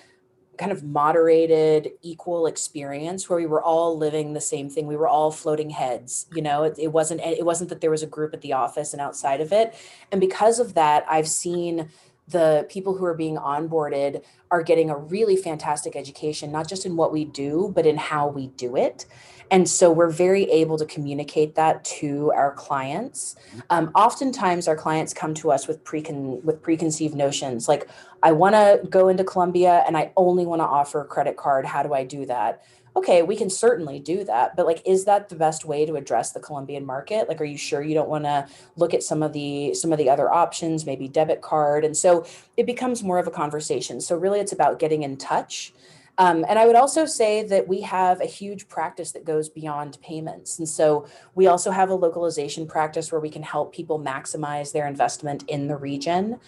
kind 0.57 0.73
of 0.73 0.83
moderated 0.83 1.91
equal 2.01 2.45
experience 2.45 3.29
where 3.29 3.39
we 3.39 3.45
were 3.45 3.63
all 3.63 3.97
living 3.97 4.33
the 4.33 4.41
same 4.41 4.69
thing. 4.69 4.85
We 4.85 4.97
were 4.97 5.07
all 5.07 5.31
floating 5.31 5.69
heads 5.69 6.27
you 6.33 6.41
know? 6.41 6.63
It, 6.63 6.75
it, 6.77 6.87
wasn't 6.89 7.21
it 7.21 7.45
wasn't 7.45 7.69
that 7.69 7.79
there 7.79 7.91
was 7.91 8.03
a 8.03 8.07
group 8.07 8.33
at 8.33 8.41
the 8.41 8.51
office 8.51 8.91
and 8.91 9.01
outside 9.01 9.39
of 9.39 9.53
it. 9.53 9.73
And 10.11 10.19
because 10.19 10.59
of 10.59 10.73
that 10.73 11.05
i've 11.09 11.27
seen 11.27 11.89
the 12.27 12.65
people 12.69 12.97
who 12.97 13.05
are 13.05 13.13
being 13.13 13.37
onboarded 13.37 14.23
are 14.51 14.63
getting 14.63 14.89
a 14.89 14.97
really 14.97 15.37
fantastic 15.37 15.95
education 15.95 16.51
not 16.51 16.67
just 16.67 16.85
in 16.85 16.95
what 16.95 17.11
we 17.11 17.25
do 17.25 17.71
but 17.75 17.85
in 17.85 17.97
how 17.97 18.27
we 18.27 18.47
do 18.47 18.75
it 18.75 19.05
and 19.51 19.69
so 19.69 19.91
we're 19.91 20.09
very 20.09 20.43
able 20.45 20.77
to 20.77 20.85
communicate 20.85 21.55
that 21.55 21.83
to 21.85 22.31
our 22.35 22.53
clients. 22.53 23.35
Mm-hmm. 23.49 23.59
Um, 23.69 23.91
oftentimes, 23.93 24.67
our 24.67 24.75
clients 24.75 25.13
come 25.13 25.33
to 25.35 25.51
us 25.51 25.67
with 25.67 25.83
precon 25.83 26.43
with 26.43 26.61
preconceived 26.61 27.15
notions, 27.15 27.67
like 27.67 27.87
I 28.23 28.31
want 28.31 28.55
to 28.55 28.81
go 28.89 29.07
into 29.07 29.23
Colombia 29.23 29.83
and 29.85 29.95
I 29.95 30.11
only 30.17 30.45
want 30.45 30.61
to 30.61 30.65
offer 30.65 31.01
a 31.01 31.05
credit 31.05 31.37
card. 31.37 31.65
How 31.65 31.83
do 31.83 31.93
I 31.93 32.03
do 32.03 32.25
that? 32.25 32.63
Okay, 32.95 33.23
we 33.23 33.35
can 33.35 33.49
certainly 33.49 33.99
do 33.99 34.23
that. 34.23 34.55
But 34.55 34.65
like, 34.65 34.81
is 34.85 35.05
that 35.05 35.29
the 35.29 35.35
best 35.35 35.65
way 35.65 35.85
to 35.85 35.95
address 35.95 36.31
the 36.31 36.39
Colombian 36.39 36.85
market? 36.85 37.27
Like, 37.27 37.41
are 37.41 37.45
you 37.45 37.57
sure 37.57 37.81
you 37.81 37.93
don't 37.93 38.09
want 38.09 38.23
to 38.23 38.47
look 38.77 38.93
at 38.93 39.03
some 39.03 39.21
of 39.21 39.33
the 39.33 39.73
some 39.73 39.91
of 39.91 39.97
the 39.97 40.09
other 40.09 40.31
options, 40.33 40.85
maybe 40.85 41.07
debit 41.07 41.41
card? 41.41 41.83
And 41.83 41.95
so 41.95 42.25
it 42.55 42.65
becomes 42.65 43.03
more 43.03 43.19
of 43.19 43.27
a 43.27 43.31
conversation. 43.31 43.99
So 43.99 44.15
really 44.15 44.39
it's 44.39 44.53
about 44.53 44.79
getting 44.79 45.03
in 45.03 45.17
touch 45.17 45.73
um, 46.17 46.45
and 46.47 46.57
I 46.57 46.65
would 46.65 46.75
also 46.75 47.05
say 47.05 47.43
that 47.43 47.67
we 47.67 47.81
have 47.81 48.21
a 48.21 48.25
huge 48.25 48.67
practice 48.67 49.11
that 49.11 49.25
goes 49.25 49.49
beyond 49.49 49.97
payments. 50.01 50.59
And 50.59 50.67
so 50.67 51.07
we 51.33 51.47
also 51.47 51.71
have 51.71 51.89
a 51.89 51.95
localization 51.95 52.67
practice 52.67 53.11
where 53.11 53.19
we 53.19 53.29
can 53.29 53.43
help 53.43 53.73
people 53.73 53.99
maximize 53.99 54.71
their 54.71 54.87
investment 54.87 55.43
in 55.47 55.67
the 55.67 55.75
region. 55.75 56.39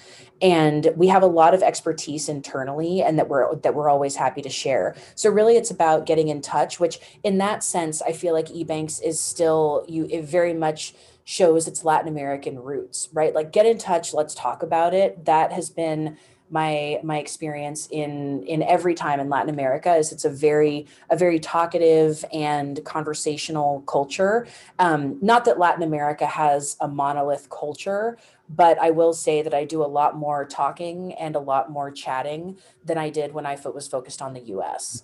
And 0.41 0.93
we 0.95 1.07
have 1.07 1.23
a 1.23 1.27
lot 1.27 1.53
of 1.53 1.61
expertise 1.63 2.29
internally 2.29 3.01
and 3.01 3.19
that 3.19 3.27
we're 3.27 3.55
that 3.57 3.75
we're 3.75 3.89
always 3.89 4.15
happy 4.15 4.41
to 4.41 4.49
share. 4.49 4.95
So 5.15 5.29
really 5.29 5.57
it's 5.57 5.71
about 5.71 6.05
getting 6.05 6.29
in 6.29 6.41
touch, 6.41 6.79
which 6.79 6.99
in 7.23 7.37
that 7.39 7.63
sense, 7.63 8.01
I 8.01 8.13
feel 8.13 8.33
like 8.33 8.47
EBANX 8.47 9.01
is 9.03 9.21
still 9.21 9.85
you 9.87 10.07
it 10.09 10.23
very 10.23 10.53
much 10.53 10.93
shows 11.25 11.67
its 11.67 11.83
Latin 11.83 12.07
American 12.07 12.57
roots, 12.57 13.09
right? 13.11 13.35
Like 13.35 13.51
get 13.51 13.65
in 13.65 13.77
touch, 13.77 14.13
let's 14.13 14.33
talk 14.33 14.63
about 14.63 14.93
it. 14.93 15.25
That 15.25 15.51
has 15.51 15.69
been 15.69 16.17
my 16.49 16.99
my 17.03 17.17
experience 17.17 17.87
in 17.91 18.43
in 18.43 18.63
every 18.63 18.95
time 18.95 19.19
in 19.19 19.29
Latin 19.29 19.49
America 19.49 19.93
is 19.95 20.11
it's 20.11 20.25
a 20.25 20.29
very 20.29 20.85
a 21.09 21.17
very 21.17 21.39
talkative 21.39 22.23
and 22.33 22.83
conversational 22.85 23.81
culture. 23.81 24.47
Um, 24.79 25.17
not 25.21 25.45
that 25.45 25.59
Latin 25.59 25.83
America 25.83 26.25
has 26.25 26.77
a 26.79 26.87
monolith 26.87 27.49
culture, 27.49 28.17
but 28.49 28.79
I 28.79 28.91
will 28.91 29.13
say 29.13 29.41
that 29.41 29.53
I 29.53 29.65
do 29.65 29.83
a 29.83 29.87
lot 29.87 30.15
more 30.15 30.45
talking 30.45 31.13
and 31.13 31.35
a 31.35 31.39
lot 31.39 31.69
more 31.69 31.91
chatting 31.91 32.57
than 32.85 32.97
I 32.97 33.09
did 33.09 33.33
when 33.33 33.45
I 33.45 33.57
was 33.65 33.87
focused 33.87 34.21
on 34.21 34.33
the 34.33 34.41
U.S. 34.41 35.03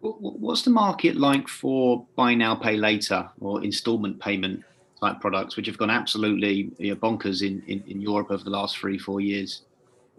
What's 0.00 0.62
the 0.62 0.70
market 0.70 1.16
like 1.16 1.48
for 1.48 2.04
buy 2.16 2.34
now, 2.34 2.56
pay 2.56 2.76
later 2.76 3.30
or 3.40 3.62
installment 3.62 4.20
payment 4.20 4.64
type 5.00 5.20
products, 5.20 5.56
which 5.56 5.66
have 5.66 5.78
gone 5.78 5.90
absolutely 5.90 6.72
bonkers 6.80 7.42
in, 7.42 7.62
in, 7.68 7.84
in 7.86 8.00
Europe 8.00 8.30
over 8.30 8.42
the 8.42 8.50
last 8.50 8.78
three, 8.78 8.98
four 8.98 9.20
years? 9.20 9.62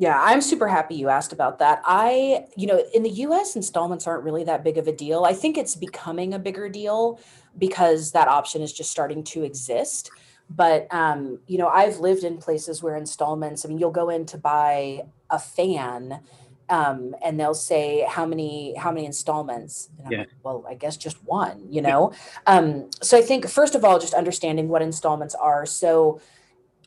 Yeah, 0.04 0.22
I'm 0.22 0.42
super 0.42 0.68
happy 0.68 0.96
you 0.96 1.08
asked 1.08 1.32
about 1.32 1.60
that. 1.60 1.82
I, 1.86 2.48
you 2.58 2.68
know, 2.68 2.84
in 2.94 3.04
the 3.04 3.10
US, 3.10 3.56
installments 3.56 4.06
aren't 4.06 4.26
really 4.26 4.44
that 4.44 4.62
big 4.62 4.78
of 4.78 4.86
a 4.86 4.92
deal. 4.92 5.24
I 5.24 5.32
think 5.32 5.58
it's 5.58 5.78
becoming 5.78 6.34
a 6.34 6.40
bigger 6.40 6.68
deal 6.68 7.22
because 7.58 8.12
that 8.12 8.28
option 8.28 8.62
is 8.62 8.74
just 8.74 8.92
starting 8.92 9.24
to 9.24 9.44
exist. 9.44 10.12
But, 10.50 10.94
um, 10.94 11.40
you 11.48 11.58
know, 11.58 11.70
I've 11.70 12.00
lived 12.00 12.26
in 12.26 12.38
places 12.38 12.84
where 12.84 12.98
installments, 12.98 13.64
I 13.64 13.70
mean, 13.70 13.78
you'll 13.78 13.92
go 13.92 14.10
in 14.10 14.26
to 14.26 14.38
buy 14.38 15.04
a 15.30 15.40
fan 15.40 16.20
um, 16.68 17.16
and 17.24 17.40
they'll 17.40 17.54
say 17.54 18.06
how 18.10 18.26
many 18.26 18.76
how 18.76 18.92
many 18.92 19.06
installments 19.06 19.90
yeah. 20.10 20.20
Like, 20.20 20.30
well 20.44 20.66
i 20.68 20.74
guess 20.74 20.96
just 20.96 21.22
one 21.26 21.62
you 21.70 21.82
know 21.82 22.14
um, 22.48 22.90
so 23.02 23.18
i 23.18 23.22
think 23.22 23.50
first 23.50 23.76
of 23.76 23.84
all 23.84 24.00
just 24.00 24.14
understanding 24.14 24.70
what 24.70 24.82
installments 24.82 25.36
are 25.36 25.66
so 25.66 26.22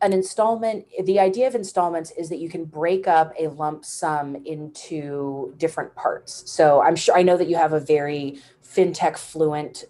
an 0.03 0.13
installment 0.13 0.87
the 1.05 1.19
idea 1.19 1.47
of 1.47 1.55
installments 1.55 2.11
is 2.13 2.29
that 2.29 2.39
you 2.39 2.49
can 2.49 2.65
break 2.65 3.09
up 3.09 3.33
a 3.39 3.49
lump 3.49 3.85
sum 3.85 4.37
into 4.45 5.55
different 5.57 5.95
parts. 5.95 6.43
So 6.51 6.83
i'm 6.83 6.97
sure 6.97 7.17
i 7.17 7.23
know 7.23 7.37
that 7.37 7.49
you 7.49 7.57
have 7.57 7.73
a 7.73 7.81
very 7.81 8.39
fintech 8.65 9.17
fluent 9.17 9.85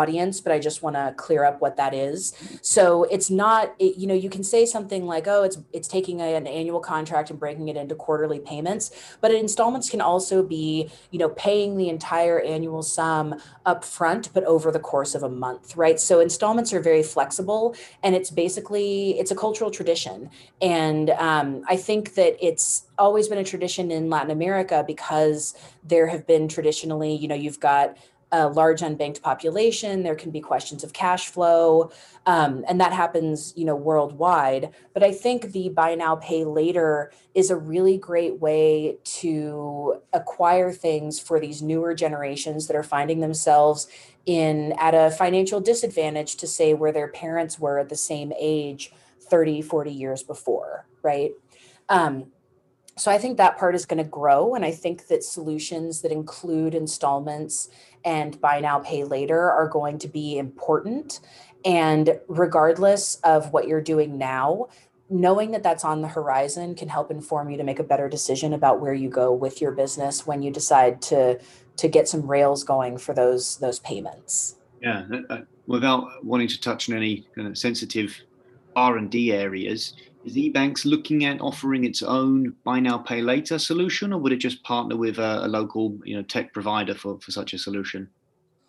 audience 0.00 0.40
but 0.40 0.52
i 0.52 0.58
just 0.58 0.82
want 0.82 0.96
to 0.96 1.14
clear 1.16 1.44
up 1.44 1.60
what 1.60 1.76
that 1.76 1.94
is. 1.94 2.34
So 2.62 3.04
it's 3.04 3.30
not 3.30 3.74
it, 3.78 3.96
you 3.96 4.06
know 4.06 4.14
you 4.14 4.30
can 4.30 4.44
say 4.44 4.66
something 4.66 5.06
like 5.06 5.26
oh 5.26 5.42
it's 5.42 5.58
it's 5.72 5.88
taking 5.88 6.20
a, 6.20 6.34
an 6.34 6.46
annual 6.46 6.80
contract 6.80 7.30
and 7.30 7.38
breaking 7.38 7.68
it 7.68 7.76
into 7.76 7.94
quarterly 7.94 8.40
payments 8.40 8.90
but 9.20 9.30
installments 9.32 9.88
can 9.88 10.00
also 10.00 10.42
be 10.42 10.90
you 11.10 11.18
know 11.18 11.30
paying 11.30 11.76
the 11.76 11.88
entire 11.88 12.40
annual 12.40 12.82
sum 12.82 13.34
up 13.64 13.84
front 13.84 14.32
but 14.34 14.44
over 14.44 14.70
the 14.70 14.78
course 14.78 15.14
of 15.14 15.22
a 15.22 15.28
month 15.28 15.76
right? 15.76 15.98
So 16.00 16.20
installments 16.20 16.72
are 16.72 16.80
very 16.80 17.02
flexible 17.02 17.74
and 18.02 18.14
it's 18.14 18.30
basically 18.30 19.18
it's 19.18 19.30
a 19.30 19.36
cultural 19.36 19.70
tradition. 19.70 20.30
And 20.60 21.10
um, 21.10 21.62
i 21.68 21.76
think 21.76 22.14
that 22.14 22.32
it's 22.40 22.86
always 22.98 23.28
been 23.28 23.38
a 23.38 23.44
tradition 23.44 23.90
in 23.90 24.10
latin 24.10 24.30
america 24.30 24.84
because 24.86 25.54
there 25.82 26.06
have 26.06 26.26
been 26.26 26.48
traditionally 26.48 27.14
you 27.14 27.28
know 27.28 27.34
you've 27.34 27.60
got 27.60 27.96
a 28.32 28.48
large 28.48 28.80
unbanked 28.80 29.22
population 29.22 30.02
there 30.02 30.14
can 30.14 30.30
be 30.30 30.40
questions 30.40 30.82
of 30.82 30.92
cash 30.92 31.28
flow 31.28 31.90
um, 32.26 32.64
and 32.68 32.80
that 32.80 32.92
happens 32.92 33.52
you 33.56 33.64
know 33.64 33.76
worldwide. 33.76 34.70
But 34.92 35.02
i 35.02 35.12
think 35.12 35.52
the 35.52 35.68
buy 35.68 35.94
now 35.94 36.16
pay 36.16 36.44
later 36.44 37.12
is 37.34 37.50
a 37.50 37.56
really 37.56 37.98
great 37.98 38.40
way 38.40 38.96
to 39.04 40.00
acquire 40.12 40.72
things 40.72 41.20
for 41.20 41.40
these 41.40 41.62
newer 41.62 41.94
generations 41.94 42.66
that 42.66 42.76
are 42.76 42.82
finding 42.82 43.20
themselves 43.20 43.88
in 44.26 44.72
at 44.78 44.94
a 44.94 45.10
financial 45.10 45.60
disadvantage 45.60 46.36
to 46.36 46.46
say 46.46 46.74
where 46.74 46.92
their 46.92 47.08
parents 47.08 47.58
were 47.58 47.78
at 47.78 47.88
the 47.88 47.96
same 47.96 48.32
age 48.38 48.92
30 49.20 49.62
40 49.62 49.90
years 49.90 50.22
before 50.22 50.86
right? 51.04 51.32
Um, 51.88 52.32
so 52.96 53.10
I 53.10 53.18
think 53.18 53.36
that 53.36 53.58
part 53.58 53.74
is 53.74 53.86
going 53.86 54.02
to 54.02 54.08
grow. 54.08 54.54
And 54.54 54.64
I 54.64 54.70
think 54.70 55.08
that 55.08 55.24
solutions 55.24 56.02
that 56.02 56.12
include 56.12 56.74
installments 56.74 57.68
and 58.04 58.40
buy 58.40 58.60
now, 58.60 58.78
pay 58.80 59.04
later 59.04 59.50
are 59.50 59.68
going 59.68 59.98
to 59.98 60.08
be 60.08 60.38
important. 60.38 61.20
And 61.64 62.20
regardless 62.28 63.16
of 63.24 63.52
what 63.52 63.66
you're 63.66 63.80
doing 63.80 64.18
now, 64.18 64.68
knowing 65.10 65.50
that 65.52 65.62
that's 65.62 65.84
on 65.84 66.02
the 66.02 66.08
horizon 66.08 66.74
can 66.74 66.88
help 66.88 67.10
inform 67.10 67.50
you 67.50 67.56
to 67.56 67.64
make 67.64 67.78
a 67.78 67.84
better 67.84 68.08
decision 68.08 68.52
about 68.52 68.80
where 68.80 68.94
you 68.94 69.08
go 69.08 69.32
with 69.32 69.60
your 69.60 69.72
business 69.72 70.26
when 70.26 70.42
you 70.42 70.50
decide 70.50 71.00
to 71.02 71.38
to 71.76 71.88
get 71.88 72.08
some 72.08 72.22
rails 72.30 72.62
going 72.62 72.96
for 72.96 73.14
those 73.14 73.56
those 73.58 73.78
payments. 73.80 74.56
Yeah, 74.82 75.04
uh, 75.12 75.32
uh 75.32 75.40
without 75.66 76.24
wanting 76.24 76.48
to 76.48 76.60
touch 76.60 76.88
on 76.88 76.96
any 76.96 77.26
kind 77.34 77.48
of 77.48 77.56
sensitive 77.58 78.18
R 78.76 78.96
and 78.96 79.10
D 79.10 79.32
areas, 79.32 79.94
is 80.24 80.36
EBANX 80.36 80.84
looking 80.84 81.24
at 81.24 81.40
offering 81.40 81.84
its 81.84 82.02
own 82.02 82.54
buy 82.64 82.80
now 82.80 82.98
pay 82.98 83.20
later 83.20 83.58
solution, 83.58 84.12
or 84.12 84.18
would 84.18 84.32
it 84.32 84.36
just 84.36 84.62
partner 84.62 84.96
with 84.96 85.18
a, 85.18 85.44
a 85.44 85.48
local 85.48 85.98
you 86.04 86.16
know 86.16 86.22
tech 86.22 86.52
provider 86.52 86.94
for, 86.94 87.18
for 87.20 87.30
such 87.30 87.54
a 87.54 87.58
solution? 87.58 88.08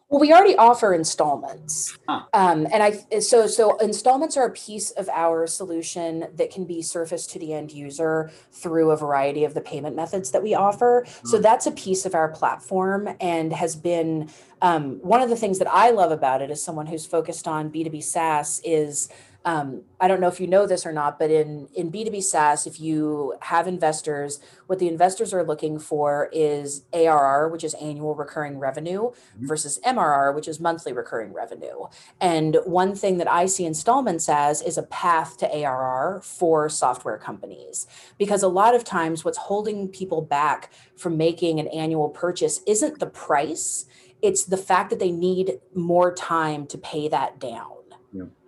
Well, 0.07 0.21
we 0.21 0.31
already 0.31 0.55
offer 0.55 0.93
installments, 0.93 1.97
ah. 2.07 2.27
um, 2.33 2.67
and 2.71 2.83
I 2.83 3.19
so 3.19 3.47
so 3.47 3.75
installments 3.77 4.37
are 4.37 4.45
a 4.45 4.51
piece 4.51 4.91
of 4.91 5.09
our 5.09 5.47
solution 5.47 6.27
that 6.35 6.51
can 6.51 6.65
be 6.65 6.83
surfaced 6.83 7.31
to 7.31 7.39
the 7.39 7.53
end 7.53 7.71
user 7.71 8.31
through 8.51 8.91
a 8.91 8.97
variety 8.97 9.43
of 9.45 9.55
the 9.55 9.61
payment 9.61 9.95
methods 9.95 10.29
that 10.29 10.43
we 10.43 10.53
offer. 10.53 11.05
Mm. 11.07 11.27
So 11.27 11.39
that's 11.39 11.65
a 11.65 11.71
piece 11.71 12.05
of 12.05 12.13
our 12.13 12.29
platform 12.29 13.09
and 13.19 13.51
has 13.51 13.75
been 13.75 14.29
um, 14.61 14.99
one 15.01 15.21
of 15.21 15.29
the 15.29 15.35
things 15.35 15.57
that 15.57 15.67
I 15.71 15.89
love 15.89 16.11
about 16.11 16.41
it 16.43 16.51
as 16.51 16.63
someone 16.63 16.85
who's 16.85 17.07
focused 17.07 17.47
on 17.47 17.69
B 17.69 17.83
two 17.83 17.89
B 17.89 17.99
SaaS 17.99 18.61
is 18.63 19.09
um, 19.45 19.83
I 19.99 20.07
don't 20.07 20.19
know 20.19 20.27
if 20.27 20.39
you 20.39 20.47
know 20.47 20.65
this 20.65 20.87
or 20.87 20.91
not, 20.91 21.19
but 21.19 21.29
in, 21.29 21.67
in 21.75 21.91
B2B 21.91 22.23
SaaS, 22.23 22.65
if 22.65 22.79
you 22.79 23.35
have 23.41 23.67
investors, 23.67 24.39
what 24.65 24.79
the 24.79 24.87
investors 24.87 25.35
are 25.35 25.43
looking 25.43 25.77
for 25.77 26.29
is 26.33 26.83
ARR, 26.93 27.49
which 27.49 27.63
is 27.63 27.75
annual 27.75 28.15
recurring 28.15 28.57
revenue, 28.57 29.11
mm-hmm. 29.11 29.45
versus 29.45 29.79
MRR, 29.85 30.33
which 30.33 30.47
is 30.47 30.59
monthly 30.59 30.93
recurring 30.93 31.31
revenue. 31.31 31.85
And 32.19 32.57
one 32.65 32.95
thing 32.95 33.19
that 33.19 33.31
I 33.31 33.45
see 33.45 33.65
installments 33.65 34.27
as 34.27 34.63
is 34.63 34.79
a 34.79 34.83
path 34.83 35.37
to 35.37 35.55
ARR 35.55 36.21
for 36.23 36.67
software 36.67 37.19
companies. 37.19 37.85
Because 38.17 38.41
a 38.41 38.47
lot 38.47 38.73
of 38.73 38.83
times, 38.83 39.23
what's 39.23 39.37
holding 39.37 39.87
people 39.89 40.23
back 40.23 40.71
from 40.97 41.17
making 41.17 41.59
an 41.59 41.67
annual 41.67 42.09
purchase 42.09 42.61
isn't 42.65 42.99
the 42.99 43.05
price, 43.05 43.85
it's 44.23 44.43
the 44.45 44.57
fact 44.57 44.89
that 44.89 44.97
they 44.97 45.11
need 45.11 45.59
more 45.75 46.11
time 46.11 46.65
to 46.65 46.79
pay 46.79 47.07
that 47.09 47.39
down. 47.39 47.75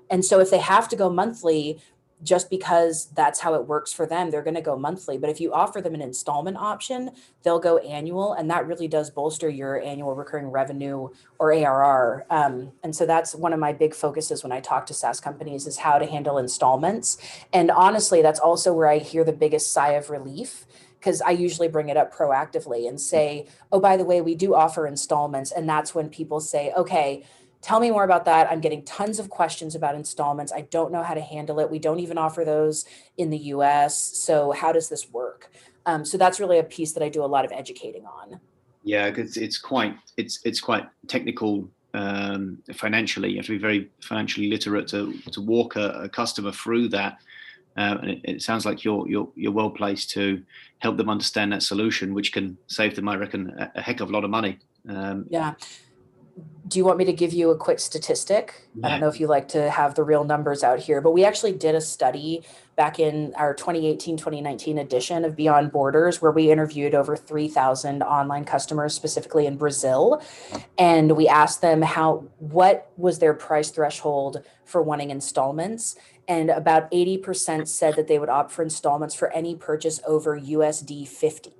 And 0.10 0.24
so 0.24 0.40
if 0.40 0.50
they 0.50 0.60
have 0.60 0.88
to 0.90 0.96
go 0.96 1.10
monthly, 1.10 1.80
just 2.24 2.50
because 2.50 3.06
that's 3.14 3.42
how 3.42 3.54
it 3.54 3.68
works 3.68 3.94
for 3.94 4.08
them, 4.08 4.32
they're 4.32 4.44
going 4.44 4.56
to 4.56 4.62
go 4.62 4.76
monthly. 4.78 5.18
But 5.18 5.30
if 5.30 5.40
you 5.40 5.54
offer 5.54 5.82
them 5.82 5.94
an 5.94 6.02
installment 6.02 6.58
option, 6.58 7.12
they'll 7.44 7.60
go 7.60 7.78
annual, 7.78 8.34
and 8.34 8.50
that 8.50 8.66
really 8.66 8.88
does 8.88 9.12
bolster 9.12 9.50
your 9.50 9.80
annual 9.82 10.16
recurring 10.16 10.48
revenue 10.48 11.10
or 11.38 11.54
ARR. 11.54 12.26
Um, 12.30 12.72
and 12.84 12.96
so 12.96 13.06
that's 13.06 13.36
one 13.36 13.54
of 13.54 13.60
my 13.60 13.72
big 13.72 13.94
focuses 13.94 14.42
when 14.42 14.52
I 14.52 14.62
talk 14.62 14.88
to 14.88 14.94
SaaS 14.94 15.20
companies 15.20 15.68
is 15.68 15.78
how 15.78 16.00
to 16.00 16.08
handle 16.08 16.40
installments. 16.40 17.18
And 17.54 17.70
honestly, 17.70 18.22
that's 18.22 18.40
also 18.40 18.74
where 18.74 18.88
I 18.88 18.98
hear 18.98 19.24
the 19.24 19.34
biggest 19.34 19.72
sigh 19.72 19.92
of 19.92 20.10
relief 20.10 20.66
because 21.00 21.22
I 21.22 21.32
usually 21.32 21.68
bring 21.68 21.90
it 21.90 21.98
up 21.98 22.14
proactively 22.14 22.88
and 22.90 23.00
say, 23.00 23.46
oh, 23.72 23.80
by 23.80 23.96
the 23.96 24.04
way, 24.04 24.22
we 24.22 24.34
do 24.34 24.56
offer 24.56 24.88
installments. 24.88 25.52
And 25.52 25.70
that's 25.70 25.94
when 25.94 26.10
people 26.10 26.40
say, 26.40 26.74
okay, 26.76 27.24
Tell 27.68 27.82
me 27.82 27.92
more 27.92 28.06
about 28.06 28.24
that. 28.24 28.50
I'm 28.50 28.62
getting 28.62 28.82
tons 28.84 29.20
of 29.20 29.30
questions 29.30 29.76
about 29.76 29.94
installments. 29.94 30.54
I 30.54 30.62
don't 30.62 30.90
know 30.90 31.04
how 31.04 31.14
to 31.14 31.20
handle 31.20 31.60
it. 31.60 31.70
We 31.70 31.80
don't 31.80 32.00
even 32.00 32.18
offer 32.18 32.46
those 32.46 32.86
in 33.18 33.30
the 33.30 33.38
US. 33.56 33.98
So, 33.98 34.54
how 34.54 34.72
does 34.72 34.88
this 34.88 35.12
work? 35.12 35.52
Um, 35.86 36.06
so 36.06 36.18
that's 36.18 36.40
really 36.40 36.60
a 36.60 36.64
piece 36.64 36.94
that 36.94 37.04
I 37.04 37.10
do 37.10 37.22
a 37.22 37.28
lot 37.28 37.44
of 37.44 37.52
educating 37.52 38.06
on. 38.06 38.40
Yeah, 38.86 39.10
because 39.10 39.36
it's 39.36 39.58
quite 39.58 39.98
it's 40.16 40.40
it's 40.46 40.62
quite 40.62 40.88
technical 41.10 41.70
um, 41.94 42.60
financially. 42.74 43.32
You 43.32 43.38
have 43.40 43.48
to 43.48 43.52
be 43.52 43.58
very 43.58 43.92
financially 44.02 44.50
literate 44.50 44.88
to 44.88 45.12
to 45.34 45.42
walk 45.42 45.76
a, 45.76 46.04
a 46.04 46.08
customer 46.08 46.54
through 46.54 46.88
that. 46.90 47.18
Uh, 47.76 47.98
and 48.02 48.12
it, 48.12 48.22
it, 48.24 48.42
sounds 48.42 48.66
like 48.66 48.86
you're 48.86 49.06
you're 49.10 49.28
you're 49.36 49.52
well 49.52 49.72
placed 49.72 50.10
to 50.12 50.42
help 50.80 50.96
them 50.96 51.10
understand 51.10 51.52
that 51.52 51.64
solution, 51.64 52.14
which 52.14 52.32
can 52.32 52.58
save 52.68 52.96
them, 52.96 53.10
I 53.10 53.18
reckon, 53.18 53.50
a, 53.60 53.72
a 53.76 53.82
heck 53.82 54.00
of 54.00 54.10
a 54.10 54.14
lot 54.14 54.24
of 54.24 54.30
money 54.30 54.58
Um, 54.88 55.26
yeah. 55.30 55.56
Do 56.68 56.80
you 56.80 56.86
want 56.86 56.98
me 56.98 57.06
to 57.06 57.14
give 57.14 57.34
you 57.34 57.52
a 57.52 57.58
quick 57.58 57.80
statistic? 57.80 58.68
Yeah. 58.76 58.88
I 58.88 58.90
don't 58.90 59.00
know 59.00 59.08
if 59.08 59.20
you 59.20 59.28
like 59.28 59.48
to 59.50 59.70
have 59.70 59.96
the 59.96 60.04
real 60.04 60.24
numbers 60.24 60.64
out 60.64 60.80
here, 60.80 61.02
but 61.02 61.12
we 61.12 61.24
actually 61.24 61.54
did 61.54 61.76
a 61.76 61.82
study 61.82 62.44
back 62.76 63.00
in 63.00 63.34
our 63.36 63.54
2018 63.54 64.18
2019 64.18 64.78
edition 64.78 65.26
of 65.26 65.36
Beyond 65.36 65.72
Borders, 65.72 66.22
where 66.22 66.32
we 66.32 66.52
interviewed 66.52 66.94
over 66.94 67.16
3,000 67.16 68.04
online 68.04 68.46
customers, 68.46 68.94
specifically 68.94 69.46
in 69.46 69.58
Brazil. 69.58 70.22
And 70.78 71.16
we 71.16 71.28
asked 71.28 71.62
them 71.62 71.82
how, 71.82 72.26
what 72.40 72.92
was 72.98 73.20
their 73.20 73.34
price 73.34 73.70
threshold 73.70 74.44
for 74.66 74.82
wanting 74.82 75.10
installments? 75.10 75.96
And 76.28 76.50
about 76.50 76.92
80% 76.92 77.68
said 77.68 77.96
that 77.96 78.08
they 78.08 78.20
would 78.20 78.30
opt 78.30 78.52
for 78.52 78.62
installments 78.62 79.16
for 79.16 79.32
any 79.32 79.56
purchase 79.56 80.02
over 80.06 80.40
USD 80.40 81.08
50. 81.08 81.54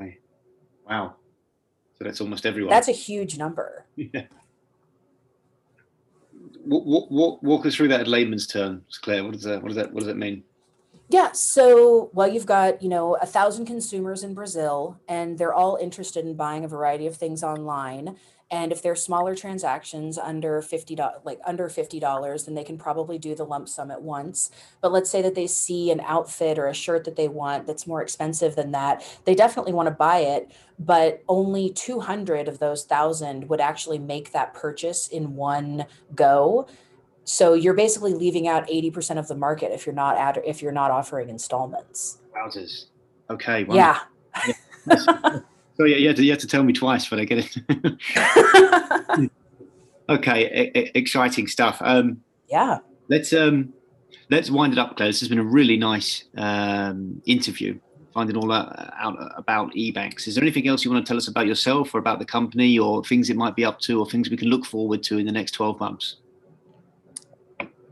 Okay. 0.00 0.18
Wow. 0.88 1.16
That's 2.04 2.20
almost 2.20 2.46
everyone. 2.46 2.70
That's 2.70 2.88
a 2.88 2.92
huge 2.92 3.38
number. 3.38 3.86
Yeah. 3.96 4.26
Walk, 6.66 7.10
walk, 7.10 7.42
walk 7.42 7.66
us 7.66 7.74
through 7.74 7.88
that 7.88 8.00
in 8.00 8.06
layman's 8.06 8.46
terms, 8.46 8.98
Claire. 9.02 9.24
What 9.24 9.32
does 9.32 9.42
that? 9.42 9.62
What 9.62 9.68
does 9.68 9.76
that? 9.76 9.92
What 9.92 10.00
does 10.00 10.06
that 10.06 10.16
mean? 10.16 10.44
Yeah. 11.10 11.32
So, 11.32 12.10
well, 12.14 12.28
you've 12.28 12.46
got 12.46 12.82
you 12.82 12.88
know 12.88 13.16
a 13.16 13.26
thousand 13.26 13.66
consumers 13.66 14.22
in 14.22 14.34
Brazil, 14.34 14.98
and 15.08 15.38
they're 15.38 15.52
all 15.52 15.76
interested 15.76 16.24
in 16.24 16.34
buying 16.34 16.64
a 16.64 16.68
variety 16.68 17.06
of 17.06 17.16
things 17.16 17.42
online. 17.42 18.16
And 18.54 18.70
if 18.70 18.82
they're 18.82 18.94
smaller 18.94 19.34
transactions 19.34 20.16
under 20.16 20.62
fifty 20.62 20.94
dollars, 20.94 21.22
like 21.24 21.40
under 21.44 21.68
fifty 21.68 21.98
dollars, 21.98 22.44
then 22.44 22.54
they 22.54 22.62
can 22.62 22.78
probably 22.78 23.18
do 23.18 23.34
the 23.34 23.42
lump 23.44 23.68
sum 23.68 23.90
at 23.90 24.00
once. 24.00 24.52
But 24.80 24.92
let's 24.92 25.10
say 25.10 25.22
that 25.22 25.34
they 25.34 25.48
see 25.48 25.90
an 25.90 26.00
outfit 26.06 26.56
or 26.56 26.68
a 26.68 26.72
shirt 26.72 27.02
that 27.06 27.16
they 27.16 27.26
want 27.26 27.66
that's 27.66 27.84
more 27.84 28.00
expensive 28.00 28.54
than 28.54 28.70
that, 28.70 29.04
they 29.24 29.34
definitely 29.34 29.72
want 29.72 29.88
to 29.88 29.90
buy 29.90 30.18
it. 30.18 30.52
But 30.78 31.24
only 31.28 31.70
two 31.70 31.98
hundred 31.98 32.46
of 32.46 32.60
those 32.60 32.84
thousand 32.84 33.48
would 33.48 33.60
actually 33.60 33.98
make 33.98 34.30
that 34.30 34.54
purchase 34.54 35.08
in 35.08 35.34
one 35.34 35.86
go. 36.14 36.68
So 37.24 37.54
you're 37.54 37.74
basically 37.74 38.14
leaving 38.14 38.46
out 38.46 38.70
eighty 38.70 38.92
percent 38.92 39.18
of 39.18 39.26
the 39.26 39.34
market 39.34 39.72
if 39.72 39.84
you're 39.84 39.96
not 39.96 40.16
ad- 40.16 40.42
if 40.46 40.62
you're 40.62 40.70
not 40.70 40.92
offering 40.92 41.28
installments. 41.28 42.18
Wowzers. 42.36 42.84
Okay. 43.30 43.66
Yeah. 43.68 43.98
So 45.76 45.84
yeah, 45.84 45.96
you 45.96 46.06
had 46.08 46.16
to, 46.16 46.24
you 46.24 46.36
to 46.36 46.46
tell 46.46 46.62
me 46.62 46.72
twice, 46.72 47.08
but 47.08 47.18
I 47.18 47.24
get 47.24 47.50
it. 47.50 49.30
okay, 50.08 50.70
e- 50.74 50.90
exciting 50.94 51.48
stuff. 51.48 51.78
Um, 51.80 52.22
yeah. 52.48 52.78
Let's 53.08 53.32
um, 53.32 53.72
let's 54.30 54.50
wind 54.50 54.72
it 54.72 54.78
up, 54.78 54.96
Claire. 54.96 55.08
This 55.08 55.20
has 55.20 55.28
been 55.28 55.38
a 55.38 55.44
really 55.44 55.76
nice 55.76 56.24
um, 56.36 57.20
interview, 57.26 57.78
finding 58.12 58.36
all 58.36 58.52
out, 58.52 58.92
out 58.96 59.16
about 59.36 59.72
EBANX. 59.74 60.28
Is 60.28 60.36
there 60.36 60.44
anything 60.44 60.68
else 60.68 60.84
you 60.84 60.92
want 60.92 61.04
to 61.04 61.08
tell 61.08 61.16
us 61.16 61.28
about 61.28 61.46
yourself, 61.46 61.92
or 61.94 61.98
about 61.98 62.20
the 62.20 62.24
company, 62.24 62.78
or 62.78 63.02
things 63.04 63.28
it 63.28 63.36
might 63.36 63.56
be 63.56 63.64
up 63.64 63.80
to, 63.80 63.98
or 63.98 64.06
things 64.06 64.30
we 64.30 64.36
can 64.36 64.48
look 64.48 64.64
forward 64.64 65.02
to 65.04 65.18
in 65.18 65.26
the 65.26 65.32
next 65.32 65.52
twelve 65.52 65.80
months? 65.80 66.16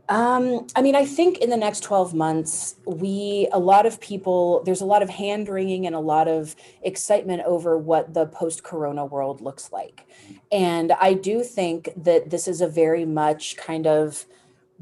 Um, 0.09 0.67
I 0.75 0.81
mean, 0.81 0.95
I 0.95 1.05
think 1.05 1.37
in 1.37 1.49
the 1.49 1.57
next 1.57 1.81
12 1.81 2.13
months, 2.13 2.75
we, 2.85 3.47
a 3.53 3.59
lot 3.59 3.85
of 3.85 4.01
people, 4.01 4.61
there's 4.63 4.81
a 4.81 4.85
lot 4.85 5.01
of 5.01 5.09
hand 5.09 5.47
wringing 5.47 5.87
and 5.87 5.95
a 5.95 5.99
lot 5.99 6.27
of 6.27 6.55
excitement 6.81 7.41
over 7.45 7.77
what 7.77 8.13
the 8.13 8.25
post 8.25 8.63
corona 8.63 9.05
world 9.05 9.39
looks 9.39 9.71
like. 9.71 10.05
And 10.51 10.91
I 10.91 11.13
do 11.13 11.41
think 11.41 11.89
that 11.95 12.29
this 12.29 12.47
is 12.47 12.59
a 12.59 12.67
very 12.67 13.05
much 13.05 13.55
kind 13.55 13.87
of 13.87 14.25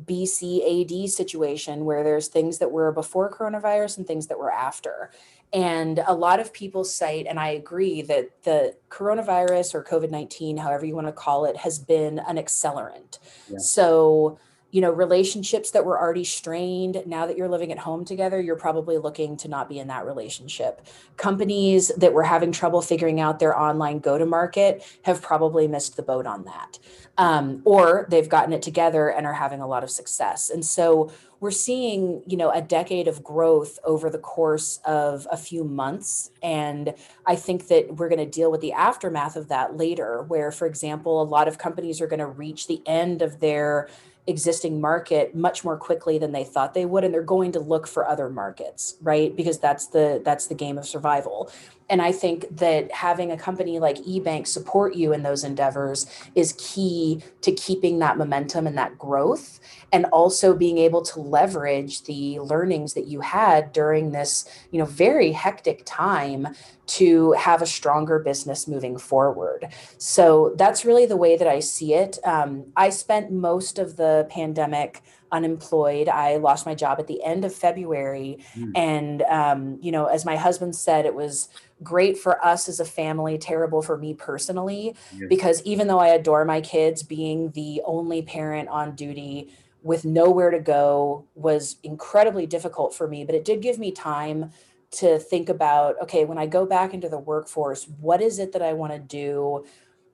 BCAD 0.06 1.10
situation 1.10 1.86
where 1.86 2.04
there's 2.04 2.28
things 2.28 2.58
that 2.58 2.72
were 2.72 2.92
before 2.92 3.32
coronavirus 3.32 3.98
and 3.98 4.08
things 4.08 4.28
that 4.28 4.40
were 4.40 4.52
after. 4.52 5.12
And 5.54 6.02
a 6.08 6.16
lot 6.16 6.40
of 6.40 6.54
people 6.54 6.84
cite, 6.84 7.28
and 7.28 7.40
I 7.40 7.50
agree, 7.50 8.02
that 8.04 8.44
the 8.44 8.76
coronavirus 8.90 9.76
or 9.76 9.84
COVID 9.84 10.10
19, 10.10 10.58
however 10.58 10.86
you 10.86 10.96
want 10.96 11.08
to 11.08 11.14
call 11.14 11.46
it, 11.46 11.58
has 11.58 11.78
been 11.78 12.20
an 12.20 12.38
accelerant. 12.38 13.20
Yeah. 13.50 13.58
So, 13.60 14.40
you 14.72 14.82
know 14.82 14.92
relationships 14.92 15.72
that 15.72 15.86
were 15.86 16.00
already 16.00 16.24
strained 16.24 17.04
now 17.06 17.26
that 17.26 17.38
you're 17.38 17.50
living 17.50 17.72
at 17.72 17.78
home 17.78 18.04
together 18.06 18.42
you're 18.42 18.56
probably 18.56 18.98
looking 18.98 19.38
to 19.38 19.48
not 19.48 19.70
be 19.70 19.80
in 19.80 19.88
that 19.88 20.06
relationship. 20.06 20.86
Companies 21.18 21.92
that 21.98 22.14
were 22.14 22.24
having 22.24 22.52
trouble 22.52 22.82
figuring 22.82 23.20
out 23.20 23.40
their 23.40 23.58
online 23.58 24.00
go 24.00 24.18
to 24.18 24.26
market 24.26 24.84
have 25.04 25.22
probably 25.22 25.68
missed 25.68 25.96
the 25.96 26.04
boat 26.04 26.26
on 26.26 26.46
that 26.46 26.80
um, 27.18 27.62
or 27.66 28.08
they've 28.10 28.30
gotten 28.30 28.54
it 28.54 28.62
together 28.62 29.10
and 29.10 29.26
are 29.26 29.34
having 29.34 29.62
a 29.62 29.68
lot 29.68 29.84
of 29.84 29.92
success. 29.92 30.50
And 30.50 30.66
so 30.66 31.12
we're 31.40 31.52
seeing 31.52 32.24
you 32.28 32.38
know 32.38 32.52
a 32.52 32.62
decade 32.62 33.08
of 33.08 33.24
growth 33.24 33.80
over 33.84 34.10
the 34.10 34.20
course 34.20 34.80
of 34.86 35.28
a 35.32 35.38
few 35.38 35.64
months. 35.64 36.32
And 36.42 36.94
i 37.26 37.36
think 37.36 37.68
that 37.68 37.96
we're 37.96 38.10
going 38.10 38.20
to 38.20 38.30
deal 38.30 38.52
with 38.52 38.62
the 38.62 38.74
aftermath 38.74 39.36
of 39.36 39.48
that 39.50 39.76
later 39.76 40.24
where 40.24 40.52
for 40.52 40.66
example 40.66 41.22
a 41.22 41.24
lot 41.24 41.48
of 41.48 41.58
companies 41.58 42.00
are 42.02 42.08
going 42.08 42.20
to 42.20 42.28
reach 42.28 42.68
the 42.68 42.82
end 42.88 43.22
of 43.22 43.40
their 43.40 43.90
existing 44.28 44.80
market 44.80 45.36
much 45.36 45.64
more 45.64 45.78
quickly 45.78 46.18
than 46.18 46.32
they 46.32 46.44
thought 46.44 46.74
they 46.74 46.86
would 46.86 47.04
and 47.04 47.14
they're 47.14 47.24
going 47.24 47.52
to 47.52 47.60
look 47.60 47.88
for 47.88 48.08
other 48.08 48.30
markets 48.30 48.96
right? 49.02 49.36
Because 49.36 49.60
that's 49.60 49.88
the 49.88 50.22
that's 50.24 50.48
the 50.48 50.56
game 50.56 50.78
of 50.78 50.86
survival 50.86 51.52
and 51.92 52.02
i 52.02 52.12
think 52.12 52.46
that 52.50 52.92
having 52.92 53.32
a 53.32 53.38
company 53.38 53.78
like 53.80 53.98
EBANX 53.98 54.48
support 54.48 54.96
you 54.96 55.14
in 55.14 55.22
those 55.22 55.44
endeavors 55.44 56.08
is 56.34 56.56
key 56.58 57.22
to 57.42 57.52
keeping 57.52 58.00
that 58.00 58.18
momentum 58.18 58.66
and 58.66 58.78
that 58.78 58.98
growth 58.98 59.60
and 59.92 60.06
also 60.06 60.56
being 60.56 60.78
able 60.78 61.02
to 61.04 61.20
leverage 61.20 62.04
the 62.04 62.40
learnings 62.40 62.94
that 62.96 63.06
you 63.06 63.22
had 63.22 63.72
during 63.72 64.12
this 64.12 64.50
you 64.72 64.80
know 64.80 64.86
very 64.86 65.32
hectic 65.32 65.84
time 65.86 66.48
to 66.92 67.32
have 67.34 67.62
a 67.62 67.66
stronger 67.66 68.20
business 68.20 68.68
moving 68.68 68.98
forward. 68.98 69.70
So 69.98 70.54
that's 70.58 70.84
really 70.84 71.06
the 71.06 71.16
way 71.16 71.38
that 71.38 71.48
I 71.48 71.62
see 71.62 71.94
it. 71.94 72.18
Um, 72.26 72.66
I 72.76 72.90
spent 72.90 73.32
most 73.32 73.80
of 73.80 73.96
the 73.96 74.28
pandemic 74.30 75.02
unemployed. 75.32 76.10
I 76.10 76.36
lost 76.36 76.66
my 76.66 76.76
job 76.76 77.00
at 77.00 77.08
the 77.08 77.24
end 77.24 77.46
of 77.46 77.56
February. 77.56 78.40
Mm. 78.58 78.72
And, 78.76 79.22
um, 79.24 79.80
you 79.82 79.94
know, 79.94 80.08
as 80.08 80.26
my 80.26 80.36
husband 80.36 80.76
said, 80.76 81.06
it 81.06 81.16
was 81.16 81.48
great 81.84 82.18
for 82.18 82.44
us 82.44 82.70
as 82.70 82.80
a 82.80 82.86
family, 82.86 83.38
terrible 83.38 83.82
for 83.82 83.98
me 83.98 84.14
personally, 84.14 84.96
yes. 85.14 85.28
because 85.30 85.62
even 85.64 85.88
though 85.88 86.00
I 86.00 86.10
adore 86.10 86.46
my 86.46 86.62
kids, 86.62 87.04
being 87.04 87.52
the 87.52 87.82
only 87.86 88.22
parent 88.22 88.70
on 88.70 88.96
duty 88.96 89.52
with 89.84 90.06
nowhere 90.06 90.52
to 90.52 90.60
go 90.60 91.26
was 91.34 91.78
incredibly 91.84 92.46
difficult 92.46 92.94
for 92.94 93.08
me. 93.08 93.26
But 93.26 93.36
it 93.36 93.46
did 93.46 93.62
give 93.62 93.80
me 93.80 93.92
time 93.92 94.52
to 94.92 95.18
think 95.18 95.50
about 95.50 95.96
okay, 96.04 96.26
when 96.26 96.38
I 96.38 96.46
go 96.46 96.66
back 96.66 96.94
into 96.94 97.10
the 97.10 97.18
workforce, 97.18 97.88
what 98.00 98.22
is 98.22 98.40
it 98.40 98.52
that 98.54 98.62
I 98.62 98.74
want 98.74 98.94
to 98.94 99.00
do? 99.00 99.66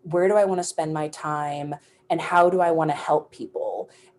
Where 0.04 0.28
do 0.28 0.36
I 0.36 0.46
want 0.46 0.60
to 0.60 0.64
spend 0.64 0.94
my 0.94 1.10
time? 1.10 1.76
And 2.10 2.22
how 2.22 2.50
do 2.50 2.62
I 2.62 2.72
want 2.72 2.90
to 2.92 2.96
help 2.96 3.32
people? 3.32 3.67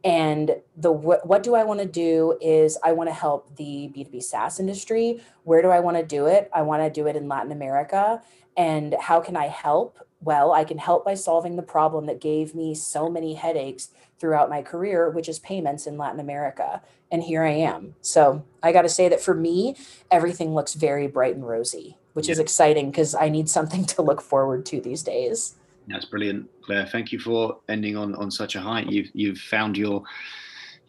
And 0.05 0.57
the 0.77 0.93
what, 0.93 1.27
what 1.27 1.43
do 1.43 1.55
I 1.55 1.64
want 1.64 1.81
to 1.81 1.87
do 1.87 2.39
is 2.41 2.79
I 2.85 2.93
want 2.93 3.09
to 3.09 3.14
help 3.14 3.57
the 3.57 3.91
B2B 3.95 4.23
SaaS 4.23 4.61
industry. 4.61 5.21
Where 5.45 5.62
do 5.62 5.69
I 5.69 5.81
want 5.81 5.97
to 5.97 6.05
do 6.05 6.27
it? 6.27 6.51
I 6.55 6.62
want 6.62 6.83
to 6.83 6.91
do 6.91 7.07
it 7.09 7.16
in 7.16 7.29
Latin 7.29 7.53
America. 7.53 8.23
And 8.57 8.95
how 9.01 9.21
can 9.21 9.37
I 9.37 9.47
help? 9.47 9.99
Well, 10.21 10.53
I 10.53 10.64
can 10.64 10.79
help 10.79 11.05
by 11.05 11.14
solving 11.14 11.57
the 11.57 11.62
problem 11.62 12.07
that 12.07 12.21
gave 12.21 12.55
me 12.55 12.75
so 12.75 13.09
many 13.09 13.35
headaches 13.35 13.91
throughout 14.19 14.51
my 14.51 14.62
career, 14.62 15.09
which 15.11 15.29
is 15.29 15.39
payments 15.39 15.87
in 15.87 15.97
Latin 15.97 16.21
America. 16.21 16.83
And 17.11 17.23
here 17.23 17.45
I 17.45 17.53
am. 17.53 17.95
So 18.01 18.45
I 18.62 18.73
got 18.73 18.83
to 18.83 18.89
say 18.89 19.09
that 19.09 19.21
for 19.21 19.35
me, 19.35 19.77
everything 20.11 20.55
looks 20.55 20.75
very 20.75 21.07
bright 21.07 21.35
and 21.35 21.47
rosy, 21.47 21.97
which 22.12 22.27
yeah. 22.27 22.33
is 22.33 22.39
exciting 22.39 22.91
because 22.91 23.14
I 23.14 23.29
need 23.29 23.49
something 23.49 23.85
to 23.87 24.03
look 24.03 24.21
forward 24.21 24.66
to 24.66 24.81
these 24.81 25.03
days. 25.03 25.55
That's 25.89 26.05
brilliant, 26.05 26.49
Claire. 26.62 26.86
Thank 26.86 27.12
you 27.12 27.18
for 27.18 27.61
ending 27.68 27.97
on, 27.97 28.14
on 28.14 28.30
such 28.30 28.57
a 28.57 28.61
high. 28.61 28.84
You've 28.89 29.11
you've 29.14 29.39
found 29.39 29.76
your 29.76 30.03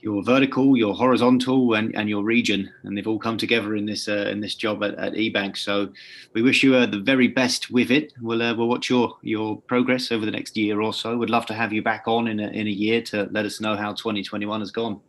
your 0.02 0.24
vertical, 0.24 0.78
your 0.78 0.93
horizontal, 0.93 1.74
and, 1.74 1.93
and 1.95 2.08
your 2.10 2.24
region, 2.24 2.72
and 2.84 2.97
they've 2.97 3.08
all 3.08 3.20
come 3.20 3.38
together 3.38 3.76
in 3.76 3.86
this 3.86 4.08
uh, 4.08 4.28
in 4.32 4.39
this 4.39 4.56
job 4.56 4.84
at, 4.84 4.95
at 4.95 5.14
EBANX. 5.14 5.58
So 5.58 5.89
we 6.34 6.41
wish 6.41 6.64
you 6.64 6.76
uh, 6.76 6.86
the 6.86 7.00
very 7.00 7.28
best 7.28 7.70
with 7.70 7.91
it. 7.91 8.14
We'll 8.22 8.41
uh, 8.41 8.54
we'll 8.56 8.68
watch 8.68 8.89
your 8.89 9.18
your 9.22 9.62
progress 9.62 10.12
over 10.12 10.26
the 10.26 10.32
next 10.32 10.58
year 10.58 10.82
or 10.82 10.93
so. 10.93 11.18
We'd 11.18 11.30
love 11.30 11.45
to 11.47 11.54
have 11.54 11.72
you 11.74 11.82
back 11.82 12.04
on 12.08 12.28
in 12.28 12.39
a, 12.39 12.47
in 12.47 12.68
a 12.68 12.72
year 12.72 13.02
to 13.04 13.30
let 13.32 13.45
us 13.45 13.62
know 13.62 13.76
how 13.76 13.93
2021 13.93 14.60
has 14.60 14.72
gone. 14.72 15.00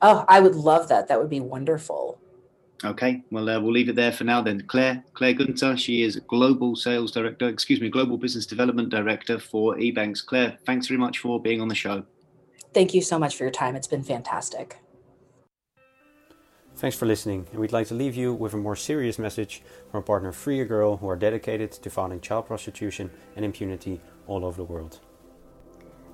Oh, 0.00 0.24
I 0.28 0.40
would 0.40 0.56
love 0.56 0.88
that. 0.88 1.08
That 1.08 1.20
would 1.20 1.30
be 1.30 1.40
wonderful. 1.40 2.18
Okay, 2.84 3.22
well, 3.30 3.48
uh, 3.48 3.60
we'll 3.60 3.72
leave 3.72 3.88
it 3.88 3.94
there 3.94 4.10
for 4.10 4.24
now 4.24 4.42
then. 4.42 4.62
Claire, 4.66 5.04
Claire 5.14 5.34
Gunter, 5.34 5.76
she 5.76 6.02
is 6.02 6.16
Global 6.26 6.74
Sales 6.74 7.12
Director, 7.12 7.48
excuse 7.48 7.80
me, 7.80 7.88
Global 7.88 8.18
Business 8.18 8.44
Development 8.44 8.88
Director 8.88 9.38
for 9.38 9.76
EBANX. 9.76 10.26
Claire, 10.26 10.58
thanks 10.66 10.88
very 10.88 10.98
much 10.98 11.20
for 11.20 11.40
being 11.40 11.60
on 11.60 11.68
the 11.68 11.76
show. 11.76 12.04
Thank 12.74 12.92
you 12.92 13.00
so 13.00 13.18
much 13.18 13.36
for 13.36 13.44
your 13.44 13.52
time. 13.52 13.76
It's 13.76 13.86
been 13.86 14.02
fantastic. 14.02 14.78
Thanks 16.74 16.96
for 16.96 17.06
listening, 17.06 17.46
and 17.52 17.60
we'd 17.60 17.70
like 17.70 17.86
to 17.88 17.94
leave 17.94 18.16
you 18.16 18.34
with 18.34 18.54
a 18.54 18.56
more 18.56 18.74
serious 18.74 19.16
message 19.16 19.62
from 19.90 19.98
our 19.98 20.02
partner 20.02 20.32
Free 20.32 20.60
a 20.60 20.64
Girl, 20.64 20.96
who 20.96 21.08
are 21.08 21.16
dedicated 21.16 21.70
to 21.70 21.90
fighting 21.90 22.20
child 22.20 22.46
prostitution 22.46 23.10
and 23.36 23.44
impunity 23.44 24.00
all 24.26 24.44
over 24.44 24.56
the 24.56 24.64
world. 24.64 24.98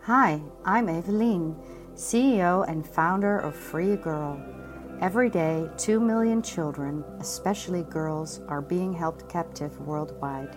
Hi, 0.03 0.43
I'm 0.67 0.89
Eveline, 0.89 1.57
CEO 1.95 2.69
and 2.69 2.87
founder 2.87 3.39
of 3.39 3.55
Free 3.55 3.93
a 3.93 3.97
Girl. 3.97 4.68
Every 5.01 5.31
day, 5.31 5.71
2 5.77 6.01
million 6.01 6.43
children, 6.43 7.05
especially 7.21 7.85
girls, 7.85 8.41
are 8.49 8.61
being 8.61 8.93
held 8.93 9.29
captive 9.29 9.81
worldwide. 9.87 10.57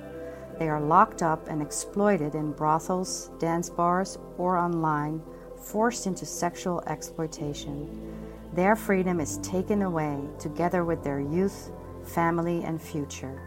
They 0.57 0.67
are 0.67 0.81
locked 0.81 1.21
up 1.21 1.47
and 1.47 1.61
exploited 1.61 2.33
in 2.33 2.53
brothels, 2.53 3.29
dance 3.37 3.69
bars, 3.69 4.17
or 4.39 4.57
online, 4.57 5.21
forced 5.57 6.07
into 6.07 6.25
sexual 6.25 6.81
exploitation. 6.87 8.17
Their 8.53 8.75
freedom 8.75 9.19
is 9.19 9.37
taken 9.43 9.83
away 9.83 10.19
together 10.39 10.85
with 10.85 11.03
their 11.03 11.19
youth, 11.19 11.71
family, 12.03 12.63
and 12.63 12.81
future. 12.81 13.39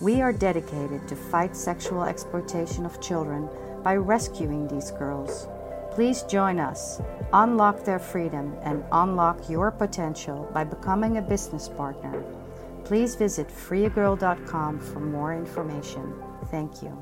We 0.00 0.22
are 0.22 0.32
dedicated 0.32 1.06
to 1.08 1.14
fight 1.14 1.54
sexual 1.54 2.04
exploitation 2.04 2.86
of 2.86 3.02
children 3.02 3.50
by 3.82 3.96
rescuing 3.96 4.66
these 4.66 4.92
girls. 4.92 5.46
Please 5.94 6.22
join 6.22 6.58
us, 6.58 7.02
unlock 7.34 7.84
their 7.84 7.98
freedom, 7.98 8.56
and 8.62 8.82
unlock 8.92 9.50
your 9.50 9.70
potential 9.70 10.50
by 10.54 10.64
becoming 10.64 11.18
a 11.18 11.22
business 11.22 11.68
partner. 11.68 12.24
Please 12.84 13.14
visit 13.14 13.48
freeagirl.com 13.48 14.80
for 14.80 15.00
more 15.00 15.34
information. 15.34 16.14
Thank 16.50 16.82
you. 16.82 16.96